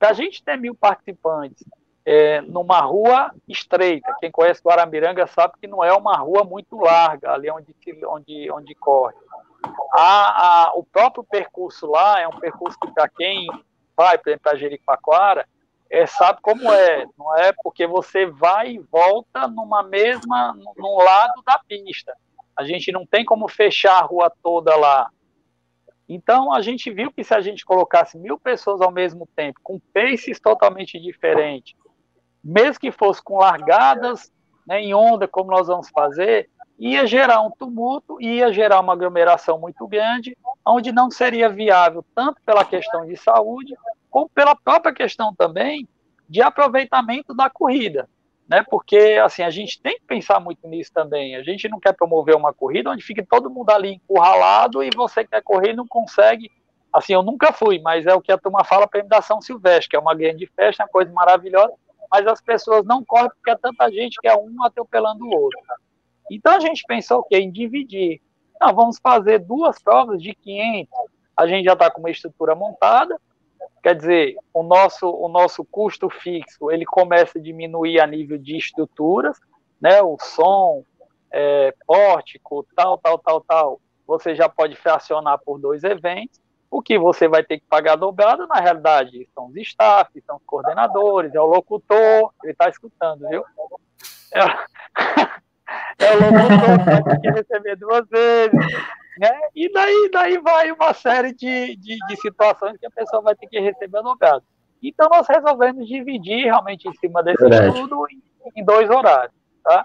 Para 0.00 0.10
a 0.10 0.14
gente 0.14 0.42
ter 0.42 0.56
mil 0.56 0.74
participantes 0.74 1.64
é, 2.04 2.40
numa 2.40 2.80
rua 2.80 3.32
estreita, 3.46 4.16
quem 4.18 4.32
conhece 4.32 4.62
Guaramiranga 4.64 5.28
sabe 5.28 5.54
que 5.60 5.68
não 5.68 5.84
é 5.84 5.92
uma 5.92 6.16
rua 6.16 6.42
muito 6.42 6.76
larga, 6.76 7.34
ali 7.34 7.48
onde, 7.48 7.72
onde, 8.04 8.50
onde 8.50 8.74
corre 8.74 9.14
a, 9.92 10.66
a, 10.66 10.72
o 10.74 10.84
próprio 10.84 11.24
percurso 11.24 11.86
lá 11.86 12.20
é 12.20 12.28
um 12.28 12.38
percurso 12.38 12.78
que, 12.80 12.90
para 12.92 13.08
quem 13.08 13.46
vai, 13.96 14.18
por 14.18 14.28
exemplo, 14.30 14.42
para 14.44 14.58
Jericoacoara, 14.58 15.48
é, 15.90 16.06
sabe 16.06 16.40
como 16.42 16.70
é, 16.70 17.06
não 17.18 17.36
é 17.36 17.52
porque 17.62 17.86
você 17.86 18.26
vai 18.26 18.72
e 18.72 18.78
volta 18.78 19.48
numa 19.48 19.82
mesma, 19.82 20.54
num 20.76 20.96
lado 20.98 21.42
da 21.44 21.58
pista. 21.66 22.14
A 22.56 22.64
gente 22.64 22.92
não 22.92 23.06
tem 23.06 23.24
como 23.24 23.48
fechar 23.48 23.98
a 23.98 24.04
rua 24.04 24.30
toda 24.42 24.76
lá. 24.76 25.10
Então, 26.08 26.52
a 26.52 26.60
gente 26.60 26.90
viu 26.90 27.12
que 27.12 27.22
se 27.22 27.34
a 27.34 27.40
gente 27.40 27.64
colocasse 27.64 28.18
mil 28.18 28.38
pessoas 28.38 28.80
ao 28.80 28.90
mesmo 28.90 29.28
tempo, 29.36 29.60
com 29.62 29.78
paces 29.92 30.40
totalmente 30.40 30.98
diferentes, 30.98 31.76
mesmo 32.42 32.80
que 32.80 32.90
fosse 32.90 33.22
com 33.22 33.38
largadas 33.38 34.32
né, 34.66 34.80
em 34.80 34.94
onda, 34.94 35.28
como 35.28 35.50
nós 35.50 35.66
vamos 35.66 35.88
fazer, 35.90 36.50
ia 36.78 37.06
gerar 37.06 37.42
um 37.42 37.50
tumulto, 37.50 38.20
ia 38.20 38.52
gerar 38.52 38.80
uma 38.80 38.92
aglomeração 38.92 39.58
muito 39.58 39.86
grande, 39.88 40.36
onde 40.64 40.92
não 40.92 41.10
seria 41.10 41.48
viável 41.48 42.04
tanto 42.14 42.40
pela 42.46 42.64
questão 42.64 43.04
de 43.04 43.16
saúde, 43.16 43.74
como 44.08 44.28
pela 44.28 44.54
própria 44.54 44.94
questão 44.94 45.34
também 45.34 45.88
de 46.28 46.40
aproveitamento 46.40 47.34
da 47.34 47.50
corrida, 47.50 48.08
né? 48.48 48.64
Porque 48.70 49.18
assim 49.22 49.42
a 49.42 49.50
gente 49.50 49.80
tem 49.82 49.98
que 49.98 50.06
pensar 50.06 50.38
muito 50.38 50.68
nisso 50.68 50.92
também. 50.92 51.34
A 51.34 51.42
gente 51.42 51.68
não 51.68 51.80
quer 51.80 51.94
promover 51.94 52.36
uma 52.36 52.52
corrida 52.54 52.90
onde 52.90 53.02
fique 53.02 53.24
todo 53.24 53.50
mundo 53.50 53.70
ali 53.70 53.94
encurralado 53.94 54.82
e 54.82 54.90
você 54.94 55.24
quer 55.24 55.42
correr 55.42 55.72
e 55.72 55.76
não 55.76 55.86
consegue. 55.86 56.50
Assim, 56.92 57.12
eu 57.12 57.22
nunca 57.22 57.52
fui, 57.52 57.78
mas 57.80 58.06
é 58.06 58.14
o 58.14 58.20
que 58.20 58.32
a 58.32 58.38
turma 58.38 58.64
fala 58.64 58.86
para 58.86 59.02
da 59.02 59.20
São 59.20 59.42
Silvestre, 59.42 59.90
que 59.90 59.96
é 59.96 59.98
uma 59.98 60.14
grande 60.14 60.46
festa, 60.54 60.84
uma 60.84 60.88
coisa 60.88 61.12
maravilhosa, 61.12 61.72
mas 62.10 62.26
as 62.26 62.40
pessoas 62.40 62.84
não 62.84 63.04
correm 63.04 63.28
porque 63.30 63.50
é 63.50 63.56
tanta 63.56 63.90
gente 63.90 64.18
que 64.20 64.28
é 64.28 64.34
um 64.34 64.64
atropelando 64.64 65.24
o 65.26 65.30
outro. 65.30 65.60
Então 66.30 66.54
a 66.54 66.60
gente 66.60 66.84
pensou 66.86 67.22
que 67.22 67.36
em 67.36 67.50
dividir. 67.50 68.20
Não, 68.60 68.74
vamos 68.74 68.98
fazer 68.98 69.38
duas 69.38 69.80
provas 69.80 70.20
de 70.22 70.34
500. 70.34 70.88
A 71.36 71.46
gente 71.46 71.64
já 71.64 71.74
está 71.74 71.90
com 71.90 72.00
uma 72.00 72.10
estrutura 72.10 72.54
montada. 72.54 73.18
Quer 73.82 73.94
dizer, 73.94 74.36
o 74.52 74.62
nosso, 74.62 75.08
o 75.08 75.28
nosso 75.28 75.64
custo 75.64 76.10
fixo 76.10 76.70
ele 76.70 76.84
começa 76.84 77.38
a 77.38 77.42
diminuir 77.42 78.00
a 78.00 78.06
nível 78.06 78.36
de 78.36 78.56
estruturas, 78.56 79.38
né? 79.80 80.02
O 80.02 80.16
som, 80.20 80.84
é, 81.30 81.72
pórtico, 81.86 82.66
tal, 82.74 82.98
tal, 82.98 83.18
tal, 83.18 83.40
tal. 83.40 83.80
Você 84.06 84.34
já 84.34 84.48
pode 84.48 84.74
fracionar 84.74 85.38
por 85.38 85.58
dois 85.58 85.84
eventos. 85.84 86.40
O 86.70 86.82
que 86.82 86.98
você 86.98 87.28
vai 87.28 87.42
ter 87.42 87.60
que 87.60 87.66
pagar 87.66 87.96
dobrado, 87.96 88.46
na 88.46 88.56
realidade, 88.56 89.26
são 89.34 89.46
os 89.46 89.56
staff, 89.56 90.10
são 90.26 90.36
os 90.36 90.42
coordenadores, 90.44 91.34
é 91.34 91.40
o 91.40 91.46
locutor, 91.46 92.30
ele 92.42 92.52
está 92.52 92.68
escutando, 92.68 93.26
viu? 93.26 93.42
É... 94.34 95.38
é 95.98 96.12
o 96.12 96.20
locutor 96.20 96.84
vai 96.84 97.02
ter 97.02 97.20
que 97.20 97.30
receber 97.30 97.76
duas 97.76 98.08
vezes, 98.08 98.52
né? 99.18 99.40
E 99.54 99.72
daí, 99.72 100.10
daí 100.12 100.38
vai 100.38 100.70
uma 100.72 100.94
série 100.94 101.34
de, 101.34 101.76
de, 101.76 101.98
de 101.98 102.16
situações 102.20 102.78
que 102.78 102.86
a 102.86 102.90
pessoa 102.90 103.22
vai 103.22 103.34
ter 103.34 103.46
que 103.46 103.58
receber 103.60 104.02
dobrado. 104.02 104.44
Então 104.82 105.08
nós 105.08 105.26
resolvemos 105.28 105.86
dividir 105.86 106.44
realmente 106.44 106.88
em 106.88 106.94
cima 106.94 107.22
desse 107.22 107.42
Verdade. 107.42 107.68
estudo 107.68 108.06
em, 108.10 108.22
em, 108.56 108.64
dois 108.64 108.88
horários, 108.88 109.34
tá? 109.62 109.84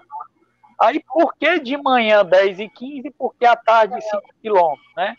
Aí 0.80 1.02
por 1.06 1.34
que 1.34 1.58
de 1.60 1.76
manhã 1.76 2.24
10 2.24 2.60
e 2.60 2.68
15? 2.68 3.10
Porque 3.18 3.44
à 3.44 3.56
tarde 3.56 4.00
5 4.00 4.22
quilômetros, 4.40 4.94
né? 4.96 5.16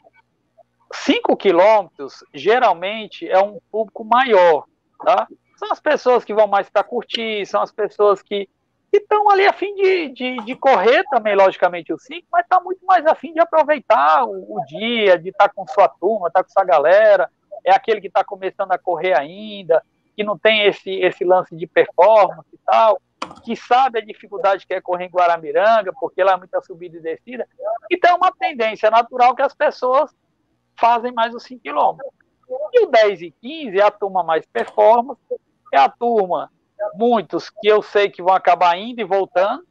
5 0.93 1.35
quilômetros 1.35 2.23
geralmente 2.33 3.29
é 3.29 3.39
um 3.39 3.59
público 3.69 4.05
maior, 4.05 4.65
tá? 5.03 5.27
São 5.57 5.71
as 5.71 5.79
pessoas 5.79 6.23
que 6.23 6.33
vão 6.33 6.47
mais 6.47 6.69
para 6.69 6.83
curtir, 6.83 7.45
são 7.45 7.61
as 7.61 7.71
pessoas 7.71 8.21
que 8.21 8.47
que 8.95 9.03
estão 9.03 9.29
ali 9.29 9.45
a 9.45 9.51
fim 9.51 9.75
de, 9.75 10.09
de, 10.09 10.37
de, 10.37 10.55
correr 10.55 11.03
também, 11.09 11.35
logicamente, 11.35 11.91
o 11.91 11.99
5, 11.99 12.27
mas 12.31 12.43
está 12.43 12.61
muito 12.61 12.85
mais 12.85 13.05
a 13.05 13.13
fim 13.13 13.33
de 13.33 13.41
aproveitar 13.41 14.23
o, 14.25 14.57
o 14.57 14.65
dia, 14.65 15.19
de 15.19 15.29
estar 15.29 15.49
tá 15.49 15.53
com 15.53 15.67
sua 15.67 15.89
turma, 15.89 16.27
estar 16.27 16.39
tá 16.39 16.43
com 16.43 16.49
sua 16.49 16.63
galera, 16.63 17.29
é 17.63 17.71
aquele 17.71 17.99
que 17.99 18.07
está 18.07 18.23
começando 18.23 18.71
a 18.71 18.77
correr 18.77 19.13
ainda, 19.17 19.83
que 20.15 20.23
não 20.23 20.37
tem 20.37 20.65
esse, 20.65 20.89
esse 20.91 21.25
lance 21.25 21.53
de 21.55 21.67
performance 21.67 22.47
e 22.53 22.57
tal, 22.65 23.01
que 23.43 23.55
sabe 23.55 23.99
a 23.99 24.05
dificuldade 24.05 24.65
que 24.65 24.73
é 24.73 24.79
correr 24.79 25.05
em 25.05 25.09
Guaramiranga, 25.09 25.91
porque 25.99 26.23
lá 26.23 26.33
é 26.33 26.37
muita 26.37 26.61
subida 26.61 26.97
e 26.97 27.01
descida. 27.01 27.45
Então 27.91 28.11
é 28.11 28.15
uma 28.15 28.31
tendência 28.31 28.89
natural 28.89 29.35
que 29.35 29.41
as 29.41 29.53
pessoas 29.53 30.15
fazem 30.79 31.11
mais 31.11 31.33
os 31.33 31.43
5 31.43 31.61
quilômetros. 31.61 32.13
E 32.71 32.85
o 32.85 32.87
10 32.87 33.21
e 33.23 33.31
15 33.41 33.77
é 33.77 33.83
a 33.83 33.91
turma 33.91 34.23
mais 34.23 34.45
performance, 34.45 35.19
é 35.73 35.77
a 35.77 35.89
turma 35.89 36.49
muitos 36.93 37.49
que 37.49 37.67
eu 37.67 37.81
sei 37.81 38.09
que 38.09 38.21
vão 38.21 38.33
acabar 38.33 38.77
indo 38.77 39.01
e 39.01 39.03
voltando, 39.03 39.63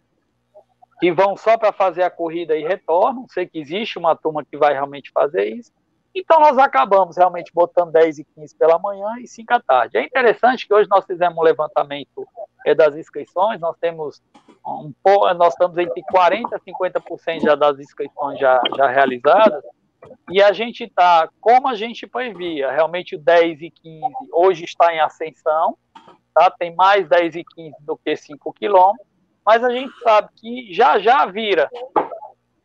que 1.00 1.12
vão 1.12 1.36
só 1.36 1.56
para 1.56 1.72
fazer 1.72 2.02
a 2.02 2.10
corrida 2.10 2.56
e 2.56 2.66
retornam. 2.66 3.26
Sei 3.28 3.46
que 3.46 3.58
existe 3.58 3.98
uma 3.98 4.16
turma 4.16 4.44
que 4.44 4.56
vai 4.56 4.72
realmente 4.72 5.10
fazer 5.12 5.48
isso. 5.48 5.72
Então, 6.14 6.38
nós 6.38 6.56
acabamos 6.58 7.16
realmente 7.16 7.50
botando 7.52 7.90
10 7.90 8.20
e 8.20 8.24
15 8.24 8.56
pela 8.56 8.78
manhã 8.78 9.14
e 9.18 9.26
5 9.26 9.52
à 9.52 9.60
tarde. 9.60 9.98
É 9.98 10.04
interessante 10.04 10.66
que 10.66 10.72
hoje 10.72 10.88
nós 10.88 11.04
fizemos 11.04 11.36
um 11.36 11.42
levantamento 11.42 12.26
é, 12.64 12.72
das 12.72 12.94
inscrições, 12.94 13.60
nós 13.60 13.76
temos 13.80 14.22
um, 14.64 14.92
nós 15.36 15.52
estamos 15.52 15.76
entre 15.76 16.02
40% 16.02 16.60
e 16.64 16.72
50% 16.72 17.40
já 17.40 17.54
das 17.56 17.80
inscrições 17.80 18.38
já, 18.38 18.60
já 18.76 18.86
realizadas, 18.86 19.64
e 20.30 20.42
a 20.42 20.52
gente 20.52 20.84
está, 20.84 21.28
como 21.40 21.68
a 21.68 21.74
gente 21.74 22.06
previa, 22.06 22.70
realmente 22.70 23.16
o 23.16 23.18
10 23.18 23.62
e 23.62 23.70
15 23.70 24.04
hoje 24.32 24.64
está 24.64 24.94
em 24.94 25.00
ascensão, 25.00 25.76
tá? 26.34 26.50
tem 26.50 26.74
mais 26.74 27.08
10 27.08 27.36
e 27.36 27.44
15 27.44 27.76
do 27.80 27.96
que 27.96 28.16
5 28.16 28.52
quilômetros, 28.52 29.06
mas 29.44 29.62
a 29.62 29.70
gente 29.70 29.92
sabe 30.00 30.28
que 30.36 30.72
já 30.72 30.98
já 30.98 31.24
vira, 31.26 31.70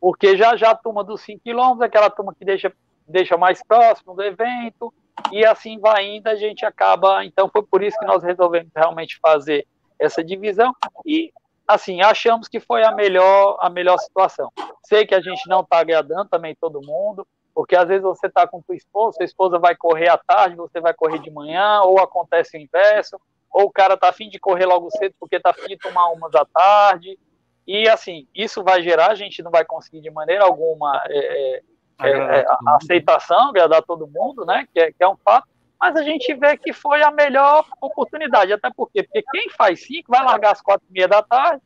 porque 0.00 0.36
já 0.36 0.56
já 0.56 0.70
a 0.70 0.74
turma 0.74 1.04
dos 1.04 1.20
5 1.22 1.42
quilômetros, 1.42 1.82
aquela 1.82 2.10
turma 2.10 2.34
que 2.34 2.44
deixa, 2.44 2.72
deixa 3.06 3.36
mais 3.36 3.62
próximo 3.62 4.14
do 4.14 4.22
evento, 4.22 4.92
e 5.30 5.44
assim 5.44 5.78
vai 5.78 6.06
indo, 6.06 6.28
a 6.28 6.34
gente 6.34 6.64
acaba. 6.64 7.24
Então 7.24 7.48
foi 7.48 7.62
por 7.62 7.82
isso 7.82 7.98
que 7.98 8.06
nós 8.06 8.22
resolvemos 8.22 8.70
realmente 8.74 9.18
fazer 9.20 9.66
essa 9.98 10.24
divisão 10.24 10.74
e 11.04 11.30
assim 11.68 12.00
achamos 12.00 12.48
que 12.48 12.58
foi 12.58 12.82
a 12.82 12.90
melhor 12.90 13.58
a 13.60 13.68
melhor 13.68 13.98
situação. 13.98 14.50
Sei 14.82 15.06
que 15.06 15.14
a 15.14 15.20
gente 15.20 15.46
não 15.48 15.60
está 15.60 15.78
agradando 15.78 16.28
também 16.28 16.56
todo 16.58 16.80
mundo, 16.80 17.26
porque 17.54 17.76
às 17.76 17.86
vezes 17.86 18.02
você 18.02 18.26
está 18.26 18.46
com 18.46 18.62
sua 18.62 18.74
esposa, 18.74 19.16
sua 19.18 19.24
esposa 19.24 19.58
vai 19.58 19.76
correr 19.76 20.08
à 20.08 20.16
tarde, 20.16 20.56
você 20.56 20.80
vai 20.80 20.94
correr 20.94 21.18
de 21.18 21.30
manhã, 21.30 21.82
ou 21.82 22.00
acontece 22.00 22.56
o 22.56 22.60
inverso 22.60 23.20
ou 23.50 23.64
o 23.64 23.70
cara 23.70 23.96
tá 23.96 24.08
afim 24.08 24.28
de 24.28 24.38
correr 24.38 24.66
logo 24.66 24.90
cedo 24.90 25.14
porque 25.18 25.40
tá 25.40 25.50
afim 25.50 25.66
de 25.66 25.78
tomar 25.78 26.08
umas 26.10 26.34
à 26.34 26.44
tarde. 26.44 27.18
E 27.66 27.88
assim, 27.88 28.26
isso 28.34 28.62
vai 28.62 28.82
gerar, 28.82 29.10
a 29.10 29.14
gente 29.14 29.42
não 29.42 29.50
vai 29.50 29.64
conseguir 29.64 30.00
de 30.00 30.10
maneira 30.10 30.44
alguma 30.44 31.02
é, 31.06 31.18
é, 31.18 31.62
é, 32.02 32.40
é 32.40 32.46
aceitação, 32.66 33.48
agradar 33.48 33.82
todo 33.82 34.08
mundo, 34.08 34.44
né? 34.44 34.66
Que 34.72 34.80
é, 34.80 34.92
que 34.92 35.02
é 35.02 35.08
um 35.08 35.16
fato. 35.16 35.48
Mas 35.80 35.96
a 35.96 36.02
gente 36.02 36.34
vê 36.34 36.56
que 36.58 36.72
foi 36.72 37.02
a 37.02 37.10
melhor 37.10 37.64
oportunidade, 37.80 38.52
até 38.52 38.70
porque, 38.70 39.02
porque 39.02 39.22
quem 39.32 39.48
faz 39.50 39.86
cinco 39.86 40.12
vai 40.12 40.22
largar 40.22 40.52
às 40.52 40.60
quatro 40.60 40.86
e 40.90 40.92
meia 40.92 41.08
da 41.08 41.22
tarde, 41.22 41.62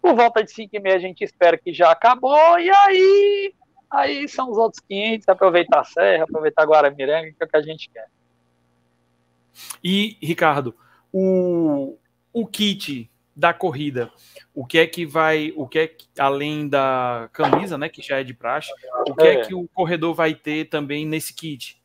por 0.00 0.14
volta 0.14 0.44
de 0.44 0.52
cinco 0.52 0.76
e 0.76 0.80
meia 0.80 0.94
a 0.94 1.00
gente 1.00 1.24
espera 1.24 1.58
que 1.58 1.72
já 1.72 1.90
acabou, 1.90 2.58
e 2.60 2.70
aí, 2.70 3.54
aí 3.90 4.28
são 4.28 4.48
os 4.48 4.56
outros 4.56 4.80
500, 4.88 5.28
aproveitar 5.28 5.80
a 5.80 5.84
Serra, 5.84 6.22
aproveitar 6.22 6.66
Guaramiranga, 6.66 7.32
que 7.32 7.36
é 7.42 7.44
o 7.44 7.48
que 7.48 7.56
a 7.56 7.62
gente 7.62 7.90
quer. 7.90 8.06
E, 9.82 10.16
Ricardo, 10.22 10.76
o, 11.12 11.96
o 12.32 12.46
kit 12.46 13.10
da 13.34 13.54
corrida, 13.54 14.10
o 14.52 14.66
que 14.66 14.78
é 14.78 14.86
que 14.86 15.06
vai, 15.06 15.52
o 15.56 15.66
que 15.66 15.78
é 15.78 15.86
que, 15.86 16.08
além 16.18 16.68
da 16.68 17.28
camisa, 17.32 17.78
né, 17.78 17.88
que 17.88 18.02
já 18.02 18.18
é 18.18 18.24
de 18.24 18.34
praxe, 18.34 18.72
o 19.08 19.14
que 19.14 19.26
é, 19.26 19.34
é 19.34 19.40
que 19.46 19.54
o 19.54 19.68
corredor 19.68 20.12
vai 20.12 20.34
ter 20.34 20.64
também 20.68 21.06
nesse 21.06 21.32
kit? 21.32 21.80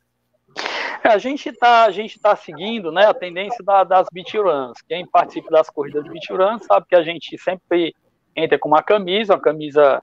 É, 1.04 1.10
a 1.10 1.18
gente 1.18 1.50
está 1.50 1.86
a 1.86 1.92
gente 1.92 2.20
tá 2.20 2.36
seguindo, 2.36 2.92
né, 2.92 3.06
a 3.06 3.14
tendência 3.14 3.64
da, 3.64 3.84
das 3.84 4.08
beach 4.12 4.38
runs. 4.38 4.82
Quem 4.88 5.06
participa 5.06 5.52
das 5.52 5.70
corridas 5.70 6.04
de 6.04 6.34
runs 6.34 6.66
sabe 6.66 6.88
que 6.88 6.96
a 6.96 7.04
gente 7.04 7.38
sempre 7.38 7.94
entra 8.36 8.58
com 8.58 8.70
uma 8.70 8.82
camisa, 8.82 9.36
uma 9.36 9.42
camisa 9.42 10.02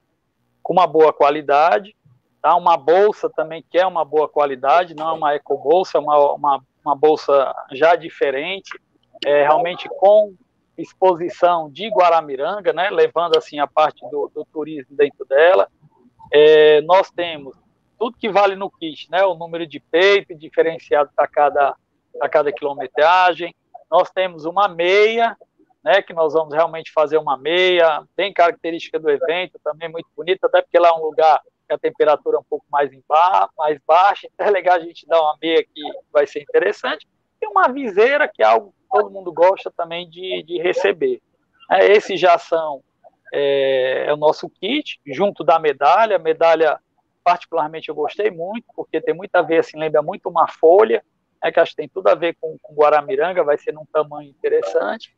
com 0.63 0.73
uma 0.73 0.87
boa 0.87 1.13
qualidade, 1.13 1.97
tá? 2.41 2.55
Uma 2.55 2.77
bolsa 2.77 3.29
também 3.29 3.65
que 3.69 3.79
é 3.79 3.87
uma 3.87 4.05
boa 4.05 4.29
qualidade, 4.29 4.95
não 4.95 5.09
é 5.09 5.13
uma 5.13 5.35
eco 5.35 5.57
bolsa, 5.59 5.99
é 5.99 6.01
uma, 6.01 6.35
uma, 6.35 6.63
uma 6.85 6.95
bolsa 6.95 7.55
já 7.73 7.97
diferente, 7.97 8.71
é, 9.25 9.43
realmente 9.43 9.89
com 9.89 10.35
exposição 10.77 11.71
de 11.71 11.89
Guaramiranga, 11.89 12.73
né, 12.73 12.91
levando 12.91 13.37
assim 13.37 13.59
a 13.59 13.67
parte 13.67 14.01
do, 14.11 14.31
do 14.35 14.45
turismo 14.47 14.97
dentro 14.97 15.25
dela. 15.27 15.69
É, 16.33 16.81
nós 16.83 17.11
temos 17.11 17.57
tudo 17.99 18.17
que 18.17 18.31
vale 18.31 18.57
no 18.57 18.71
kit, 18.71 19.11
né, 19.11 19.25
o 19.25 19.35
número 19.35 19.67
de 19.67 19.79
peito 19.79 20.35
diferenciado 20.35 21.11
para 21.15 21.29
cada, 21.29 21.77
cada 22.31 22.53
quilometragem. 22.53 23.55
Nós 23.91 24.11
temos 24.11 24.45
uma 24.45 24.69
meia, 24.69 25.37
né, 25.85 26.01
que 26.01 26.15
nós 26.15 26.33
vamos 26.33 26.55
realmente 26.55 26.93
fazer 26.93 27.19
uma 27.19 27.37
meia, 27.37 28.03
bem 28.17 28.33
característica 28.33 28.99
do 28.99 29.11
evento, 29.11 29.61
também 29.63 29.89
muito 29.89 30.09
bonita, 30.17 30.47
até 30.47 30.63
porque 30.63 30.79
lá 30.79 30.89
é 30.89 30.93
um 30.93 31.03
lugar 31.03 31.41
que 31.69 31.75
a 31.75 31.79
temperatura 31.79 32.37
é 32.37 32.41
um 32.41 32.45
pouco 32.49 32.65
mais, 32.71 32.91
ba 33.07 33.51
mais 33.57 33.79
baixa, 33.87 34.29
então 34.33 34.47
é 34.47 34.51
legal 34.51 34.77
a 34.77 34.81
gente 34.81 35.07
dar 35.07 35.21
uma 35.21 35.37
meia 35.41 35.63
que 35.63 35.83
vai 36.13 36.27
ser 36.27 36.41
interessante, 36.41 37.07
e 37.41 37.47
uma 37.47 37.69
viseira, 37.69 38.27
que 38.29 38.43
é 38.43 38.47
algo 38.47 38.75
todo 38.91 39.11
mundo 39.11 39.33
gosta 39.33 39.71
também 39.71 40.09
de, 40.09 40.43
de 40.43 40.59
receber. 40.61 41.21
É, 41.71 41.93
esses 41.93 42.19
já 42.19 42.37
são 42.37 42.83
é, 43.33 44.07
é, 44.09 44.13
o 44.13 44.17
nosso 44.17 44.49
kit, 44.49 45.01
junto 45.07 45.45
da 45.45 45.59
medalha. 45.59 46.19
Medalha, 46.19 46.79
particularmente, 47.23 47.89
eu 47.89 47.95
gostei 47.95 48.31
muito, 48.31 48.67
porque 48.75 49.01
tem 49.01 49.15
muito 49.15 49.35
a 49.37 49.43
ver, 49.43 49.59
assim, 49.59 49.79
lembra 49.79 50.03
muito 50.03 50.29
uma 50.29 50.49
folha, 50.49 51.05
é 51.43 51.51
que 51.51 51.61
acho 51.61 51.71
que 51.71 51.77
tem 51.77 51.89
tudo 51.89 52.09
a 52.09 52.15
ver 52.15 52.37
com, 52.41 52.59
com 52.61 52.75
Guaramiranga, 52.75 53.45
vai 53.45 53.57
ser 53.57 53.73
num 53.73 53.87
tamanho 53.87 54.29
interessante. 54.29 55.15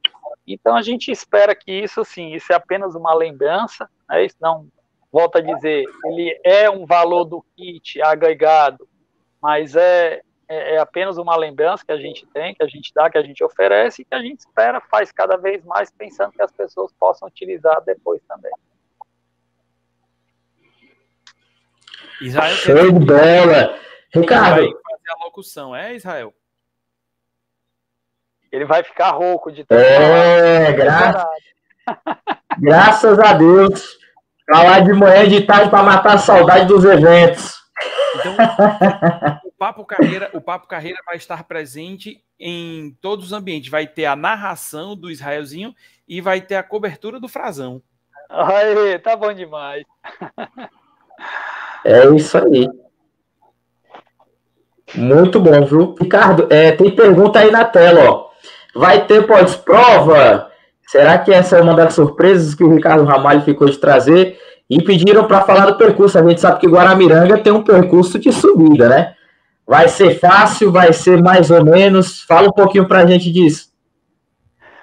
Então 0.46 0.76
a 0.76 0.82
gente 0.82 1.10
espera 1.10 1.54
que 1.54 1.72
isso, 1.72 2.00
assim, 2.00 2.32
isso 2.32 2.52
é 2.52 2.56
apenas 2.56 2.94
uma 2.94 3.14
lembrança, 3.14 3.88
né? 4.08 4.24
isso 4.24 4.36
não, 4.40 4.68
volta 5.10 5.38
a 5.38 5.42
dizer, 5.42 5.84
ele 6.04 6.40
é 6.44 6.70
um 6.70 6.86
valor 6.86 7.24
do 7.24 7.44
kit 7.56 8.00
agregado, 8.02 8.88
mas 9.40 9.74
é, 9.74 10.22
é, 10.52 10.74
é, 10.74 10.78
apenas 10.78 11.16
uma 11.16 11.34
lembrança 11.34 11.82
que 11.82 11.92
a 11.92 11.96
gente 11.96 12.26
tem, 12.26 12.54
que 12.54 12.62
a 12.62 12.66
gente 12.66 12.92
dá, 12.94 13.08
que 13.08 13.16
a 13.16 13.22
gente 13.22 13.42
oferece 13.42 14.02
e 14.02 14.04
que 14.04 14.14
a 14.14 14.20
gente 14.20 14.40
espera, 14.40 14.82
faz 14.82 15.10
cada 15.10 15.38
vez 15.38 15.64
mais 15.64 15.90
pensando 15.90 16.32
que 16.32 16.42
as 16.42 16.52
pessoas 16.52 16.92
possam 16.92 17.26
utilizar 17.26 17.80
depois 17.86 18.20
também. 18.28 18.52
Israel 22.20 22.54
Show 22.54 22.92
de 22.92 23.06
bola! 23.06 23.78
Ricardo! 24.14 24.60
Vai 24.60 24.66
fazer 24.66 25.10
a 25.10 25.24
locução, 25.24 25.74
é, 25.74 25.94
Israel? 25.94 26.34
Ele 28.52 28.66
vai 28.66 28.82
ficar 28.82 29.10
rouco 29.12 29.50
de 29.50 29.64
ter. 29.64 29.74
É, 29.74 30.72
gra... 30.72 31.26
graças 32.58 33.18
a 33.18 33.32
Deus. 33.32 33.98
Falar 34.46 34.80
de 34.80 34.92
manhã 34.92 35.26
de 35.26 35.46
tarde 35.46 35.70
para 35.70 35.82
matar 35.82 36.16
a 36.16 36.18
saudade 36.18 36.66
dos 36.66 36.84
eventos. 36.84 37.61
Então, 38.16 38.36
o 39.44 39.52
Papo 39.52 39.84
Carreira, 39.84 40.30
o 40.32 40.40
Papo 40.40 40.66
Carreira 40.66 40.98
vai 41.06 41.16
estar 41.16 41.44
presente 41.44 42.22
em 42.38 42.96
todos 43.00 43.26
os 43.26 43.32
ambientes. 43.32 43.70
Vai 43.70 43.86
ter 43.86 44.06
a 44.06 44.16
narração 44.16 44.96
do 44.96 45.10
Israelzinho 45.10 45.74
e 46.06 46.20
vai 46.20 46.40
ter 46.40 46.56
a 46.56 46.62
cobertura 46.62 47.18
do 47.18 47.28
Frazão. 47.28 47.82
Aí, 48.28 48.98
tá 48.98 49.16
bom 49.16 49.32
demais. 49.32 49.84
É 51.84 52.06
isso 52.14 52.38
aí. 52.38 52.68
Muito 54.94 55.40
bom, 55.40 55.64
viu? 55.64 55.94
Ricardo, 55.98 56.46
é, 56.50 56.72
tem 56.72 56.94
pergunta 56.94 57.38
aí 57.38 57.50
na 57.50 57.64
tela, 57.64 58.10
ó. 58.10 58.30
Vai 58.74 59.06
ter 59.06 59.26
pós-prova? 59.26 60.50
Será 60.86 61.18
que 61.18 61.32
essa 61.32 61.56
é 61.56 61.62
uma 61.62 61.74
das 61.74 61.94
surpresas 61.94 62.54
que 62.54 62.64
o 62.64 62.74
Ricardo 62.74 63.04
Ramalho 63.04 63.42
ficou 63.42 63.68
de 63.68 63.78
trazer? 63.78 64.38
E 64.72 64.82
pediram 64.82 65.28
para 65.28 65.42
falar 65.42 65.66
do 65.66 65.76
percurso. 65.76 66.18
A 66.18 66.26
gente 66.26 66.40
sabe 66.40 66.58
que 66.58 66.66
Guaramiranga 66.66 67.36
tem 67.36 67.52
um 67.52 67.62
percurso 67.62 68.18
de 68.18 68.32
subida, 68.32 68.88
né? 68.88 69.14
Vai 69.66 69.86
ser 69.86 70.18
fácil, 70.18 70.72
vai 70.72 70.94
ser 70.94 71.22
mais 71.22 71.50
ou 71.50 71.62
menos. 71.62 72.22
Fala 72.22 72.48
um 72.48 72.52
pouquinho 72.52 72.88
para 72.88 73.00
a 73.00 73.06
gente 73.06 73.30
disso. 73.30 73.70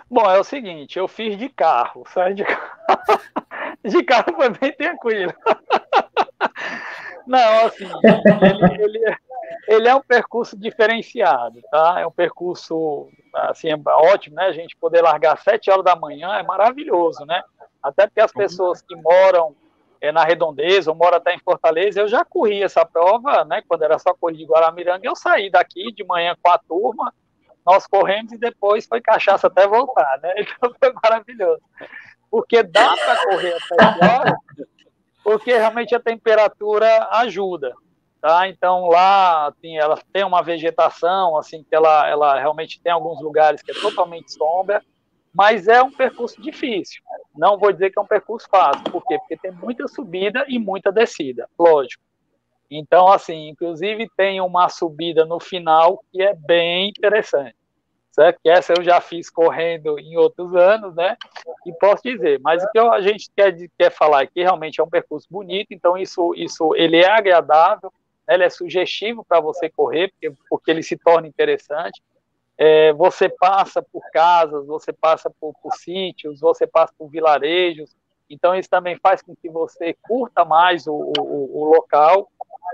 Bom, 0.07 0.29
é 0.29 0.39
o 0.39 0.43
seguinte, 0.43 0.99
eu 0.99 1.07
fiz 1.07 1.35
de 1.35 1.49
carro, 1.49 2.03
sai 2.13 2.35
de 2.35 2.43
carro. 2.43 2.69
De 3.81 4.03
carro 4.03 4.35
foi 4.35 4.49
bem 4.49 4.73
tranquilo. 4.73 5.33
Não, 7.25 7.65
assim, 7.65 7.89
ele, 8.43 8.83
ele, 8.83 9.05
é, 9.05 9.15
ele, 9.69 9.87
é 9.87 9.95
um 9.95 10.01
percurso 10.01 10.57
diferenciado, 10.57 11.61
tá? 11.71 11.95
É 11.97 12.05
um 12.05 12.11
percurso, 12.11 13.07
assim, 13.33 13.69
é 13.69 13.77
ótimo, 13.85 14.35
né? 14.35 14.47
A 14.47 14.51
gente 14.51 14.75
poder 14.75 15.01
largar 15.01 15.35
às 15.35 15.43
7 15.43 15.71
horas 15.71 15.85
da 15.85 15.95
manhã 15.95 16.37
é 16.37 16.43
maravilhoso, 16.43 17.25
né? 17.25 17.41
Até 17.81 18.05
porque 18.05 18.19
as 18.19 18.33
pessoas 18.33 18.81
que 18.81 18.95
moram 18.97 19.55
é, 20.01 20.11
na 20.11 20.23
Redondeza, 20.23 20.91
ou 20.91 20.97
mora 20.97 21.17
até 21.17 21.33
em 21.33 21.39
Fortaleza, 21.39 21.99
eu 21.99 22.07
já 22.07 22.23
corri 22.23 22.63
essa 22.63 22.85
prova, 22.85 23.43
né, 23.45 23.61
quando 23.67 23.83
era 23.83 23.99
só 23.99 24.13
corrida 24.13 24.39
de 24.39 24.49
Guaramiranga, 24.49 25.05
eu 25.05 25.15
saí 25.15 25.49
daqui 25.49 25.91
de 25.91 26.03
manhã 26.03 26.35
com 26.41 26.49
a 26.49 26.57
turma, 26.57 27.13
nós 27.65 27.85
corremos 27.85 28.31
e 28.31 28.37
depois 28.37 28.85
foi 28.85 29.01
cachaça 29.01 29.47
até 29.47 29.67
voltar, 29.67 30.19
né, 30.21 30.33
então 30.39 30.73
foi 30.79 30.93
maravilhoso, 31.03 31.61
porque 32.31 32.63
dá 32.63 32.95
para 32.95 33.25
correr 33.25 33.55
até 33.55 34.05
horas, 34.05 34.39
porque 35.23 35.57
realmente 35.57 35.93
a 35.93 35.99
temperatura 35.99 37.07
ajuda, 37.11 37.73
tá, 38.21 38.47
então 38.47 38.87
lá, 38.87 39.47
assim, 39.47 39.77
ela 39.77 39.99
tem 40.13 40.23
uma 40.23 40.41
vegetação, 40.41 41.37
assim, 41.37 41.63
que 41.63 41.75
ela, 41.75 42.07
ela 42.07 42.39
realmente 42.39 42.81
tem 42.81 42.91
alguns 42.91 43.21
lugares 43.21 43.61
que 43.61 43.71
é 43.71 43.81
totalmente 43.81 44.33
sombra, 44.33 44.81
mas 45.39 45.69
é 45.69 45.81
um 45.81 45.89
percurso 45.89 46.41
difícil. 46.41 47.01
Não 47.33 47.57
vou 47.57 47.71
dizer 47.71 47.91
que 47.91 47.97
é 47.97 48.01
um 48.01 48.05
percurso 48.05 48.45
fácil, 48.49 48.83
por 48.91 49.01
quê? 49.05 49.17
Porque 49.19 49.37
tem 49.37 49.53
muita 49.53 49.87
subida 49.87 50.43
e 50.49 50.59
muita 50.59 50.91
descida, 50.91 51.47
lógico. 51.57 52.03
Então, 52.69 53.07
assim, 53.07 53.47
inclusive 53.47 54.11
tem 54.17 54.41
uma 54.41 54.67
subida 54.67 55.23
no 55.23 55.39
final 55.39 56.03
que 56.11 56.21
é 56.21 56.33
bem 56.33 56.89
interessante, 56.89 57.55
certo? 58.11 58.37
Que 58.43 58.49
essa 58.49 58.73
eu 58.77 58.83
já 58.83 58.99
fiz 58.99 59.29
correndo 59.29 59.97
em 59.97 60.17
outros 60.17 60.53
anos, 60.53 60.93
né? 60.93 61.15
E 61.65 61.71
posso 61.71 62.03
dizer, 62.03 62.41
mas 62.43 62.61
o 62.61 62.69
que 62.69 62.77
a 62.77 62.99
gente 62.99 63.31
quer, 63.33 63.55
quer 63.77 63.91
falar 63.91 64.23
é 64.23 64.27
que 64.27 64.41
realmente 64.41 64.81
é 64.81 64.83
um 64.83 64.89
percurso 64.89 65.25
bonito, 65.31 65.67
então 65.71 65.97
isso, 65.97 66.33
isso 66.35 66.75
ele 66.75 66.97
é 66.97 67.09
agradável, 67.09 67.93
né? 68.27 68.33
ele 68.33 68.43
é 68.43 68.49
sugestivo 68.49 69.23
para 69.23 69.39
você 69.39 69.69
correr, 69.69 70.09
porque, 70.09 70.33
porque 70.49 70.69
ele 70.69 70.83
se 70.83 70.97
torna 70.97 71.29
interessante 71.29 72.01
é, 72.61 72.91
você 72.91 73.29
passa 73.29 73.81
por 73.81 74.01
casas, 74.11 74.67
você 74.67 74.91
passa 74.91 75.31
por, 75.39 75.53
por 75.63 75.73
sítios, 75.75 76.41
você 76.41 76.67
passa 76.67 76.93
por 76.97 77.07
vilarejos, 77.07 77.95
então 78.29 78.53
isso 78.53 78.69
também 78.69 78.97
faz 78.97 79.21
com 79.21 79.33
que 79.33 79.49
você 79.49 79.95
curta 80.01 80.43
mais 80.43 80.85
o, 80.85 81.13
o, 81.17 81.61
o 81.61 81.73
local. 81.73 82.29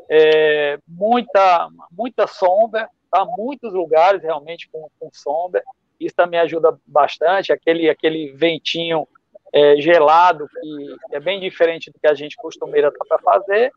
É, 0.09 0.79
muita, 0.88 1.69
muita 1.91 2.25
sombra, 2.25 2.89
tá? 3.11 3.23
muitos 3.38 3.73
lugares 3.73 4.23
realmente 4.23 4.67
com, 4.69 4.89
com 4.99 5.09
sombra, 5.13 5.63
isso 5.99 6.15
também 6.15 6.39
ajuda 6.39 6.77
bastante, 6.86 7.53
aquele, 7.53 7.88
aquele 7.88 8.31
ventinho 8.33 9.07
é, 9.53 9.77
gelado, 9.77 10.49
que 10.49 10.95
é 11.11 11.19
bem 11.19 11.39
diferente 11.39 11.91
do 11.91 11.99
que 11.99 12.07
a 12.07 12.15
gente 12.15 12.36
costumeira 12.38 12.91
tá 12.91 13.05
para 13.07 13.19
fazer, 13.19 13.71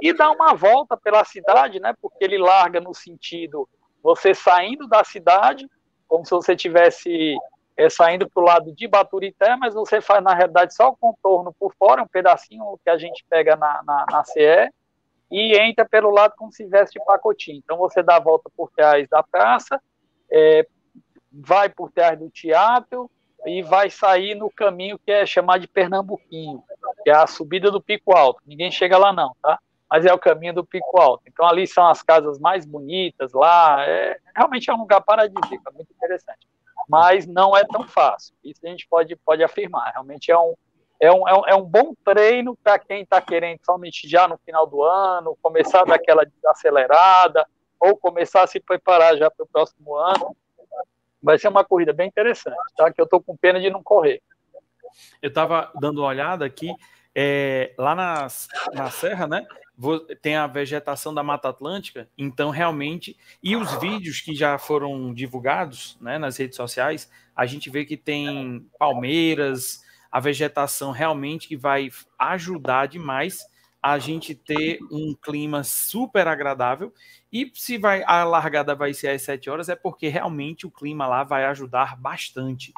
e 0.00 0.14
dá 0.14 0.30
uma 0.30 0.54
volta 0.54 0.96
pela 0.96 1.22
cidade, 1.22 1.78
né, 1.78 1.94
porque 2.00 2.24
ele 2.24 2.38
larga 2.38 2.80
no 2.80 2.94
sentido 2.94 3.68
você 4.02 4.34
saindo 4.34 4.86
da 4.86 5.04
cidade, 5.04 5.68
como 6.08 6.24
se 6.24 6.30
você 6.30 6.56
tivesse 6.56 7.36
é, 7.76 7.88
saindo 7.88 8.28
para 8.28 8.42
o 8.42 8.46
lado 8.46 8.74
de 8.74 8.86
Baturité, 8.86 9.56
mas 9.56 9.74
você 9.74 10.00
faz, 10.00 10.22
na 10.22 10.34
realidade, 10.34 10.74
só 10.74 10.88
o 10.88 10.96
contorno 10.96 11.54
por 11.58 11.74
fora, 11.74 12.02
um 12.02 12.08
pedacinho 12.08 12.78
que 12.84 12.90
a 12.90 12.98
gente 12.98 13.24
pega 13.28 13.56
na, 13.56 13.82
na, 13.84 14.06
na 14.10 14.24
CE, 14.24 14.70
e 15.30 15.56
entra 15.56 15.88
pelo 15.88 16.10
lado 16.10 16.34
como 16.36 16.52
se 16.52 16.64
estivesse 16.64 16.92
de 16.92 17.04
pacotinho. 17.04 17.58
Então, 17.64 17.76
você 17.76 18.02
dá 18.02 18.16
a 18.16 18.20
volta 18.20 18.50
por 18.56 18.70
trás 18.72 19.08
da 19.08 19.22
praça, 19.22 19.80
é, 20.30 20.66
vai 21.32 21.68
por 21.68 21.90
trás 21.92 22.18
do 22.18 22.28
teatro, 22.28 23.08
e 23.46 23.62
vai 23.62 23.88
sair 23.88 24.34
no 24.34 24.50
caminho 24.50 24.98
que 24.98 25.10
é 25.10 25.24
chamado 25.24 25.60
de 25.60 25.68
Pernambuquinho, 25.68 26.62
que 27.02 27.10
é 27.10 27.14
a 27.14 27.26
subida 27.26 27.70
do 27.70 27.80
Pico 27.80 28.14
Alto. 28.14 28.42
Ninguém 28.46 28.70
chega 28.70 28.98
lá 28.98 29.12
não, 29.12 29.34
tá? 29.40 29.58
Mas 29.90 30.06
é 30.06 30.12
o 30.12 30.18
caminho 30.18 30.54
do 30.54 30.64
Pico 30.64 31.00
Alto. 31.00 31.24
Então 31.26 31.46
ali 31.46 31.66
são 31.66 31.86
as 31.86 32.02
casas 32.02 32.38
mais 32.38 32.64
bonitas 32.64 33.32
lá, 33.32 33.84
é, 33.86 34.18
realmente 34.36 34.70
é 34.70 34.74
um 34.74 34.78
lugar 34.78 35.00
paradisíaco, 35.00 35.68
é 35.68 35.72
muito 35.72 35.92
interessante. 35.92 36.46
Mas 36.88 37.26
não 37.26 37.56
é 37.56 37.64
tão 37.64 37.86
fácil, 37.86 38.34
isso 38.44 38.60
a 38.64 38.68
gente 38.68 38.86
pode, 38.88 39.16
pode 39.16 39.42
afirmar. 39.42 39.92
Realmente 39.92 40.30
é 40.30 40.38
um, 40.38 40.54
é 41.00 41.10
um, 41.10 41.28
é 41.28 41.34
um, 41.34 41.48
é 41.48 41.54
um 41.54 41.62
bom 41.62 41.94
treino 42.04 42.56
para 42.56 42.78
quem 42.78 43.02
está 43.02 43.20
querendo 43.20 43.58
somente 43.64 44.08
já 44.08 44.28
no 44.28 44.38
final 44.38 44.66
do 44.66 44.82
ano, 44.82 45.36
começar 45.42 45.84
daquela 45.84 46.24
desacelerada, 46.24 47.46
ou 47.80 47.96
começar 47.96 48.42
a 48.42 48.46
se 48.46 48.60
preparar 48.60 49.16
já 49.16 49.30
para 49.30 49.44
o 49.44 49.48
próximo 49.48 49.96
ano. 49.96 50.36
Vai 51.22 51.38
ser 51.38 51.48
uma 51.48 51.64
corrida 51.64 51.92
bem 51.92 52.08
interessante, 52.08 52.56
tá? 52.76 52.92
Que 52.92 53.00
eu 53.00 53.04
estou 53.04 53.22
com 53.22 53.36
pena 53.36 53.58
de 53.58 53.70
não 53.70 53.82
correr. 53.82 54.22
Eu 55.22 55.28
estava 55.28 55.70
dando 55.80 55.98
uma 55.98 56.08
olhada 56.08 56.44
aqui, 56.44 56.74
é, 57.14 57.74
lá 57.78 57.94
nas, 57.94 58.48
na 58.72 58.90
Serra, 58.90 59.26
né? 59.26 59.46
Tem 60.20 60.36
a 60.36 60.46
vegetação 60.46 61.14
da 61.14 61.22
Mata 61.22 61.48
Atlântica, 61.48 62.08
então 62.18 62.50
realmente, 62.50 63.16
e 63.42 63.56
os 63.56 63.72
vídeos 63.80 64.20
que 64.20 64.34
já 64.34 64.58
foram 64.58 65.14
divulgados 65.14 65.96
né, 66.00 66.18
nas 66.18 66.36
redes 66.36 66.56
sociais, 66.56 67.10
a 67.34 67.46
gente 67.46 67.70
vê 67.70 67.84
que 67.84 67.96
tem 67.96 68.66
palmeiras, 68.78 69.82
a 70.10 70.20
vegetação 70.20 70.90
realmente 70.90 71.48
que 71.48 71.56
vai 71.56 71.88
ajudar 72.18 72.86
demais 72.86 73.46
a 73.82 73.98
gente 73.98 74.34
ter 74.34 74.78
um 74.90 75.14
clima 75.14 75.64
super 75.64 76.28
agradável. 76.28 76.92
E 77.32 77.50
se 77.54 77.78
vai 77.78 78.02
a 78.04 78.24
largada 78.24 78.74
vai 78.74 78.92
ser 78.92 79.08
às 79.08 79.22
7 79.22 79.48
horas, 79.48 79.68
é 79.68 79.76
porque 79.76 80.08
realmente 80.08 80.66
o 80.66 80.70
clima 80.70 81.06
lá 81.06 81.24
vai 81.24 81.44
ajudar 81.46 81.96
bastante. 81.96 82.72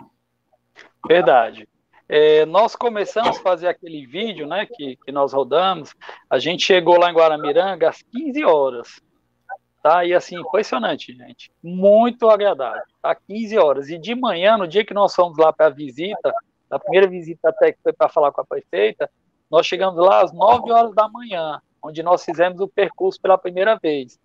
Verdade. 1.06 1.68
É, 2.14 2.44
nós 2.44 2.76
começamos 2.76 3.38
a 3.38 3.42
fazer 3.42 3.68
aquele 3.68 4.06
vídeo 4.06 4.46
né, 4.46 4.66
que, 4.66 4.96
que 4.96 5.10
nós 5.10 5.32
rodamos. 5.32 5.94
A 6.28 6.38
gente 6.38 6.62
chegou 6.62 6.98
lá 6.98 7.10
em 7.10 7.14
Guaramiranga 7.14 7.88
às 7.88 8.02
15 8.02 8.44
horas. 8.44 9.00
Tá? 9.82 10.04
E 10.04 10.12
assim, 10.12 10.36
impressionante, 10.36 11.16
gente. 11.16 11.50
Muito 11.62 12.28
agradável. 12.28 12.82
Tá? 13.00 13.14
15 13.14 13.56
horas. 13.56 13.88
E 13.88 13.96
de 13.96 14.14
manhã, 14.14 14.58
no 14.58 14.68
dia 14.68 14.84
que 14.84 14.92
nós 14.92 15.14
fomos 15.14 15.38
lá 15.38 15.54
para 15.54 15.68
a 15.68 15.70
visita, 15.70 16.34
a 16.70 16.78
primeira 16.78 17.08
visita 17.08 17.48
até 17.48 17.72
que 17.72 17.78
foi 17.82 17.94
para 17.94 18.10
falar 18.10 18.30
com 18.30 18.42
a 18.42 18.44
prefeita, 18.44 19.10
nós 19.50 19.66
chegamos 19.66 19.98
lá 19.98 20.22
às 20.22 20.34
9 20.34 20.70
horas 20.70 20.94
da 20.94 21.08
manhã, 21.08 21.62
onde 21.82 22.02
nós 22.02 22.22
fizemos 22.22 22.60
o 22.60 22.68
percurso 22.68 23.18
pela 23.22 23.38
primeira 23.38 23.76
vez. 23.76 24.20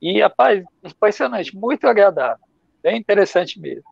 E, 0.00 0.18
rapaz, 0.22 0.64
impressionante, 0.82 1.54
muito 1.54 1.86
agradável. 1.86 2.42
Bem 2.82 2.96
interessante 2.96 3.60
mesmo. 3.60 3.84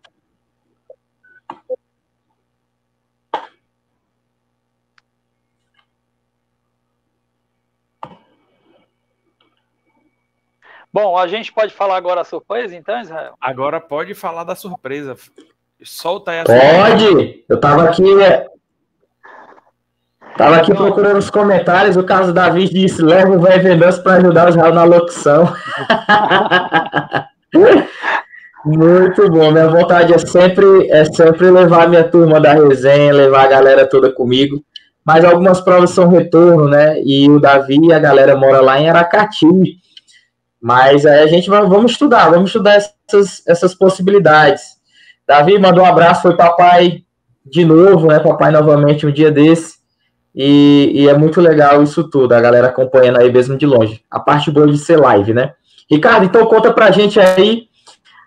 Bom, 10.97 11.19
a 11.19 11.27
gente 11.27 11.53
pode 11.53 11.75
falar 11.75 11.99
agora 11.99 12.23
a 12.23 12.25
surpresa, 12.25 12.75
então, 12.75 12.99
Israel? 12.99 13.35
Agora 13.39 13.79
pode 13.79 14.15
falar 14.15 14.45
da 14.45 14.55
surpresa. 14.55 15.15
Solta 15.85 16.33
essa. 16.33 16.51
Pode! 16.51 17.45
Eu 17.47 17.61
tava 17.61 17.85
aqui 17.85 18.03
Tava 20.39 20.57
aqui 20.57 20.75
procurando 20.75 21.19
os 21.19 21.29
comentários, 21.29 21.99
o 21.99 22.03
caso 22.03 22.33
Davi 22.33 22.67
disse, 22.71 23.03
leva 23.03 23.31
o 23.31 23.39
velho 23.39 23.63
Vendança 23.63 24.03
para 24.03 24.15
ajudar 24.15 24.47
o 24.47 24.49
Israel 24.49 24.73
na 24.73 24.85
locução. 24.85 25.53
Muito 28.65 29.31
bom, 29.31 29.51
minha 29.51 29.69
vontade 29.69 30.15
é 30.15 30.19
sempre, 30.19 30.91
é 30.91 31.05
sempre 31.05 31.51
levar 31.51 31.85
a 31.85 31.89
minha 31.89 32.05
turma 32.05 32.41
da 32.41 32.55
resenha, 32.55 33.13
levar 33.13 33.45
a 33.45 33.49
galera 33.49 33.87
toda 33.87 34.11
comigo, 34.11 34.65
mas 35.05 35.27
algumas 35.27 35.61
provas 35.61 35.91
são 35.91 36.09
retorno, 36.09 36.67
né, 36.67 36.99
e 37.05 37.29
o 37.29 37.39
Davi 37.39 37.79
e 37.83 37.93
a 37.93 37.99
galera 37.99 38.35
mora 38.35 38.63
lá 38.63 38.81
em 38.81 38.89
Aracati, 38.89 39.47
mas 40.67 41.07
aí 41.07 41.23
a 41.23 41.29
gente 41.29 41.49
vai, 41.49 41.63
vamos 41.63 41.93
estudar, 41.93 42.29
vamos 42.29 42.51
estudar 42.51 42.75
essas, 42.75 43.41
essas 43.47 43.73
possibilidades. 43.73 44.65
Davi, 45.25 45.61
mandou 45.61 45.85
um 45.85 45.87
abraço, 45.87 46.23
foi 46.23 46.37
papai 46.37 47.05
de 47.45 47.65
novo, 47.65 48.09
né, 48.09 48.19
papai 48.19 48.51
novamente 48.51 49.07
um 49.07 49.13
dia 49.13 49.31
desse, 49.31 49.77
e, 50.35 50.91
e, 50.93 51.09
é 51.09 51.17
muito 51.17 51.41
legal 51.41 51.85
isso 51.85 52.11
tudo, 52.11 52.35
a 52.35 52.41
galera 52.41 52.67
acompanhando 52.67 53.21
aí 53.21 53.33
mesmo 53.33 53.57
de 53.57 53.65
longe. 53.65 54.03
A 54.11 54.19
parte 54.19 54.51
boa 54.51 54.67
de 54.67 54.77
ser 54.77 54.97
live, 54.97 55.33
né? 55.33 55.55
Ricardo, 55.89 56.27
então 56.27 56.45
conta 56.47 56.73
pra 56.73 56.91
gente 56.91 57.21
aí 57.21 57.69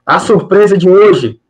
a 0.06 0.18
surpresa 0.18 0.78
de 0.78 0.90
hoje. 0.90 1.42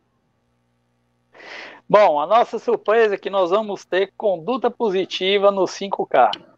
Bom, 1.88 2.20
a 2.20 2.26
nossa 2.26 2.58
surpresa 2.58 3.14
é 3.14 3.18
que 3.18 3.30
nós 3.30 3.52
vamos 3.52 3.86
ter 3.86 4.12
conduta 4.18 4.72
positiva 4.72 5.52
no 5.52 5.66
5K. 5.66 6.49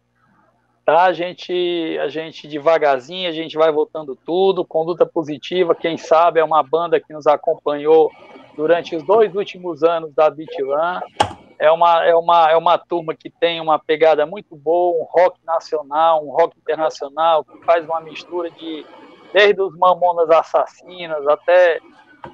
Tá? 0.84 1.04
A 1.04 1.12
gente, 1.12 1.98
a 2.00 2.08
gente 2.08 2.48
devagarzinho, 2.48 3.28
a 3.28 3.32
gente 3.32 3.56
vai 3.56 3.70
voltando 3.70 4.16
tudo. 4.16 4.64
Conduta 4.64 5.06
positiva, 5.06 5.74
quem 5.74 5.96
sabe 5.96 6.40
é 6.40 6.44
uma 6.44 6.62
banda 6.62 7.00
que 7.00 7.12
nos 7.12 7.26
acompanhou 7.26 8.10
durante 8.56 8.96
os 8.96 9.02
dois 9.04 9.34
últimos 9.34 9.82
anos 9.82 10.12
da 10.14 10.28
Run 10.28 11.00
é 11.62 11.70
uma, 11.70 12.04
é, 12.04 12.12
uma, 12.12 12.50
é 12.50 12.56
uma 12.56 12.76
turma 12.76 13.14
que 13.14 13.30
tem 13.30 13.60
uma 13.60 13.78
pegada 13.78 14.26
muito 14.26 14.56
boa, 14.56 15.00
um 15.00 15.04
rock 15.04 15.38
nacional, 15.44 16.26
um 16.26 16.30
rock 16.30 16.58
internacional, 16.58 17.44
que 17.44 17.56
faz 17.64 17.84
uma 17.84 18.00
mistura 18.00 18.50
de 18.50 18.84
desde 19.32 19.62
os 19.62 19.76
Mamonas 19.78 20.28
Assassinas 20.28 21.26
até 21.28 21.78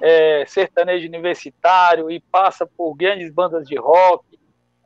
é, 0.01 0.45
sertanejo 0.47 1.07
universitário 1.07 2.09
e 2.09 2.19
passa 2.19 2.65
por 2.65 2.95
grandes 2.95 3.31
bandas 3.31 3.67
de 3.67 3.77
rock 3.77 4.25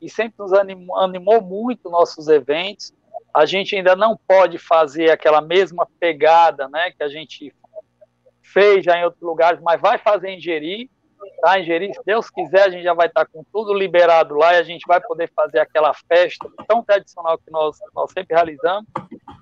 e 0.02 0.10
sempre 0.10 0.36
nos 0.40 0.52
animou, 0.52 0.98
animou 0.98 1.42
muito 1.42 1.90
nossos 1.90 2.28
eventos. 2.28 2.94
A 3.34 3.46
gente 3.46 3.76
ainda 3.76 3.96
não 3.96 4.18
pode 4.28 4.58
fazer 4.58 5.10
aquela 5.10 5.42
mesma 5.42 5.88
pegada 6.00 6.68
né, 6.70 6.92
que 6.92 7.02
a 7.02 7.08
gente 7.08 7.54
fez 8.42 8.86
já 8.86 8.98
em 8.98 9.04
outros 9.04 9.24
lugares, 9.24 9.60
mas 9.62 9.82
vai 9.82 9.98
fazer 9.98 10.30
em 10.30 10.40
Jeri, 10.40 10.90
tá? 11.42 11.60
Em 11.60 11.64
Jeri, 11.64 11.94
se 11.94 12.02
Deus 12.06 12.30
quiser, 12.30 12.64
a 12.64 12.70
gente 12.70 12.84
já 12.84 12.94
vai 12.94 13.08
estar 13.08 13.26
com 13.26 13.44
tudo 13.52 13.74
liberado 13.74 14.36
lá 14.36 14.54
e 14.54 14.58
a 14.58 14.64
gente 14.64 14.86
vai 14.88 15.02
poder 15.02 15.32
fazer 15.36 15.60
aquela 15.60 15.94
festa 15.94 16.48
tão 16.68 16.84
tradicional 16.84 17.38
que 17.38 17.50
nós, 17.50 17.78
nós 17.96 18.12
sempre 18.12 18.36
realizamos. 18.36 18.86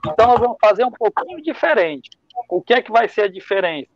Então, 0.07 0.27
nós 0.27 0.39
vamos 0.39 0.57
fazer 0.61 0.85
um 0.85 0.91
pouquinho 0.91 1.41
diferente. 1.41 2.09
O 2.47 2.61
que 2.61 2.73
é 2.73 2.81
que 2.81 2.91
vai 2.91 3.09
ser 3.09 3.23
a 3.23 3.27
diferença? 3.27 3.89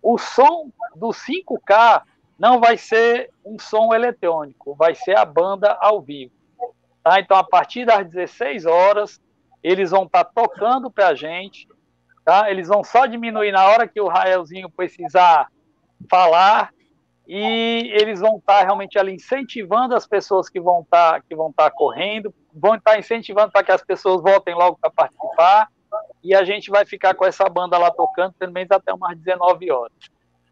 O 0.00 0.16
som 0.16 0.70
do 0.96 1.08
5K 1.08 2.02
não 2.38 2.58
vai 2.58 2.76
ser 2.76 3.30
um 3.44 3.58
som 3.58 3.94
eletrônico, 3.94 4.74
vai 4.74 4.94
ser 4.94 5.16
a 5.16 5.24
banda 5.24 5.76
ao 5.80 6.00
vivo. 6.00 6.32
Tá? 7.04 7.20
Então, 7.20 7.36
a 7.36 7.44
partir 7.44 7.84
das 7.84 8.08
16 8.08 8.66
horas, 8.66 9.20
eles 9.62 9.90
vão 9.90 10.04
estar 10.04 10.24
tocando 10.24 10.90
para 10.90 11.08
a 11.08 11.14
gente. 11.14 11.68
Tá? 12.24 12.50
Eles 12.50 12.68
vão 12.68 12.82
só 12.84 13.06
diminuir 13.06 13.52
na 13.52 13.66
hora 13.66 13.88
que 13.88 14.00
o 14.00 14.08
Raelzinho 14.08 14.70
precisar 14.70 15.48
falar 16.10 16.72
e 17.26 17.90
eles 17.94 18.20
vão 18.20 18.36
estar 18.36 18.58
tá 18.58 18.64
realmente 18.64 18.98
ali 18.98 19.14
incentivando 19.14 19.94
as 19.94 20.06
pessoas 20.06 20.48
que 20.48 20.60
vão 20.60 20.82
estar 20.82 21.14
tá, 21.14 21.20
que 21.20 21.34
vão 21.34 21.50
estar 21.50 21.70
tá 21.70 21.76
correndo, 21.76 22.34
vão 22.52 22.74
estar 22.74 22.98
incentivando 22.98 23.52
para 23.52 23.62
que 23.62 23.72
as 23.72 23.82
pessoas 23.82 24.22
voltem 24.22 24.54
logo 24.54 24.78
para 24.80 24.90
participar 24.90 25.68
e 26.22 26.34
a 26.34 26.44
gente 26.44 26.70
vai 26.70 26.84
ficar 26.84 27.14
com 27.14 27.24
essa 27.24 27.48
banda 27.48 27.78
lá 27.78 27.90
tocando 27.90 28.34
pelo 28.34 28.52
menos 28.52 28.70
até 28.70 28.92
umas 28.92 29.16
19 29.16 29.70
horas. 29.70 29.96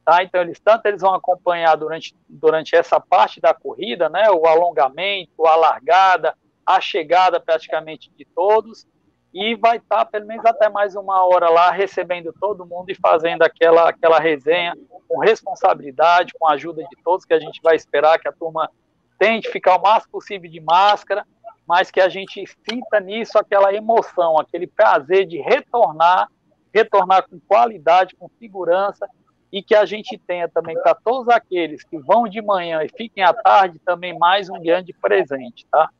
Tá? 0.04 0.22
Então 0.22 0.40
eles 0.40 0.58
tanto 0.58 0.86
eles 0.86 1.02
vão 1.02 1.14
acompanhar 1.14 1.76
durante, 1.76 2.14
durante 2.28 2.74
essa 2.74 2.98
parte 2.98 3.40
da 3.40 3.54
corrida, 3.54 4.08
né, 4.08 4.30
o 4.30 4.46
alongamento, 4.46 5.46
a 5.46 5.56
largada, 5.56 6.34
a 6.66 6.80
chegada 6.80 7.40
praticamente 7.40 8.10
de 8.16 8.24
todos 8.24 8.86
e 9.32 9.54
vai 9.54 9.76
estar 9.76 10.04
pelo 10.06 10.26
menos 10.26 10.44
até 10.44 10.68
mais 10.68 10.96
uma 10.96 11.24
hora 11.24 11.48
lá 11.48 11.70
recebendo 11.70 12.32
todo 12.38 12.66
mundo 12.66 12.90
e 12.90 12.94
fazendo 12.94 13.42
aquela 13.42 13.88
aquela 13.88 14.18
resenha 14.18 14.76
com 15.08 15.18
responsabilidade, 15.18 16.32
com 16.38 16.46
a 16.46 16.52
ajuda 16.52 16.82
de 16.82 17.02
todos, 17.02 17.24
que 17.24 17.34
a 17.34 17.40
gente 17.40 17.60
vai 17.62 17.74
esperar 17.74 18.18
que 18.18 18.28
a 18.28 18.32
turma 18.32 18.70
tente 19.18 19.50
ficar 19.50 19.76
o 19.76 19.82
mais 19.82 20.06
possível 20.06 20.50
de 20.50 20.60
máscara, 20.60 21.26
mas 21.66 21.90
que 21.90 22.00
a 22.00 22.08
gente 22.08 22.44
sinta 22.68 23.00
nisso 23.00 23.38
aquela 23.38 23.74
emoção, 23.74 24.38
aquele 24.38 24.66
prazer 24.66 25.26
de 25.26 25.38
retornar, 25.38 26.28
retornar 26.72 27.28
com 27.28 27.40
qualidade, 27.40 28.16
com 28.16 28.28
segurança, 28.38 29.08
e 29.52 29.62
que 29.62 29.74
a 29.74 29.84
gente 29.84 30.16
tenha 30.16 30.48
também 30.48 30.80
para 30.80 30.94
todos 30.94 31.28
aqueles 31.28 31.82
que 31.82 31.98
vão 31.98 32.28
de 32.28 32.40
manhã 32.40 32.82
e 32.84 32.88
fiquem 32.88 33.24
à 33.24 33.32
tarde 33.32 33.80
também 33.80 34.16
mais 34.16 34.48
um 34.48 34.60
grande 34.60 34.92
presente, 34.92 35.66
tá? 35.70 35.90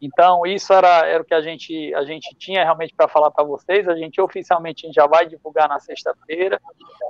Então, 0.00 0.44
isso 0.44 0.72
era, 0.72 1.06
era 1.06 1.22
o 1.22 1.24
que 1.24 1.34
a 1.34 1.40
gente, 1.40 1.94
a 1.94 2.04
gente 2.04 2.34
tinha 2.36 2.62
realmente 2.62 2.94
para 2.94 3.08
falar 3.08 3.30
para 3.30 3.44
vocês. 3.44 3.88
A 3.88 3.96
gente 3.96 4.20
oficialmente 4.20 4.90
já 4.92 5.06
vai 5.06 5.26
divulgar 5.26 5.68
na 5.68 5.80
sexta-feira. 5.80 6.60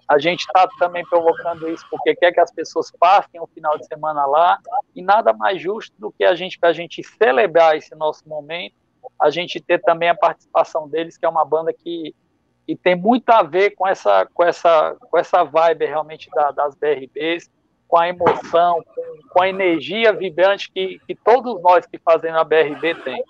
A 0.08 0.18
gente 0.18 0.40
está 0.40 0.68
também 0.78 1.04
provocando 1.06 1.68
isso 1.68 1.84
porque 1.90 2.14
quer 2.14 2.32
que 2.32 2.40
as 2.40 2.52
pessoas 2.52 2.90
passem 2.92 3.40
o 3.40 3.46
final 3.48 3.76
de 3.78 3.86
semana 3.86 4.24
lá. 4.26 4.58
E 4.94 5.02
nada 5.02 5.32
mais 5.32 5.60
justo 5.60 5.94
do 5.98 6.12
que 6.12 6.24
a 6.24 6.34
gente, 6.34 6.58
para 6.58 6.70
a 6.70 6.72
gente 6.72 7.02
celebrar 7.02 7.76
esse 7.76 7.94
nosso 7.94 8.28
momento, 8.28 8.76
a 9.20 9.30
gente 9.30 9.60
ter 9.60 9.80
também 9.80 10.08
a 10.08 10.14
participação 10.14 10.88
deles, 10.88 11.16
que 11.16 11.26
é 11.26 11.28
uma 11.28 11.44
banda 11.44 11.72
que, 11.72 12.14
que 12.66 12.76
tem 12.76 12.94
muito 12.94 13.28
a 13.30 13.42
ver 13.42 13.70
com 13.70 13.86
essa, 13.86 14.26
com 14.32 14.44
essa, 14.44 14.96
com 15.10 15.18
essa 15.18 15.42
vibe 15.42 15.86
realmente 15.86 16.30
da, 16.30 16.50
das 16.50 16.74
BRBs 16.74 17.50
com 17.94 18.00
a 18.00 18.08
emoção, 18.08 18.82
com, 18.92 19.28
com 19.30 19.42
a 19.44 19.48
energia 19.48 20.12
vibrante 20.12 20.68
que, 20.68 21.00
que 21.06 21.14
todos 21.14 21.62
nós 21.62 21.86
que 21.86 21.96
fazemos 21.96 22.40
a 22.40 22.42
BRB 22.42 22.92
tem. 23.04 23.22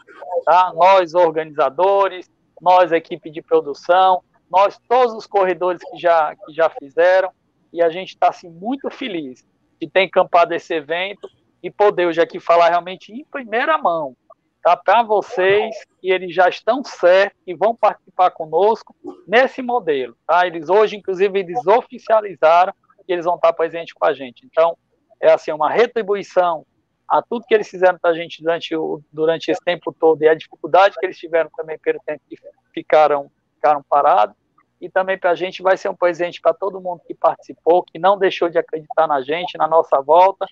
Tá? 0.46 0.72
Nós, 0.74 1.12
organizadores, 1.12 2.30
nós, 2.62 2.90
equipe 2.90 3.30
de 3.30 3.42
produção, 3.42 4.22
nós, 4.50 4.80
todos 4.88 5.12
os 5.12 5.26
corredores 5.26 5.82
que 5.90 5.98
já, 5.98 6.34
que 6.34 6.54
já 6.54 6.70
fizeram, 6.70 7.30
e 7.74 7.82
a 7.82 7.90
gente 7.90 8.14
está 8.14 8.28
assim, 8.28 8.48
muito 8.48 8.88
feliz 8.88 9.46
de 9.78 9.86
ter 9.86 10.04
encampado 10.04 10.54
esse 10.54 10.72
evento 10.72 11.28
e 11.62 11.70
poder 11.70 12.06
hoje 12.06 12.22
aqui 12.22 12.40
falar 12.40 12.70
realmente 12.70 13.12
em 13.12 13.22
primeira 13.22 13.76
mão 13.76 14.16
tá? 14.62 14.74
para 14.74 15.02
vocês 15.02 15.74
que 16.00 16.10
eles 16.10 16.34
já 16.34 16.48
estão 16.48 16.82
certos 16.82 17.38
e 17.46 17.54
vão 17.54 17.76
participar 17.76 18.30
conosco 18.30 18.96
nesse 19.28 19.60
modelo. 19.60 20.16
Tá? 20.26 20.46
Eles 20.46 20.70
hoje, 20.70 20.96
inclusive, 20.96 21.38
eles 21.38 21.66
oficializaram 21.66 22.72
e 23.08 23.12
eles 23.12 23.24
vão 23.24 23.36
estar 23.36 23.52
presentes 23.52 23.92
com 23.92 24.04
a 24.04 24.12
gente. 24.12 24.46
Então, 24.46 24.76
é 25.20 25.32
assim, 25.32 25.52
uma 25.52 25.70
retribuição 25.70 26.66
a 27.08 27.22
tudo 27.22 27.44
que 27.46 27.54
eles 27.54 27.68
fizeram 27.68 27.98
para 27.98 28.10
a 28.10 28.14
gente 28.14 28.42
durante, 28.42 28.74
durante 29.12 29.50
esse 29.50 29.62
tempo 29.62 29.92
todo 29.92 30.22
e 30.22 30.28
a 30.28 30.34
dificuldade 30.34 30.96
que 30.98 31.06
eles 31.06 31.18
tiveram 31.18 31.50
também 31.56 31.78
pelo 31.78 32.00
tempo 32.04 32.22
que 32.28 32.36
ficaram, 32.72 33.30
ficaram 33.54 33.82
parados. 33.82 34.36
E 34.80 34.88
também 34.90 35.16
para 35.16 35.30
a 35.30 35.34
gente 35.34 35.62
vai 35.62 35.76
ser 35.76 35.88
um 35.88 35.96
presente 35.96 36.40
para 36.40 36.52
todo 36.52 36.80
mundo 36.80 37.00
que 37.06 37.14
participou, 37.14 37.82
que 37.82 37.98
não 37.98 38.18
deixou 38.18 38.50
de 38.50 38.58
acreditar 38.58 39.06
na 39.06 39.22
gente, 39.22 39.56
na 39.56 39.66
nossa 39.66 40.00
volta. 40.00 40.46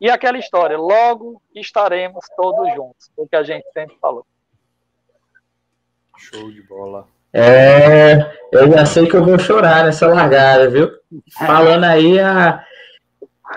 E 0.00 0.10
aquela 0.10 0.38
história, 0.38 0.76
logo 0.76 1.40
estaremos 1.54 2.24
todos 2.36 2.74
juntos, 2.74 3.10
o 3.16 3.28
que 3.28 3.36
a 3.36 3.42
gente 3.42 3.64
sempre 3.72 3.96
falou. 4.00 4.26
Show 6.16 6.50
de 6.50 6.62
bola. 6.62 7.06
É, 7.32 8.26
eu 8.52 8.70
já 8.70 8.84
sei 8.84 9.06
que 9.06 9.14
eu 9.14 9.24
vou 9.24 9.38
chorar 9.38 9.84
nessa 9.84 10.06
largada, 10.06 10.68
viu? 10.68 10.90
Falando 11.46 11.84
aí, 11.84 12.20
a, 12.20 12.62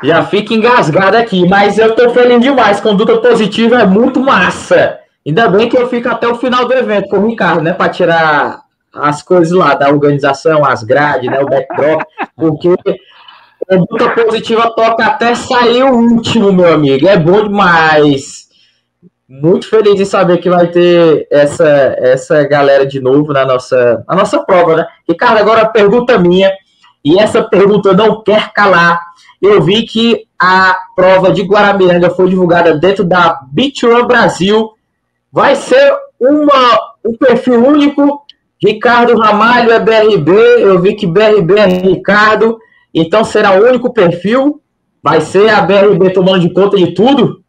já 0.03 0.23
fica 0.23 0.53
engasgado 0.53 1.17
aqui, 1.17 1.47
mas 1.47 1.78
eu 1.78 1.95
tô 1.95 2.09
feliz 2.11 2.39
demais. 2.41 2.80
Conduta 2.80 3.17
positiva 3.17 3.82
é 3.82 3.86
muito 3.86 4.19
massa. 4.19 4.99
Ainda 5.26 5.47
bem 5.49 5.67
que 5.67 5.78
eu 5.78 5.89
fico 5.89 6.07
até 6.07 6.28
o 6.28 6.36
final 6.36 6.65
do 6.65 6.73
evento 6.73 7.09
com 7.09 7.17
o 7.17 7.28
Ricardo, 7.28 7.61
né? 7.61 7.73
Para 7.73 7.89
tirar 7.89 8.61
as 8.93 9.21
coisas 9.21 9.51
lá 9.51 9.73
da 9.73 9.89
organização, 9.89 10.63
as 10.63 10.84
grades, 10.84 11.30
né? 11.30 11.39
O 11.39 11.49
backdrop, 11.49 12.03
porque 12.36 12.76
conduta 13.67 14.09
positiva 14.09 14.73
toca 14.76 15.05
até 15.05 15.36
sair 15.36 15.84
o 15.84 15.95
último, 15.95 16.53
meu 16.53 16.73
amigo. 16.73 17.07
É 17.07 17.17
bom 17.17 17.43
demais 17.43 18.44
muito 19.28 19.67
feliz 19.67 19.99
em 19.99 20.05
saber 20.05 20.38
que 20.38 20.49
vai 20.49 20.67
ter 20.67 21.28
essa, 21.32 21.67
essa 21.97 22.43
galera 22.43 22.86
de 22.86 22.99
novo 22.99 23.34
na 23.34 23.43
nossa, 23.43 24.03
na 24.07 24.15
nossa 24.15 24.39
prova, 24.43 24.76
né? 24.76 24.88
Ricardo, 25.07 25.39
agora 25.39 25.61
a 25.61 25.69
pergunta 25.69 26.17
minha, 26.19 26.51
e 27.03 27.19
essa 27.19 27.43
pergunta 27.43 27.93
não 27.93 28.23
quer 28.23 28.51
calar. 28.53 28.99
Eu 29.41 29.61
vi 29.61 29.84
que 29.84 30.26
a 30.39 30.76
prova 30.95 31.32
de 31.32 31.43
Guaramiranga 31.43 32.09
foi 32.09 32.30
divulgada 32.30 32.76
dentro 32.78 33.03
da 33.03 33.39
Beach 33.51 33.86
Run 33.86 34.07
Brasil. 34.07 34.71
Vai 35.32 35.55
ser 35.55 35.93
uma, 36.19 36.80
um 37.05 37.15
perfil 37.15 37.63
único. 37.63 38.23
Ricardo 38.63 39.17
Ramalho 39.19 39.71
é 39.71 39.80
BRB. 39.80 40.32
Eu 40.32 40.82
vi 40.82 40.95
que 40.95 41.05
BRB 41.05 41.59
é 41.59 41.65
Ricardo. 41.65 42.57
Então 42.91 43.23
será 43.23 43.51
o 43.51 43.67
único 43.67 43.93
perfil. 43.93 44.61
Vai 45.03 45.21
ser 45.21 45.49
a 45.49 45.61
BRB 45.61 46.09
tomando 46.11 46.39
de 46.39 46.51
conta 46.51 46.76
de 46.76 46.93
tudo? 46.93 47.44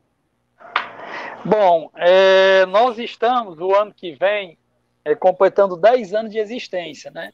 Bom, 1.48 1.92
é, 1.94 2.66
nós 2.66 2.98
estamos, 2.98 3.60
o 3.60 3.72
ano 3.72 3.94
que 3.94 4.16
vem, 4.16 4.58
é, 5.04 5.14
completando 5.14 5.76
10 5.76 6.12
anos 6.12 6.32
de 6.32 6.40
existência, 6.40 7.08
né? 7.12 7.30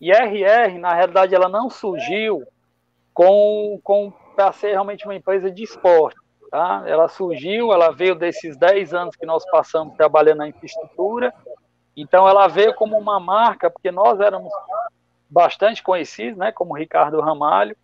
E 0.00 0.10
RR, 0.10 0.78
na 0.78 0.94
realidade, 0.94 1.34
ela 1.34 1.46
não 1.46 1.68
surgiu 1.68 2.42
com, 3.12 3.78
com 3.84 4.10
para 4.34 4.50
ser 4.52 4.70
realmente 4.70 5.04
uma 5.04 5.14
empresa 5.14 5.50
de 5.50 5.62
esporte, 5.62 6.18
tá? 6.50 6.84
Ela 6.86 7.06
surgiu, 7.06 7.70
ela 7.70 7.90
veio 7.90 8.14
desses 8.14 8.56
10 8.56 8.94
anos 8.94 9.14
que 9.14 9.26
nós 9.26 9.44
passamos 9.50 9.94
trabalhando 9.94 10.38
na 10.38 10.48
infraestrutura, 10.48 11.30
então 11.94 12.26
ela 12.26 12.48
veio 12.48 12.74
como 12.74 12.96
uma 12.96 13.20
marca, 13.20 13.68
porque 13.68 13.90
nós 13.90 14.20
éramos 14.20 14.50
bastante 15.28 15.82
conhecidos, 15.82 16.38
né, 16.38 16.50
como 16.50 16.74
Ricardo 16.74 17.20
Ramalho, 17.20 17.76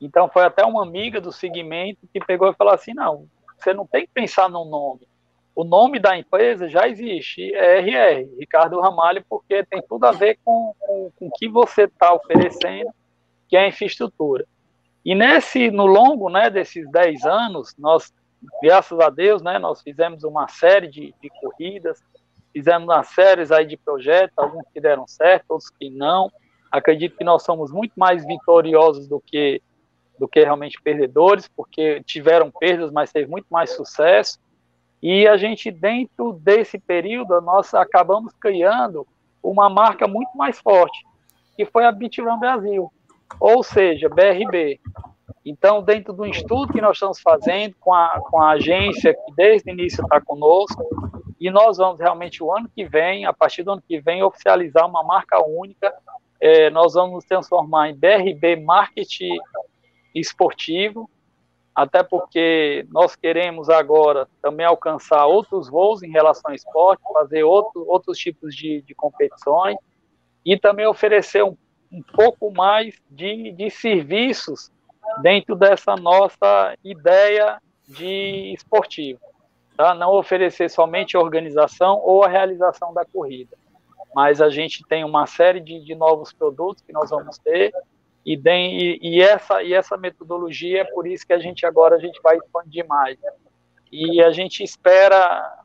então 0.00 0.28
foi 0.28 0.42
até 0.42 0.64
uma 0.64 0.82
amiga 0.82 1.20
do 1.20 1.30
segmento 1.30 2.08
que 2.12 2.18
pegou 2.18 2.50
e 2.50 2.54
falou 2.54 2.74
assim, 2.74 2.94
não, 2.94 3.28
você 3.56 3.72
não 3.72 3.86
tem 3.86 4.06
que 4.06 4.12
pensar 4.12 4.50
no 4.50 4.64
nome, 4.64 5.08
o 5.60 5.64
nome 5.64 5.98
da 5.98 6.16
empresa 6.16 6.70
já 6.70 6.88
existe, 6.88 7.54
é 7.54 7.80
RR, 7.80 8.30
Ricardo 8.38 8.80
Ramalho, 8.80 9.22
porque 9.28 9.62
tem 9.64 9.82
tudo 9.86 10.06
a 10.06 10.10
ver 10.10 10.38
com, 10.42 10.74
com, 10.80 11.12
com 11.14 11.26
o 11.26 11.30
que 11.32 11.46
você 11.48 11.82
está 11.82 12.14
oferecendo, 12.14 12.90
que 13.46 13.58
é 13.58 13.64
a 13.64 13.68
infraestrutura. 13.68 14.46
E 15.04 15.14
nesse, 15.14 15.70
no 15.70 15.84
longo 15.84 16.30
né, 16.30 16.48
desses 16.48 16.90
10 16.90 17.26
anos, 17.26 17.74
nós, 17.78 18.10
graças 18.62 18.98
a 19.00 19.10
Deus, 19.10 19.42
né, 19.42 19.58
nós 19.58 19.82
fizemos 19.82 20.24
uma 20.24 20.48
série 20.48 20.88
de, 20.88 21.14
de 21.20 21.28
corridas, 21.42 22.02
fizemos 22.54 22.88
uma 22.88 23.02
série 23.02 23.42
aí 23.52 23.66
de 23.66 23.76
projetos, 23.76 24.38
alguns 24.38 24.64
que 24.72 24.80
deram 24.80 25.06
certo, 25.06 25.50
outros 25.50 25.68
que 25.68 25.90
não. 25.90 26.32
Acredito 26.72 27.18
que 27.18 27.24
nós 27.24 27.42
somos 27.42 27.70
muito 27.70 27.92
mais 27.96 28.26
vitoriosos 28.26 29.06
do 29.06 29.20
que, 29.20 29.60
do 30.18 30.26
que 30.26 30.40
realmente 30.40 30.80
perdedores, 30.80 31.46
porque 31.48 32.02
tiveram 32.04 32.50
perdas, 32.50 32.90
mas 32.90 33.12
teve 33.12 33.30
muito 33.30 33.48
mais 33.50 33.68
sucesso. 33.76 34.38
E 35.02 35.26
a 35.26 35.36
gente, 35.36 35.70
dentro 35.70 36.32
desse 36.32 36.78
período, 36.78 37.40
nós 37.40 37.72
acabamos 37.72 38.32
criando 38.34 39.06
uma 39.42 39.70
marca 39.70 40.06
muito 40.06 40.36
mais 40.36 40.58
forte, 40.60 41.04
que 41.56 41.64
foi 41.64 41.84
a 41.84 41.92
Bitrun 41.92 42.38
Brasil, 42.38 42.92
ou 43.38 43.62
seja, 43.62 44.08
BRB. 44.08 44.78
Então, 45.44 45.82
dentro 45.82 46.12
do 46.12 46.26
estudo 46.26 46.72
que 46.72 46.80
nós 46.80 46.96
estamos 46.96 47.20
fazendo 47.20 47.74
com 47.80 47.94
a, 47.94 48.20
com 48.30 48.42
a 48.42 48.50
agência, 48.50 49.14
que 49.14 49.34
desde 49.34 49.70
o 49.70 49.72
início 49.72 50.02
está 50.02 50.20
conosco, 50.20 50.84
e 51.40 51.50
nós 51.50 51.78
vamos 51.78 51.98
realmente, 51.98 52.42
o 52.42 52.54
ano 52.54 52.68
que 52.74 52.84
vem, 52.84 53.24
a 53.24 53.32
partir 53.32 53.62
do 53.62 53.72
ano 53.72 53.82
que 53.86 53.98
vem, 53.98 54.22
oficializar 54.22 54.86
uma 54.86 55.02
marca 55.02 55.42
única. 55.42 55.92
É, 56.38 56.68
nós 56.68 56.92
vamos 56.92 57.14
nos 57.14 57.24
transformar 57.24 57.88
em 57.88 57.96
BRB 57.96 58.56
Marketing 58.56 59.38
Esportivo, 60.14 61.08
até 61.80 62.02
porque 62.02 62.86
nós 62.90 63.16
queremos 63.16 63.70
agora 63.70 64.28
também 64.42 64.66
alcançar 64.66 65.24
outros 65.24 65.66
voos 65.66 66.02
em 66.02 66.10
relação 66.10 66.50
ao 66.50 66.54
esporte, 66.54 67.02
fazer 67.10 67.42
outro, 67.42 67.86
outros 67.88 68.18
tipos 68.18 68.54
de, 68.54 68.82
de 68.82 68.94
competições 68.94 69.78
e 70.44 70.58
também 70.58 70.86
oferecer 70.86 71.42
um, 71.42 71.56
um 71.90 72.02
pouco 72.02 72.52
mais 72.52 73.00
de, 73.10 73.50
de 73.52 73.70
serviços 73.70 74.70
dentro 75.22 75.56
dessa 75.56 75.96
nossa 75.96 76.76
ideia 76.84 77.58
de 77.88 78.52
esportivo. 78.52 79.20
Tá? 79.74 79.94
Não 79.94 80.12
oferecer 80.12 80.68
somente 80.68 81.16
a 81.16 81.20
organização 81.20 81.98
ou 82.04 82.22
a 82.22 82.28
realização 82.28 82.92
da 82.92 83.06
corrida, 83.06 83.56
mas 84.14 84.42
a 84.42 84.50
gente 84.50 84.84
tem 84.86 85.02
uma 85.02 85.26
série 85.26 85.60
de, 85.60 85.82
de 85.82 85.94
novos 85.94 86.30
produtos 86.30 86.82
que 86.82 86.92
nós 86.92 87.08
vamos 87.08 87.38
ter 87.38 87.72
e, 88.24 88.38
e, 88.44 88.98
e, 89.00 89.22
essa, 89.22 89.62
e 89.62 89.72
essa 89.72 89.96
metodologia 89.96 90.82
é 90.82 90.84
por 90.84 91.06
isso 91.06 91.26
que 91.26 91.32
a 91.32 91.38
gente 91.38 91.64
agora 91.64 91.96
a 91.96 91.98
gente 91.98 92.20
vai 92.22 92.36
expandir 92.36 92.86
mais. 92.86 93.18
E 93.90 94.22
a 94.22 94.30
gente 94.30 94.62
espera, 94.62 95.64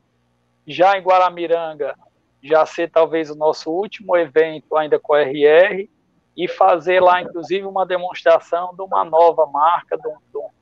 já 0.66 0.98
em 0.98 1.02
Guaramiranga, 1.02 1.94
já 2.42 2.64
ser 2.64 2.90
talvez 2.90 3.30
o 3.30 3.36
nosso 3.36 3.70
último 3.70 4.16
evento 4.16 4.76
ainda 4.76 4.98
com 4.98 5.14
a 5.14 5.22
RR, 5.22 5.88
e 6.36 6.46
fazer 6.46 7.00
lá, 7.00 7.22
inclusive, 7.22 7.64
uma 7.64 7.86
demonstração 7.86 8.74
de 8.74 8.82
uma 8.82 9.04
nova 9.04 9.46
marca, 9.46 9.96
de 9.96 10.06
um, 10.06 10.16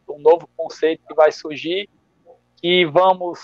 de 0.07 0.13
um 0.13 0.19
novo 0.21 0.49
conceito 0.57 1.03
que 1.07 1.15
vai 1.15 1.33
surgir, 1.33 1.89
que 2.63 2.87
vamos, 2.87 3.41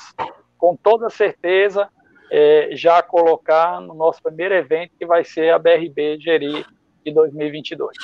com 0.57 0.77
toda 0.77 1.11
certeza, 1.11 1.89
é, 2.31 2.71
já 2.73 3.03
colocar 3.03 3.81
no 3.81 3.95
nosso 3.95 4.23
primeiro 4.23 4.55
evento, 4.55 4.93
que 4.97 5.05
vai 5.05 5.25
ser 5.25 5.53
a 5.53 5.59
BRB 5.59 6.21
Geri 6.21 6.65
de 7.05 7.13
2022. 7.13 7.97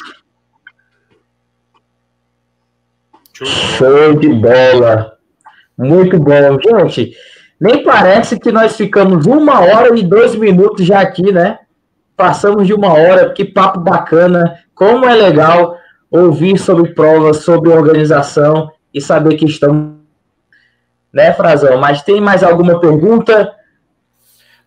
Show 3.45 4.15
de 4.19 4.29
bola. 4.29 5.19
Muito 5.77 6.19
bom. 6.19 6.89
Gente, 6.89 7.17
nem 7.61 7.83
parece 7.83 8.39
que 8.39 8.51
nós 8.51 8.77
ficamos 8.77 9.27
uma 9.27 9.61
hora 9.61 9.99
e 9.99 10.03
dois 10.03 10.35
minutos 10.35 10.87
já 10.87 11.01
aqui, 11.01 11.33
né? 11.33 11.59
Passamos 12.17 12.67
de 12.67 12.73
uma 12.73 12.93
hora, 12.93 13.33
que 13.33 13.45
papo 13.45 13.81
bacana. 13.81 14.65
Como 14.75 15.05
é 15.05 15.15
legal 15.15 15.79
ouvir 16.11 16.59
sobre 16.59 16.95
provas, 16.95 17.39
sobre 17.39 17.71
organização 17.71 18.71
e 18.93 19.01
saber 19.01 19.37
que 19.37 19.45
estão. 19.45 20.01
Né, 21.13 21.33
Frazão? 21.33 21.79
Mas 21.79 22.03
tem 22.03 22.21
mais 22.21 22.43
alguma 22.43 22.81
pergunta? 22.81 23.55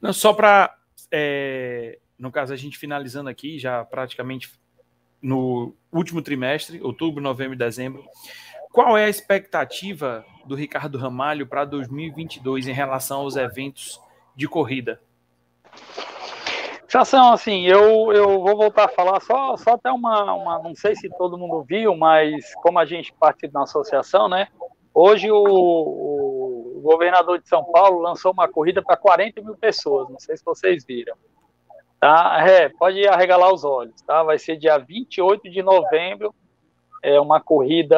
Não, 0.02 0.14
só 0.14 0.34
para. 0.34 0.76
É, 1.12 1.98
no 2.18 2.32
caso, 2.32 2.54
a 2.54 2.56
gente 2.56 2.78
finalizando 2.78 3.30
aqui, 3.30 3.58
já 3.58 3.84
praticamente 3.84 4.52
no 5.22 5.76
último 5.92 6.22
trimestre, 6.22 6.82
outubro, 6.82 7.22
novembro 7.22 7.54
e 7.54 7.58
dezembro. 7.58 8.04
Qual 8.82 8.98
é 8.98 9.04
a 9.04 9.10
expectativa 9.10 10.26
do 10.46 10.56
Ricardo 10.56 10.98
Ramalho 10.98 11.46
para 11.46 11.66
2022 11.66 12.66
em 12.66 12.72
relação 12.72 13.20
aos 13.20 13.36
eventos 13.36 14.00
de 14.34 14.48
corrida? 14.48 15.02
Situação 16.84 17.34
assim, 17.34 17.66
eu, 17.66 18.14
eu 18.14 18.40
vou 18.40 18.56
voltar 18.56 18.86
a 18.86 18.88
falar 18.88 19.20
só, 19.20 19.58
só 19.58 19.72
até 19.72 19.92
uma, 19.92 20.34
uma, 20.34 20.60
não 20.60 20.74
sei 20.74 20.96
se 20.96 21.10
todo 21.10 21.38
mundo 21.38 21.62
viu, 21.62 21.94
mas 21.94 22.56
como 22.64 22.80
a 22.80 22.86
gente 22.86 23.12
participa 23.12 23.60
da 23.60 23.64
associação, 23.64 24.30
né? 24.30 24.48
Hoje 24.94 25.30
o, 25.30 25.44
o 25.44 26.80
governador 26.82 27.42
de 27.42 27.50
São 27.50 27.66
Paulo 27.66 28.00
lançou 28.00 28.32
uma 28.32 28.48
corrida 28.48 28.82
para 28.82 28.96
40 28.96 29.42
mil 29.42 29.58
pessoas, 29.58 30.08
não 30.08 30.20
sei 30.22 30.38
se 30.38 30.46
vocês 30.46 30.86
viram. 30.86 31.18
Tá? 32.00 32.48
É, 32.48 32.70
pode 32.70 33.06
arregalar 33.10 33.54
os 33.54 33.66
olhos, 33.66 34.02
tá? 34.04 34.24
Vai 34.24 34.40
ser 34.40 34.56
dia 34.56 34.78
28 34.78 35.50
de 35.50 35.62
novembro, 35.62 36.34
é 37.02 37.20
uma 37.20 37.40
corrida 37.40 37.98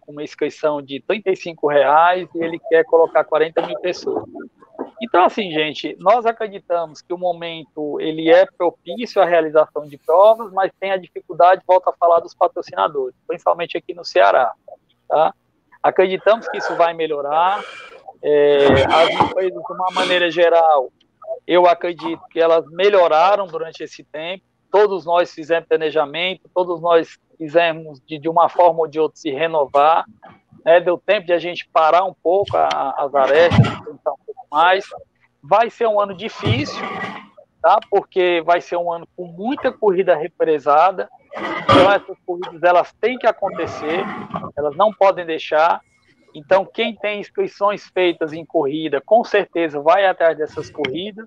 com 0.00 0.12
uma 0.12 0.22
inscrição 0.22 0.82
de 0.82 1.02
R$ 1.08 1.22
reais 1.68 2.28
e 2.34 2.44
ele 2.44 2.58
quer 2.68 2.84
colocar 2.84 3.24
40 3.24 3.66
mil 3.66 3.78
pessoas. 3.80 4.24
Então, 5.02 5.24
assim, 5.24 5.50
gente, 5.50 5.96
nós 6.00 6.24
acreditamos 6.24 7.02
que 7.02 7.12
o 7.12 7.18
momento 7.18 8.00
ele 8.00 8.30
é 8.30 8.46
propício 8.46 9.20
à 9.20 9.24
realização 9.24 9.86
de 9.86 9.98
provas, 9.98 10.52
mas 10.52 10.72
tem 10.78 10.90
a 10.90 10.96
dificuldade, 10.96 11.62
volta 11.66 11.90
a 11.90 11.92
falar, 11.92 12.20
dos 12.20 12.34
patrocinadores, 12.34 13.14
principalmente 13.26 13.76
aqui 13.76 13.94
no 13.94 14.04
Ceará. 14.04 14.52
Tá? 15.08 15.34
Acreditamos 15.82 16.48
que 16.48 16.58
isso 16.58 16.74
vai 16.76 16.94
melhorar. 16.94 17.62
É, 18.22 18.66
as 18.90 19.10
empresas, 19.10 19.62
de 19.62 19.72
uma 19.72 19.90
maneira 19.92 20.30
geral, 20.30 20.90
eu 21.46 21.66
acredito 21.66 22.22
que 22.30 22.40
elas 22.40 22.64
melhoraram 22.70 23.46
durante 23.46 23.82
esse 23.82 24.02
tempo. 24.04 24.42
Todos 24.70 25.04
nós 25.04 25.32
fizemos 25.32 25.68
planejamento, 25.68 26.50
todos 26.54 26.80
nós 26.80 27.18
fizemos 27.36 28.00
de, 28.00 28.18
de 28.18 28.28
uma 28.28 28.48
forma 28.48 28.80
ou 28.80 28.88
de 28.88 28.98
outra 28.98 29.16
se 29.18 29.30
renovar. 29.30 30.04
Né? 30.64 30.80
Deu 30.80 30.98
tempo 30.98 31.26
de 31.26 31.32
a 31.32 31.38
gente 31.38 31.68
parar 31.68 32.04
um 32.04 32.14
pouco 32.14 32.56
a, 32.56 32.94
as 32.98 33.14
arestas, 33.14 33.66
pensar 33.66 34.12
um 34.12 34.24
pouco 34.26 34.46
mais. 34.50 34.84
Vai 35.42 35.70
ser 35.70 35.86
um 35.86 36.00
ano 36.00 36.14
difícil, 36.14 36.82
tá? 37.62 37.78
Porque 37.90 38.42
vai 38.46 38.60
ser 38.60 38.76
um 38.76 38.90
ano 38.90 39.06
com 39.16 39.26
muita 39.26 39.70
corrida 39.70 40.16
represada. 40.16 41.08
Então 41.64 41.92
essas 41.92 42.16
corridas 42.24 42.62
elas 42.62 42.92
têm 43.00 43.18
que 43.18 43.26
acontecer, 43.26 44.04
elas 44.56 44.76
não 44.76 44.92
podem 44.92 45.26
deixar. 45.26 45.80
Então, 46.34 46.66
quem 46.66 46.96
tem 46.96 47.20
inscrições 47.20 47.88
feitas 47.88 48.32
em 48.32 48.44
corrida, 48.44 49.00
com 49.00 49.22
certeza 49.22 49.80
vai 49.80 50.04
atrás 50.04 50.36
dessas 50.36 50.68
corridas. 50.68 51.24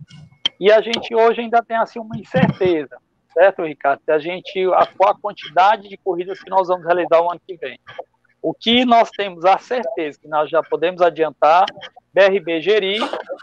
E 0.60 0.70
a 0.70 0.82
gente 0.82 1.16
hoje 1.16 1.40
ainda 1.40 1.64
tem 1.64 1.78
assim 1.78 2.00
uma 2.00 2.18
incerteza, 2.18 2.98
certo, 3.38 3.64
Ricardo? 3.64 4.02
A 4.08 4.18
gente 4.18 4.66
a, 4.74 4.82
a 4.82 5.16
quantidade 5.22 5.88
de 5.88 5.98
corridas 5.98 6.42
que 6.42 6.50
nós 6.50 6.68
vamos 6.68 6.86
realizar 6.86 7.22
o 7.22 7.30
ano 7.30 7.40
que 7.46 7.56
vem. 7.56 7.80
O 8.42 8.54
que 8.54 8.84
nós 8.84 9.12
temos 9.12 9.46
a 9.46 9.58
certeza 9.58 10.20
que 10.20 10.28
nós 10.28 10.50
já 10.50 10.64
podemos 10.64 11.02
adiantar, 11.02 11.66
BRB 12.14 12.62
Geri, 12.62 13.00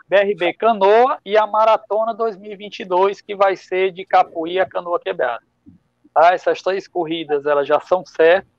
BRB 0.08 0.54
Canoa 0.54 1.18
e 1.24 1.36
a 1.36 1.46
Maratona 1.46 2.12
2022, 2.14 3.20
que 3.20 3.36
vai 3.36 3.56
ser 3.56 3.92
de 3.92 4.04
Capuí 4.04 4.58
a 4.58 4.66
Canoa 4.66 4.98
Quebrada. 4.98 5.44
Tá? 6.12 6.32
Essas 6.32 6.60
três 6.62 6.88
corridas 6.88 7.46
elas 7.46 7.66
já 7.68 7.78
são 7.80 8.04
certas. 8.04 8.52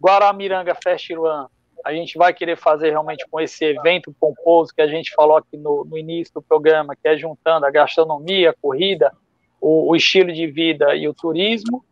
Guaramiranga 0.00 0.74
Fest 0.74 1.10
Run 1.10 1.46
a 1.84 1.92
gente 1.92 2.16
vai 2.16 2.32
querer 2.32 2.56
fazer 2.56 2.90
realmente 2.90 3.26
com 3.28 3.40
esse 3.40 3.64
evento 3.64 4.14
pomposo 4.18 4.72
que 4.72 4.80
a 4.80 4.86
gente 4.86 5.12
falou 5.14 5.36
aqui 5.36 5.56
no, 5.56 5.84
no 5.84 5.98
início 5.98 6.32
do 6.34 6.42
programa, 6.42 6.94
que 6.94 7.08
é 7.08 7.16
juntando 7.16 7.66
a 7.66 7.70
gastronomia, 7.70 8.50
a 8.50 8.54
corrida, 8.54 9.12
o, 9.62 9.90
o, 9.90 9.96
estilo 9.96 10.32
de 10.32 10.46
vida 10.46 10.94
e 10.94 11.08
o 11.08 11.14
turismo, 11.14 11.84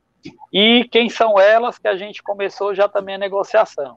e 0.53 0.85
quem 0.91 1.09
são 1.09 1.39
elas 1.39 1.79
que 1.79 1.89
a 1.89 1.97
gente 1.97 2.23
começou 2.23 2.75
já 2.75 2.89
também 2.89 3.15
a 3.15 3.19
negociação, 3.19 3.97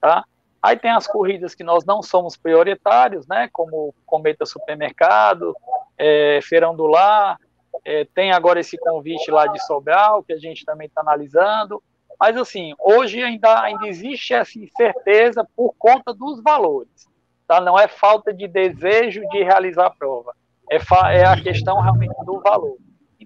tá? 0.00 0.24
Aí 0.60 0.76
tem 0.76 0.90
as 0.90 1.06
corridas 1.06 1.54
que 1.54 1.64
nós 1.64 1.84
não 1.84 2.02
somos 2.02 2.36
prioritários, 2.36 3.26
né, 3.26 3.48
como 3.52 3.94
Cometa 4.04 4.44
Supermercado, 4.44 5.56
é, 5.96 6.40
Feirão 6.42 6.76
do 6.76 6.86
Lar, 6.86 7.38
é, 7.84 8.06
tem 8.14 8.32
agora 8.32 8.60
esse 8.60 8.76
convite 8.76 9.30
lá 9.30 9.46
de 9.46 9.58
Sobral, 9.64 10.22
que 10.22 10.32
a 10.32 10.38
gente 10.38 10.64
também 10.64 10.86
está 10.86 11.00
analisando, 11.00 11.82
mas, 12.22 12.36
assim, 12.36 12.72
hoje 12.78 13.20
ainda, 13.20 13.62
ainda 13.62 13.88
existe 13.88 14.32
essa 14.32 14.56
incerteza 14.56 15.44
por 15.56 15.74
conta 15.76 16.14
dos 16.14 16.40
valores. 16.40 17.08
Tá? 17.48 17.60
Não 17.60 17.76
é 17.76 17.88
falta 17.88 18.32
de 18.32 18.46
desejo 18.46 19.26
de 19.28 19.42
realizar 19.42 19.86
a 19.86 19.90
prova. 19.90 20.32
É, 20.70 20.76
é 21.16 21.26
a 21.26 21.42
questão 21.42 21.80
realmente 21.80 22.14
do 22.24 22.40
valor. 22.40 22.76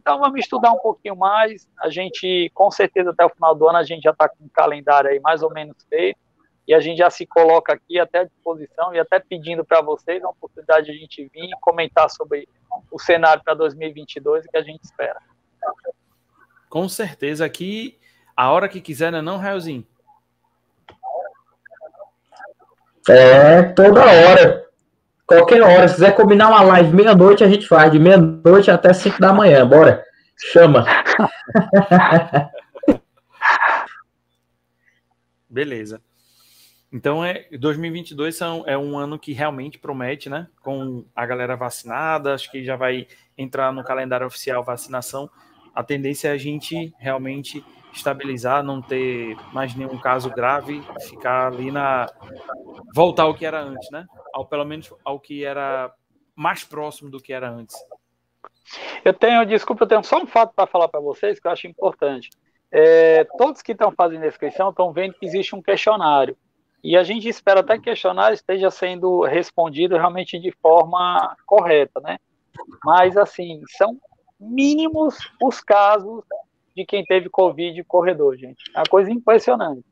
Então, 0.07 0.21
vamos 0.21 0.39
estudar 0.39 0.71
um 0.71 0.79
pouquinho 0.79 1.17
mais. 1.17 1.69
A 1.81 1.91
gente, 1.91 2.49
com 2.55 2.71
certeza, 2.71 3.11
até 3.11 3.25
o 3.25 3.29
final 3.29 3.57
do 3.57 3.69
ano, 3.69 3.79
a 3.79 3.83
gente 3.83 4.05
já 4.05 4.13
está 4.13 4.29
com 4.29 4.45
um 4.45 4.49
calendário 4.49 5.11
aí 5.11 5.19
mais 5.19 5.43
ou 5.43 5.53
menos 5.53 5.77
feito. 5.89 6.17
E 6.65 6.73
a 6.73 6.79
gente 6.79 6.99
já 6.99 7.11
se 7.11 7.27
coloca 7.27 7.73
aqui 7.73 7.99
até 7.99 8.21
à 8.21 8.25
disposição 8.25 8.95
e 8.95 9.01
até 9.01 9.19
pedindo 9.19 9.65
para 9.65 9.81
vocês 9.81 10.23
a 10.23 10.29
oportunidade 10.29 10.87
de 10.87 10.93
a 10.93 10.95
gente 10.95 11.29
vir 11.35 11.47
e 11.47 11.61
comentar 11.61 12.09
sobre 12.09 12.49
o 12.89 13.01
cenário 13.01 13.43
para 13.43 13.55
2022 13.55 14.45
e 14.45 14.49
que 14.49 14.57
a 14.57 14.63
gente 14.63 14.85
espera. 14.85 15.21
Com 16.71 16.89
certeza 16.89 17.45
aqui 17.45 17.99
a 18.37 18.53
hora 18.53 18.69
que 18.69 18.81
quiser, 18.81 19.11
não 19.11 19.19
é 19.19 19.23
não, 19.23 19.39
Raelzinho? 19.39 19.85
É, 23.09 23.65
toda 23.73 24.05
hora. 24.05 24.66
Qualquer 25.27 25.61
hora. 25.63 25.89
Se 25.89 25.95
quiser 25.97 26.15
combinar 26.15 26.49
uma 26.49 26.63
live 26.63 26.95
meia-noite, 26.95 27.43
a 27.43 27.49
gente 27.49 27.67
faz. 27.67 27.91
De 27.91 27.99
meia-noite 27.99 28.71
até 28.71 28.93
cinco 28.93 29.21
da 29.21 29.33
manhã. 29.33 29.67
Bora. 29.67 30.05
Chama. 30.37 30.87
Beleza. 35.51 36.01
Então, 36.93 37.25
é, 37.25 37.47
2022 37.59 38.37
são, 38.37 38.63
é 38.67 38.79
um 38.79 38.97
ano 38.97 39.19
que 39.19 39.33
realmente 39.33 39.79
promete, 39.79 40.31
né? 40.31 40.47
Com 40.63 41.05
a 41.15 41.27
galera 41.27 41.57
vacinada, 41.57 42.33
acho 42.35 42.51
que 42.51 42.65
já 42.65 42.77
vai 42.77 43.07
entrar 43.37 43.73
no 43.73 43.83
calendário 43.83 44.27
oficial 44.27 44.63
vacinação. 44.63 45.29
A 45.75 45.83
tendência 45.83 46.29
é 46.29 46.33
a 46.33 46.39
gente 46.39 46.95
realmente 46.99 47.65
estabilizar, 47.93 48.63
não 48.63 48.83
ter 48.83 49.37
mais 49.53 49.75
nenhum 49.75 49.99
caso 49.99 50.31
grave, 50.31 50.83
ficar 51.09 51.49
ali 51.49 51.71
na. 51.71 52.07
voltar 52.95 53.25
ao 53.25 53.35
que 53.35 53.47
era 53.47 53.63
antes, 53.63 53.91
né? 53.91 54.07
Ao 54.33 54.47
pelo 54.47 54.65
menos 54.65 54.93
ao 55.05 55.19
que 55.19 55.45
era 55.45 55.93
mais 56.35 56.65
próximo 56.65 57.11
do 57.11 57.21
que 57.21 57.33
era 57.33 57.51
antes. 57.51 57.77
Eu 59.05 59.15
tenho, 59.15 59.45
desculpa, 59.47 59.85
eu 59.85 59.89
tenho 59.89 60.05
só 60.05 60.19
um 60.19 60.27
fato 60.27 60.53
para 60.55 60.67
falar 60.67 60.89
para 60.89 61.01
vocês 61.01 61.39
que 61.39 61.47
eu 61.47 61.53
acho 61.53 61.67
importante. 61.67 62.31
É, 62.71 63.25
todos 63.39 63.63
que 63.63 63.73
estão 63.73 63.93
fazendo 63.93 64.27
inscrição 64.27 64.71
estão 64.71 64.93
vendo 64.93 65.15
que 65.15 65.25
existe 65.25 65.55
um 65.55 65.63
questionário. 65.63 66.37
E 66.83 66.97
a 66.97 67.03
gente 67.03 67.29
espera 67.29 67.61
até 67.61 67.75
que 67.75 67.81
o 67.81 67.85
questionário 67.85 68.35
esteja 68.35 68.71
sendo 68.71 69.23
respondido 69.23 69.97
realmente 69.97 70.39
de 70.39 70.53
forma 70.61 71.37
correta, 71.47 72.01
né? 72.01 72.19
Mas, 72.85 73.17
assim, 73.17 73.63
são 73.77 73.99
mínimos 74.39 75.17
os 75.43 75.61
casos 75.61 76.23
de 76.77 76.85
quem 76.85 77.03
teve 77.05 77.31
Covid 77.31 77.83
corredor, 77.85 78.37
gente. 78.37 78.63
É 78.75 78.79
uma 78.79 78.85
coisa 78.85 79.11
impressionante. 79.11 79.85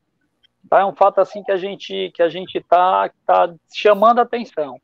Tá? 0.69 0.81
É 0.81 0.85
um 0.85 0.95
fato 0.95 1.19
assim 1.19 1.43
que 1.43 1.51
a 1.51 1.57
gente 1.57 2.11
que 2.13 2.21
a 2.21 2.29
gente 2.29 2.57
está 2.59 3.09
tá 3.25 3.53
chamando 3.73 4.19
atenção. 4.19 4.79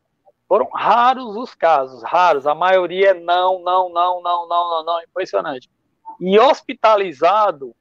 Foram 0.47 0.67
raros 0.73 1.37
os 1.37 1.53
casos, 1.53 2.03
raros. 2.03 2.47
A 2.47 2.55
maioria 2.55 3.11
é 3.11 3.13
não, 3.13 3.61
não, 3.61 3.89
não, 3.89 4.21
não, 4.21 4.47
não, 4.47 4.69
não, 4.69 4.83
não. 4.83 5.01
Impressionante. 5.03 5.69
E 6.19 6.37
hospitalizado, 6.39 7.73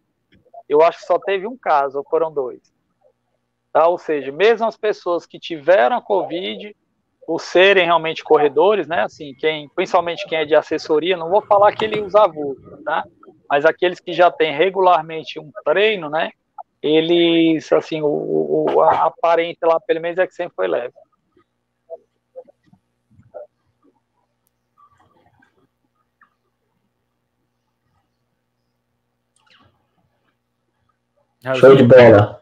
eu 0.68 0.82
acho 0.82 0.98
que 1.00 1.06
só 1.06 1.18
teve 1.18 1.46
um 1.46 1.56
caso, 1.56 1.98
ou 1.98 2.04
foram 2.04 2.32
dois. 2.32 2.60
Tá? 3.72 3.88
Ou 3.88 3.98
seja, 3.98 4.30
mesmo 4.30 4.66
as 4.66 4.76
pessoas 4.76 5.26
que 5.26 5.38
tiveram 5.38 5.96
a 5.96 6.02
Covid, 6.02 6.74
por 7.26 7.40
serem 7.40 7.84
realmente 7.84 8.22
corredores, 8.24 8.86
né? 8.86 9.02
Assim, 9.02 9.34
quem, 9.34 9.68
principalmente 9.68 10.26
quem 10.26 10.38
é 10.38 10.44
de 10.44 10.54
assessoria, 10.54 11.16
não 11.16 11.30
vou 11.30 11.42
falar 11.42 11.72
que 11.74 11.84
ele 11.84 12.00
usa 12.00 12.26
vulgo, 12.26 12.82
tá? 12.84 13.04
Mas 13.50 13.64
aqueles 13.64 13.98
que 13.98 14.12
já 14.12 14.30
têm 14.30 14.56
regularmente 14.56 15.40
um 15.40 15.50
treino, 15.64 16.08
né, 16.08 16.30
eles, 16.80 17.70
assim, 17.72 18.00
o, 18.00 18.06
o 18.06 18.80
a 18.80 19.06
aparência 19.06 19.66
lá, 19.66 19.80
pelo 19.80 20.00
menos, 20.00 20.18
é 20.18 20.26
que 20.26 20.32
sempre 20.32 20.54
foi 20.54 20.68
leve. 20.68 20.94
Show 31.56 31.74
de 31.74 31.84
bola. 31.84 32.40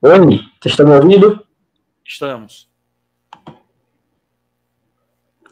Oi, 0.00 0.18
vocês 0.60 0.72
estão 0.72 0.86
me 0.86 0.94
ouvindo? 0.94 1.46
Estamos. 2.04 2.70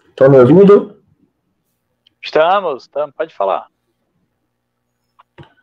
Estão 0.08 0.30
me 0.30 0.38
ouvindo? 0.38 1.02
Estamos, 2.22 2.84
estamos, 2.84 3.14
pode 3.14 3.34
falar. 3.34 3.73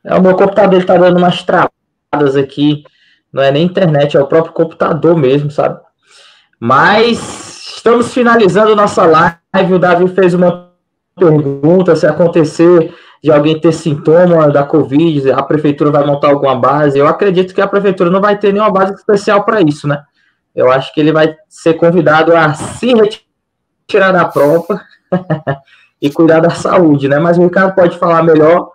É, 0.04 0.16
o 0.16 0.22
meu 0.22 0.36
computador 0.36 0.80
está 0.80 0.98
dando 0.98 1.18
umas 1.18 1.44
travadas 1.44 2.36
aqui. 2.36 2.84
Não 3.32 3.42
é 3.42 3.52
nem 3.52 3.66
internet, 3.66 4.18
é 4.18 4.22
o 4.22 4.28
próprio 4.28 4.54
computador 4.54 5.16
mesmo, 5.16 5.50
sabe? 5.50 5.80
Mas 6.60 7.76
estamos 7.78 8.14
finalizando 8.14 8.76
nossa 8.76 9.06
live. 9.06 9.74
O 9.74 9.80
Davi 9.80 10.08
fez 10.10 10.34
uma 10.34 10.72
pergunta: 11.16 11.96
se 11.96 12.06
acontecer 12.06 12.94
de 13.24 13.32
alguém 13.32 13.60
ter 13.60 13.72
sintoma 13.72 14.50
da 14.50 14.64
Covid, 14.64 15.32
a 15.32 15.44
prefeitura 15.44 15.92
vai 15.92 16.06
montar 16.06 16.30
alguma 16.30 16.56
base. 16.56 16.98
Eu 16.98 17.08
acredito 17.08 17.54
que 17.54 17.62
a 17.62 17.68
prefeitura 17.68 18.10
não 18.10 18.20
vai 18.20 18.38
ter 18.38 18.52
nenhuma 18.52 18.72
base 18.72 18.94
especial 18.94 19.44
para 19.44 19.62
isso, 19.62 19.88
né? 19.88 20.04
Eu 20.56 20.72
acho 20.72 20.94
que 20.94 21.00
ele 21.00 21.14
vai 21.14 21.36
ser 21.48 21.76
convidado 21.76 22.36
a 22.36 22.54
se 22.54 22.94
retirar 22.94 24.12
da 24.12 24.26
prova 24.26 24.82
e 26.02 26.10
cuidar 26.10 26.40
da 26.40 26.50
saúde, 26.50 27.08
né? 27.08 27.20
Mas 27.20 27.38
o 27.38 27.44
Ricardo 27.44 27.76
pode 27.76 27.98
falar 27.98 28.24
melhor 28.24 28.72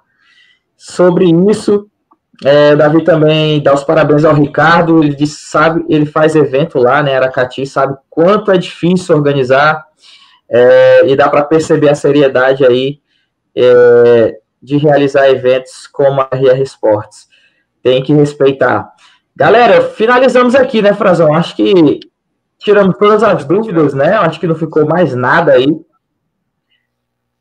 sobre 0.76 1.26
isso. 1.50 1.88
É, 2.44 2.76
Davi 2.76 3.02
também 3.02 3.62
dá 3.62 3.72
os 3.72 3.84
parabéns 3.84 4.24
ao 4.24 4.34
Ricardo. 4.34 5.02
Ele 5.02 5.14
disse, 5.14 5.46
sabe, 5.46 5.84
ele 5.88 6.06
faz 6.06 6.34
evento 6.34 6.78
lá, 6.78 7.02
né? 7.02 7.16
Aracati, 7.16 7.66
sabe 7.66 7.96
quanto 8.10 8.50
é 8.50 8.58
difícil 8.58 9.16
organizar 9.16 9.84
é, 10.48 11.08
e 11.08 11.16
dá 11.16 11.28
para 11.28 11.44
perceber 11.44 11.88
a 11.88 11.94
seriedade 11.94 12.64
aí 12.64 13.00
é, 13.54 14.38
de 14.62 14.76
realizar 14.76 15.28
eventos 15.28 15.86
como 15.86 16.20
a 16.20 16.28
RR 16.32 16.62
Sports. 16.62 17.28
Tem 17.82 18.02
que 18.02 18.12
respeitar. 18.12 18.90
Galera, 19.34 19.82
finalizamos 19.82 20.54
aqui, 20.54 20.82
né, 20.82 20.92
Frazão? 20.92 21.34
Acho 21.34 21.56
que 21.56 22.00
tiramos 22.58 22.96
todas 22.98 23.22
as 23.22 23.44
dúvidas, 23.44 23.94
né? 23.94 24.14
Acho 24.16 24.40
que 24.40 24.46
não 24.46 24.54
ficou 24.54 24.86
mais 24.86 25.14
nada 25.14 25.52
aí 25.52 25.66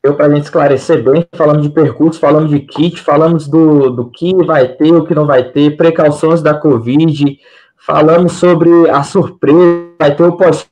deu 0.06 0.14
para 0.14 0.26
a 0.26 0.34
gente 0.34 0.44
esclarecer 0.44 1.02
bem, 1.02 1.26
falamos 1.34 1.62
de 1.62 1.70
percurso, 1.70 2.20
falamos 2.20 2.50
de 2.50 2.60
kit, 2.60 3.00
falamos 3.00 3.48
do, 3.48 3.90
do 3.90 4.10
que 4.10 4.34
vai 4.44 4.68
ter, 4.68 4.92
o 4.92 5.04
que 5.04 5.14
não 5.14 5.26
vai 5.26 5.44
ter, 5.44 5.76
precauções 5.76 6.40
da 6.40 6.54
Covid, 6.54 7.38
Falamos 7.86 8.32
sobre 8.32 8.90
a 8.90 9.04
surpresa, 9.04 9.92
vai 9.96 10.12
ter 10.12 10.24
o 10.24 10.36
pós 10.36 10.68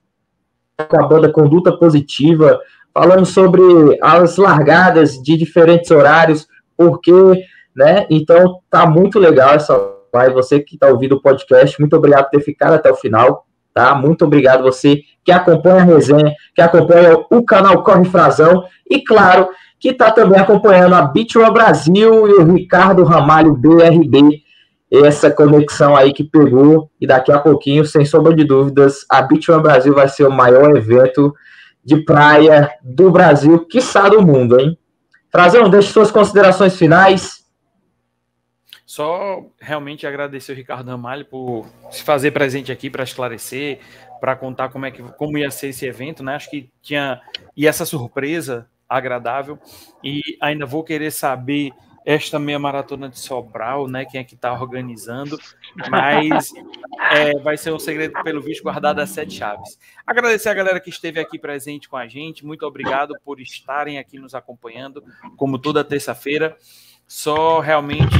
com 0.89 1.01
a 1.01 1.06
banda 1.06 1.31
Conduta 1.31 1.70
Positiva. 1.70 2.59
Falamos 2.93 3.28
sobre 3.28 3.62
as 4.02 4.36
largadas 4.36 5.23
de 5.23 5.36
diferentes 5.36 5.93
horários, 5.93 6.48
porque, 6.77 7.12
né? 7.73 8.05
Então 8.11 8.59
tá 8.69 8.85
muito 8.85 9.20
legal 9.20 9.55
essa 9.55 9.81
live. 10.12 10.35
Você 10.35 10.59
que 10.59 10.74
está 10.74 10.89
ouvindo 10.89 11.12
o 11.12 11.23
podcast, 11.23 11.78
muito 11.78 11.94
obrigado 11.94 12.24
por 12.24 12.31
ter 12.31 12.40
ficado 12.40 12.73
até 12.73 12.90
o 12.90 12.97
final. 12.97 13.47
Tá? 13.73 13.94
Muito 13.94 14.24
obrigado 14.24 14.65
você 14.65 15.02
que 15.24 15.31
acompanha 15.31 15.82
a 15.82 15.85
resenha, 15.85 16.35
que 16.52 16.62
acompanha 16.62 17.16
o 17.31 17.44
canal 17.44 17.85
Corre 17.85 18.06
Frazão 18.06 18.65
e, 18.89 19.02
claro, 19.02 19.48
que 19.78 19.90
está 19.90 20.11
também 20.11 20.40
acompanhando 20.40 20.94
a 20.94 21.02
Bitwa 21.02 21.51
Brasil 21.51 22.28
e 22.28 22.32
o 22.35 22.52
Ricardo 22.55 23.05
Ramalho 23.05 23.55
BRB. 23.55 24.43
Essa 24.90 25.31
conexão 25.31 25.97
aí 25.97 26.12
que 26.12 26.23
pegou, 26.23 26.90
e 27.01 27.06
daqui 27.06 27.32
a 27.32 27.39
pouquinho, 27.39 27.85
sem 27.85 28.05
sombra 28.05 28.35
de 28.35 28.44
dúvidas, 28.44 29.05
a 29.11 29.20
Bitwa 29.23 29.59
Brasil 29.59 29.94
vai 29.94 30.09
ser 30.09 30.24
o 30.24 30.31
maior 30.31 30.77
evento 30.77 31.35
de 31.85 31.97
praia 32.05 32.70
do 32.82 33.11
Brasil, 33.11 33.66
quiçá 33.66 34.09
do 34.09 34.23
mundo, 34.23 34.59
hein? 34.61 34.78
Frazão, 35.31 35.69
deixe 35.69 35.90
suas 35.90 36.11
considerações 36.11 36.77
finais 36.77 37.44
só 38.94 39.44
realmente 39.61 40.06
agradecer 40.06 40.52
o 40.52 40.55
Ricardo 40.55 40.89
Ramalho 40.89 41.24
por 41.24 41.66
se 41.90 42.05
fazer 42.05 42.31
presente 42.31 42.70
aqui 42.70 42.89
para 42.89 43.02
esclarecer, 43.02 43.81
para 44.20 44.36
contar 44.36 44.69
como 44.69 44.86
é 44.86 44.93
que 44.93 45.02
como 45.02 45.36
ia 45.36 45.51
ser 45.51 45.70
esse 45.70 45.85
evento, 45.85 46.23
né? 46.23 46.36
Acho 46.36 46.48
que 46.48 46.70
tinha 46.81 47.20
e 47.56 47.66
essa 47.66 47.85
surpresa 47.85 48.70
agradável 48.89 49.59
e 50.02 50.20
ainda 50.40 50.66
vou 50.66 50.85
querer 50.85 51.11
saber 51.11 51.73
esta 52.05 52.39
meia 52.39 52.59
maratona 52.59 53.09
de 53.09 53.19
Sobral, 53.19 53.89
né? 53.89 54.05
Quem 54.05 54.20
é 54.20 54.24
que 54.24 54.35
está 54.35 54.52
organizando, 54.52 55.39
mas 55.90 56.52
é, 57.11 57.39
vai 57.39 57.56
ser 57.56 57.73
um 57.73 57.78
segredo 57.78 58.12
pelo 58.23 58.43
visto 58.43 58.62
guardado 58.62 59.01
a 59.01 59.06
sete 59.06 59.35
chaves. 59.35 59.78
Agradecer 60.06 60.51
a 60.51 60.55
galera 60.55 60.81
que 60.81 60.90
esteve 60.90 61.19
aqui 61.19 61.39
presente 61.39 61.89
com 61.89 61.97
a 61.97 62.06
gente, 62.06 62.44
muito 62.44 62.66
obrigado 62.66 63.15
por 63.24 63.40
estarem 63.40 63.98
aqui 63.98 64.19
nos 64.19 64.35
acompanhando, 64.35 65.02
como 65.36 65.59
toda 65.59 65.82
terça-feira. 65.82 66.56
Só 67.06 67.61
realmente 67.61 68.16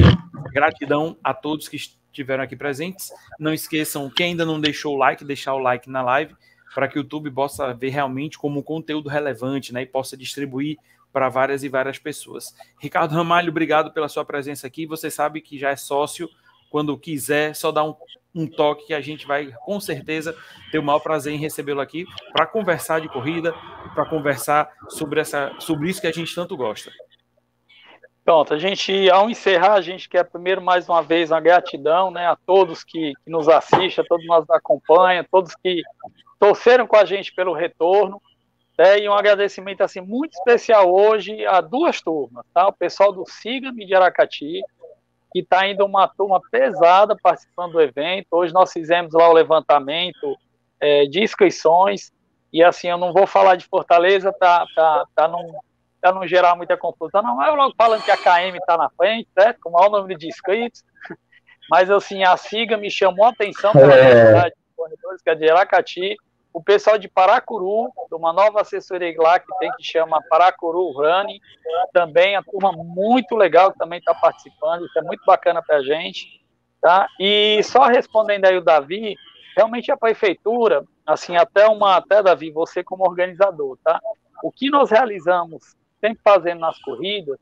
gratidão 0.51 1.17
a 1.23 1.33
todos 1.33 1.67
que 1.67 1.75
estiveram 1.75 2.43
aqui 2.43 2.55
presentes. 2.55 3.11
Não 3.39 3.53
esqueçam, 3.53 4.09
quem 4.09 4.27
ainda 4.27 4.45
não 4.45 4.59
deixou 4.59 4.95
o 4.95 4.97
like, 4.97 5.23
deixar 5.23 5.53
o 5.53 5.59
like 5.59 5.89
na 5.89 6.01
live, 6.01 6.35
para 6.75 6.89
que 6.89 6.99
o 6.99 7.01
YouTube 7.01 7.31
possa 7.31 7.73
ver 7.73 7.87
realmente 7.87 8.37
como 8.37 8.59
um 8.59 8.61
conteúdo 8.61 9.07
relevante 9.07 9.73
né, 9.73 9.83
e 9.83 9.85
possa 9.85 10.17
distribuir 10.17 10.77
para 11.13 11.29
várias 11.29 11.63
e 11.63 11.69
várias 11.69 11.97
pessoas. 11.97 12.53
Ricardo 12.77 13.15
Ramalho, 13.15 13.49
obrigado 13.49 13.93
pela 13.93 14.09
sua 14.09 14.25
presença 14.25 14.67
aqui. 14.67 14.85
Você 14.85 15.09
sabe 15.09 15.39
que 15.39 15.57
já 15.57 15.69
é 15.69 15.77
sócio. 15.77 16.29
Quando 16.69 16.97
quiser, 16.97 17.55
só 17.55 17.71
dá 17.71 17.81
um, 17.81 17.95
um 18.35 18.45
toque 18.45 18.87
que 18.87 18.93
a 18.93 18.99
gente 18.99 19.25
vai, 19.25 19.53
com 19.63 19.79
certeza, 19.79 20.35
ter 20.69 20.77
o 20.77 20.83
maior 20.83 20.99
prazer 20.99 21.33
em 21.33 21.37
recebê-lo 21.37 21.79
aqui 21.79 22.05
para 22.33 22.45
conversar 22.45 22.99
de 22.99 23.07
corrida, 23.07 23.53
para 23.93 24.05
conversar 24.09 24.69
sobre, 24.89 25.21
essa, 25.21 25.53
sobre 25.59 25.89
isso 25.89 26.01
que 26.01 26.07
a 26.07 26.11
gente 26.11 26.35
tanto 26.35 26.57
gosta. 26.57 26.91
Pronto, 28.25 28.53
a 28.53 28.57
gente, 28.57 29.09
ao 29.09 29.29
encerrar, 29.29 29.75
a 29.75 29.81
gente 29.81 30.09
quer 30.09 30.25
primeiro 30.25 30.61
mais 30.61 30.89
uma 30.89 31.01
vez 31.01 31.31
uma 31.31 31.39
gratidão 31.39 32.11
né, 32.11 32.27
a 32.27 32.35
todos 32.35 32.83
que, 32.83 33.13
que 33.23 33.29
nos 33.29 33.47
assistem, 33.47 34.03
a 34.03 34.07
todos 34.07 34.25
nos 34.27 34.49
acompanham, 34.49 35.23
todos 35.31 35.55
que 35.55 35.81
torceram 36.45 36.85
com 36.85 36.95
a 36.95 37.05
gente 37.05 37.33
pelo 37.33 37.53
retorno. 37.53 38.21
Né, 38.77 38.99
e 38.99 39.09
um 39.09 39.13
agradecimento 39.13 39.81
assim, 39.81 40.01
muito 40.01 40.33
especial 40.33 40.93
hoje 40.93 41.45
a 41.45 41.61
duas 41.61 42.01
turmas, 42.01 42.45
tá? 42.53 42.67
O 42.67 42.73
pessoal 42.73 43.13
do 43.13 43.23
Siga-me 43.25 43.85
de 43.85 43.95
Aracati, 43.95 44.61
que 45.31 45.39
está 45.39 45.65
indo 45.65 45.85
uma 45.85 46.09
turma 46.09 46.41
pesada 46.51 47.15
participando 47.15 47.71
do 47.71 47.81
evento. 47.81 48.27
Hoje 48.31 48.53
nós 48.53 48.73
fizemos 48.73 49.13
lá 49.13 49.29
o 49.29 49.33
levantamento 49.33 50.35
é, 50.77 51.05
de 51.05 51.23
inscrições. 51.23 52.11
E 52.51 52.61
assim, 52.61 52.89
eu 52.89 52.97
não 52.97 53.13
vou 53.13 53.25
falar 53.25 53.55
de 53.55 53.65
Fortaleza, 53.65 54.33
tá, 54.33 54.65
tá, 54.75 55.05
tá 55.15 55.27
num, 55.29 55.53
para 56.01 56.13
não 56.13 56.27
gerar 56.27 56.57
muita 56.57 56.75
confusão. 56.75 57.23
Não, 57.23 57.41
eu 57.45 57.55
logo 57.55 57.73
falando 57.77 58.03
que 58.03 58.11
a 58.11 58.17
KM 58.17 58.57
está 58.57 58.77
na 58.77 58.89
frente, 58.89 59.29
certo? 59.33 59.61
Com 59.61 59.69
o 59.69 59.71
maior 59.71 59.89
número 59.89 60.19
de 60.19 60.27
inscritos. 60.27 60.83
Mas, 61.69 61.89
assim, 61.89 62.25
a 62.25 62.35
SIGA 62.35 62.75
me 62.75 62.91
chamou 62.91 63.25
a 63.25 63.29
atenção 63.29 63.71
pela 63.71 63.95
é. 63.95 64.49
de 64.49 64.55
corredores, 64.75 65.21
que 65.21 65.29
é 65.29 65.35
de 65.35 65.49
Aracati. 65.49 66.15
O 66.55 66.63
pessoal 66.63 66.97
de 66.97 67.09
Paracuru, 67.09 67.91
de 68.07 68.15
uma 68.15 68.31
nova 68.31 68.61
assessoria 68.61 69.13
lá 69.17 69.37
que 69.37 69.57
tem, 69.59 69.69
que 69.73 69.83
chama 69.83 70.23
Paracuru 70.29 70.89
Running, 70.93 71.37
também, 71.91 72.37
a 72.37 72.41
turma 72.41 72.71
muito 72.71 73.35
legal 73.35 73.73
que 73.73 73.77
também 73.77 73.99
está 73.99 74.13
participando, 74.15 74.85
isso 74.85 74.97
é 74.97 75.01
muito 75.01 75.25
bacana 75.25 75.61
para 75.61 75.75
a 75.75 75.83
gente. 75.83 76.41
Tá? 76.81 77.09
E 77.19 77.61
só 77.61 77.83
respondendo 77.87 78.45
aí 78.45 78.55
o 78.55 78.63
Davi, 78.63 79.17
realmente 79.53 79.91
a 79.91 79.97
prefeitura, 79.97 80.85
assim, 81.05 81.35
até 81.35 81.67
uma, 81.67 81.97
até 81.97 82.23
Davi, 82.23 82.51
você 82.51 82.81
como 82.81 83.03
organizador, 83.03 83.77
tá? 83.83 83.99
O 84.41 84.49
que 84.49 84.69
nós 84.69 84.89
realizamos 84.89 85.75
sempre 85.99 86.21
fazendo 86.23 86.59
nas 86.59 86.79
corridas, 86.79 87.37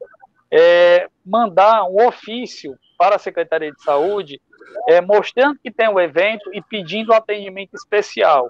é 0.52 1.07
mandar 1.23 1.84
um 1.84 2.07
ofício 2.07 2.76
para 2.98 3.18
a 3.18 3.19
Secretaria 3.19 3.72
de 3.72 3.84
Saúde, 3.84 4.41
é, 4.88 5.02
mostrando 5.02 5.60
que 5.60 5.69
tem 5.69 5.88
o 5.88 5.94
um 5.94 5.99
evento 5.99 6.49
e 6.52 6.61
pedindo 6.61 7.14
atendimento 7.14 7.76
especial, 7.76 8.49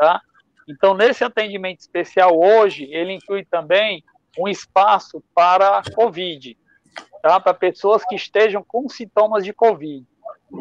tá? 0.00 0.22
Então, 0.66 0.94
nesse 0.94 1.22
atendimento 1.22 1.80
especial 1.80 2.30
hoje, 2.34 2.84
ele 2.90 3.12
inclui 3.12 3.44
também 3.44 4.02
um 4.38 4.48
espaço 4.48 5.22
para 5.34 5.82
COVID, 5.94 6.56
tá? 7.22 7.38
Para 7.38 7.52
pessoas 7.52 8.02
que 8.04 8.14
estejam 8.14 8.64
com 8.66 8.88
sintomas 8.88 9.44
de 9.44 9.52
COVID. 9.52 10.06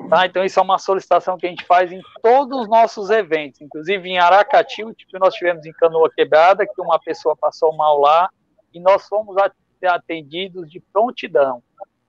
Tá? 0.10 0.26
Então, 0.26 0.44
isso 0.44 0.60
é 0.60 0.64
uma 0.64 0.78
solicitação 0.78 1.38
que 1.38 1.48
a 1.48 1.50
gente 1.50 1.64
faz 1.66 1.92
em 1.92 2.02
todos 2.22 2.62
os 2.62 2.68
nossos 2.68 3.10
eventos, 3.10 3.62
inclusive 3.62 4.10
em 4.10 4.20
Aracati, 4.20 4.84
tipo 4.94 5.18
nós 5.20 5.34
tivemos 5.34 5.66
em 5.66 5.72
Canoa 5.72 6.12
Quebrada, 6.12 6.68
que 6.68 6.82
uma 6.82 7.00
pessoa 7.00 7.36
passou 7.36 7.76
mal 7.76 8.00
lá, 8.00 8.30
e 8.74 8.80
nós 8.80 9.08
fomos 9.08 9.36
atendidos 9.82 10.70
de 10.70 10.80
prontidão. 10.92 11.64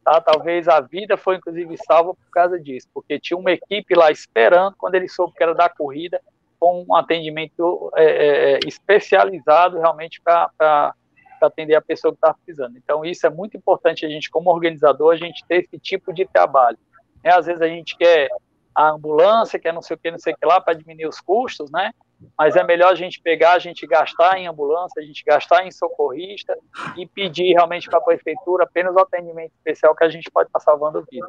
Tá? 0.05 0.21
Talvez 0.21 0.69
a 0.69 0.81
vida 0.81 1.17
foi, 1.17 1.37
inclusive, 1.37 1.77
salva 1.87 2.15
por 2.15 2.31
causa 2.31 2.59
disso, 2.59 2.89
porque 2.93 3.21
tinha 3.21 3.39
uma 3.39 3.53
equipe 3.53 3.95
lá 3.95 4.11
esperando, 4.11 4.75
quando 4.77 4.95
ele 4.95 5.09
soube 5.09 5.35
que 5.35 5.43
era 5.43 5.55
da 5.55 5.69
corrida, 5.69 6.21
com 6.61 6.85
um 6.87 6.95
atendimento 6.95 7.91
é, 7.97 8.05
é, 8.05 8.53
é 8.53 8.61
especializado 8.67 9.79
realmente 9.79 10.21
para 10.23 10.95
atender 11.41 11.75
a 11.75 11.81
pessoa 11.81 12.13
que 12.13 12.19
estava 12.19 12.35
precisando. 12.35 12.77
Então, 12.77 13.05
isso 13.05 13.27
é 13.27 13.31
muito 13.31 13.57
importante 13.57 14.05
a 14.05 14.09
gente, 14.09 14.31
como 14.31 14.51
organizador, 14.51 15.15
a 15.15 15.17
gente 15.17 15.43
ter 15.47 15.65
esse 15.65 15.79
tipo 15.79 16.13
de 16.13 16.27
trabalho. 16.27 16.79
É, 17.25 17.31
às 17.31 17.47
vezes 17.47 17.63
a 17.63 17.69
gente 17.69 17.97
quer 17.97 18.29
a 18.75 18.91
ambulância, 18.91 19.59
quer 19.59 19.73
não 19.73 19.83
sei 19.83 19.97
o 19.97 19.99
que, 19.99 20.11
não 20.11 20.19
sei 20.19 20.35
o 20.35 20.37
que 20.37 20.47
lá, 20.47 20.61
para 20.61 20.75
diminuir 20.75 21.07
os 21.07 21.21
custos, 21.21 21.71
né? 21.71 21.93
mas 22.37 22.57
é 22.57 22.63
melhor 22.63 22.93
a 22.93 22.95
gente 22.95 23.21
pegar, 23.21 23.53
a 23.53 23.59
gente 23.59 23.87
gastar 23.87 24.39
em 24.39 24.47
ambulância, 24.47 25.01
a 25.01 25.05
gente 25.05 25.25
gastar 25.25 25.67
em 25.67 25.71
socorrista 25.71 26.57
e 26.97 27.07
pedir 27.07 27.53
realmente 27.53 27.89
para 27.89 27.99
a 27.99 28.03
prefeitura 28.03 28.65
apenas 28.65 28.95
o 28.95 29.01
atendimento 29.01 29.53
especial 29.57 29.95
que 29.95 30.05
a 30.05 30.09
gente 30.09 30.31
pode 30.31 30.49
estar 30.49 30.61
salvando 30.61 31.05
vida. 31.11 31.27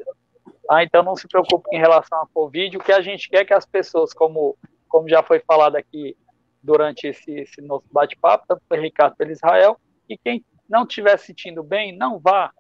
Ah, 0.70 0.84
então 0.84 1.04
não 1.04 1.16
se 1.16 1.28
preocupe 1.28 1.76
em 1.76 1.80
relação 1.80 2.22
à 2.22 2.28
Covid, 2.34 2.78
o 2.78 2.84
que 2.84 2.92
a 2.92 3.02
gente 3.02 3.30
quer 3.30 3.42
é 3.42 3.46
que 3.46 3.54
as 3.54 3.66
pessoas, 3.66 4.14
como, 4.14 4.58
como 4.92 5.10
já 5.10 5.24
foi 5.24 5.40
falado 5.40 5.78
aqui 5.78 6.16
durante 6.62 7.08
esse, 7.08 7.32
esse 7.32 7.62
nosso 7.62 7.86
bate-papo, 7.92 8.46
tanto 8.48 8.62
pelo 8.68 8.84
Ricardo 8.84 9.16
pelo 9.16 9.32
Israel, 9.32 9.80
e 10.08 10.18
quem 10.18 10.46
não 10.70 10.84
estiver 10.84 11.18
se 11.18 11.28
sentindo 11.28 11.64
bem, 11.64 11.98
não 11.98 12.20
vá, 12.20 12.52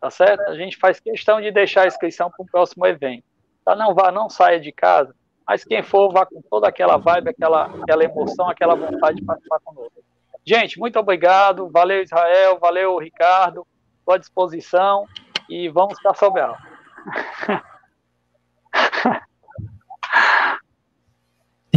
tá 0.00 0.10
certo? 0.10 0.42
A 0.42 0.56
gente 0.56 0.76
faz 0.76 1.00
questão 1.00 1.40
de 1.40 1.50
deixar 1.50 1.82
a 1.82 1.86
inscrição 1.86 2.30
para 2.30 2.42
o 2.42 2.46
próximo 2.46 2.84
evento. 2.86 3.24
Tá? 3.64 3.74
Não 3.74 3.94
vá, 3.94 4.12
não 4.12 4.28
saia 4.28 4.60
de 4.60 4.72
casa, 4.72 5.14
mas 5.46 5.64
quem 5.64 5.82
for, 5.82 6.12
vá 6.12 6.26
com 6.26 6.42
toda 6.42 6.68
aquela 6.68 6.96
vibe, 6.96 7.30
aquela, 7.30 7.66
aquela 7.66 8.04
emoção, 8.04 8.48
aquela 8.48 8.74
vontade 8.74 9.18
de 9.18 9.24
participar 9.24 9.60
conosco. 9.60 10.04
Gente, 10.44 10.78
muito 10.78 10.98
obrigado. 10.98 11.68
Valeu, 11.70 12.02
Israel. 12.02 12.58
Valeu, 12.60 12.96
Ricardo. 12.98 13.66
Estou 13.98 14.14
à 14.14 14.18
disposição. 14.18 15.04
E 15.48 15.68
vamos 15.68 16.00
para 16.00 16.14
Sobral. 16.14 16.56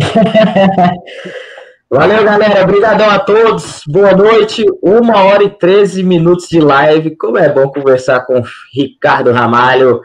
Valeu, 1.92 2.24
galera. 2.24 2.64
Obrigadão 2.64 3.10
a 3.10 3.20
todos. 3.20 3.82
Boa 3.88 4.14
noite. 4.14 4.64
Uma 4.82 5.24
hora 5.24 5.44
e 5.44 5.50
13 5.50 6.04
minutos 6.04 6.48
de 6.48 6.60
live. 6.60 7.16
Como 7.16 7.38
é 7.38 7.50
bom 7.50 7.70
conversar 7.70 8.22
com 8.22 8.44
Ricardo 8.74 9.32
Ramalho. 9.32 10.02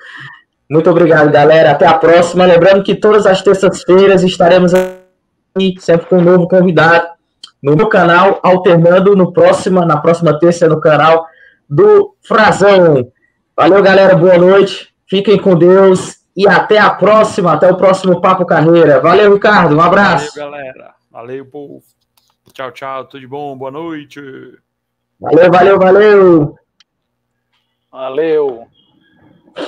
Muito 0.71 0.89
obrigado, 0.91 1.31
galera. 1.31 1.73
Até 1.73 1.87
a 1.87 1.95
próxima. 1.95 2.47
Lembrando 2.47 2.83
que 2.83 2.95
todas 2.95 3.27
as 3.27 3.43
terças-feiras 3.43 4.23
estaremos 4.23 4.73
aqui, 4.73 5.75
sempre 5.79 6.07
com 6.07 6.19
um 6.19 6.23
novo 6.23 6.49
convidado, 6.49 7.07
no 7.63 7.77
meu 7.77 7.89
canal, 7.89 8.41
alternando 8.43 9.15
no 9.15 9.33
próxima, 9.33 9.85
na 9.85 9.99
próxima 9.99 10.39
terça 10.39 10.67
no 10.67 10.81
canal 10.81 11.27
do 11.69 12.15
Frazão. 12.23 13.07
Valeu, 13.57 13.83
galera. 13.83 14.17
Boa 14.17 14.39
noite. 14.39 14.89
Fiquem 15.07 15.39
com 15.39 15.55
Deus 15.55 16.24
e 16.37 16.49
até 16.49 16.79
a 16.79 16.91
próxima. 16.91 17.53
Até 17.53 17.71
o 17.71 17.77
próximo 17.77 18.21
Papo 18.21 18.45
Carreira. 18.45 19.01
Valeu, 19.01 19.35
Ricardo. 19.35 19.77
Um 19.77 19.81
abraço. 19.81 20.35
Valeu, 20.35 20.51
galera. 20.51 20.95
Valeu, 21.11 21.47
povo. 21.47 21.83
Tchau, 22.53 22.73
tchau. 22.73 23.05
Tudo 23.05 23.21
de 23.21 23.27
bom. 23.27 23.57
Boa 23.57 23.71
noite. 23.71 24.21
Valeu, 25.21 25.51
valeu, 25.51 25.79
valeu. 25.79 26.59
Valeu. 27.91 28.74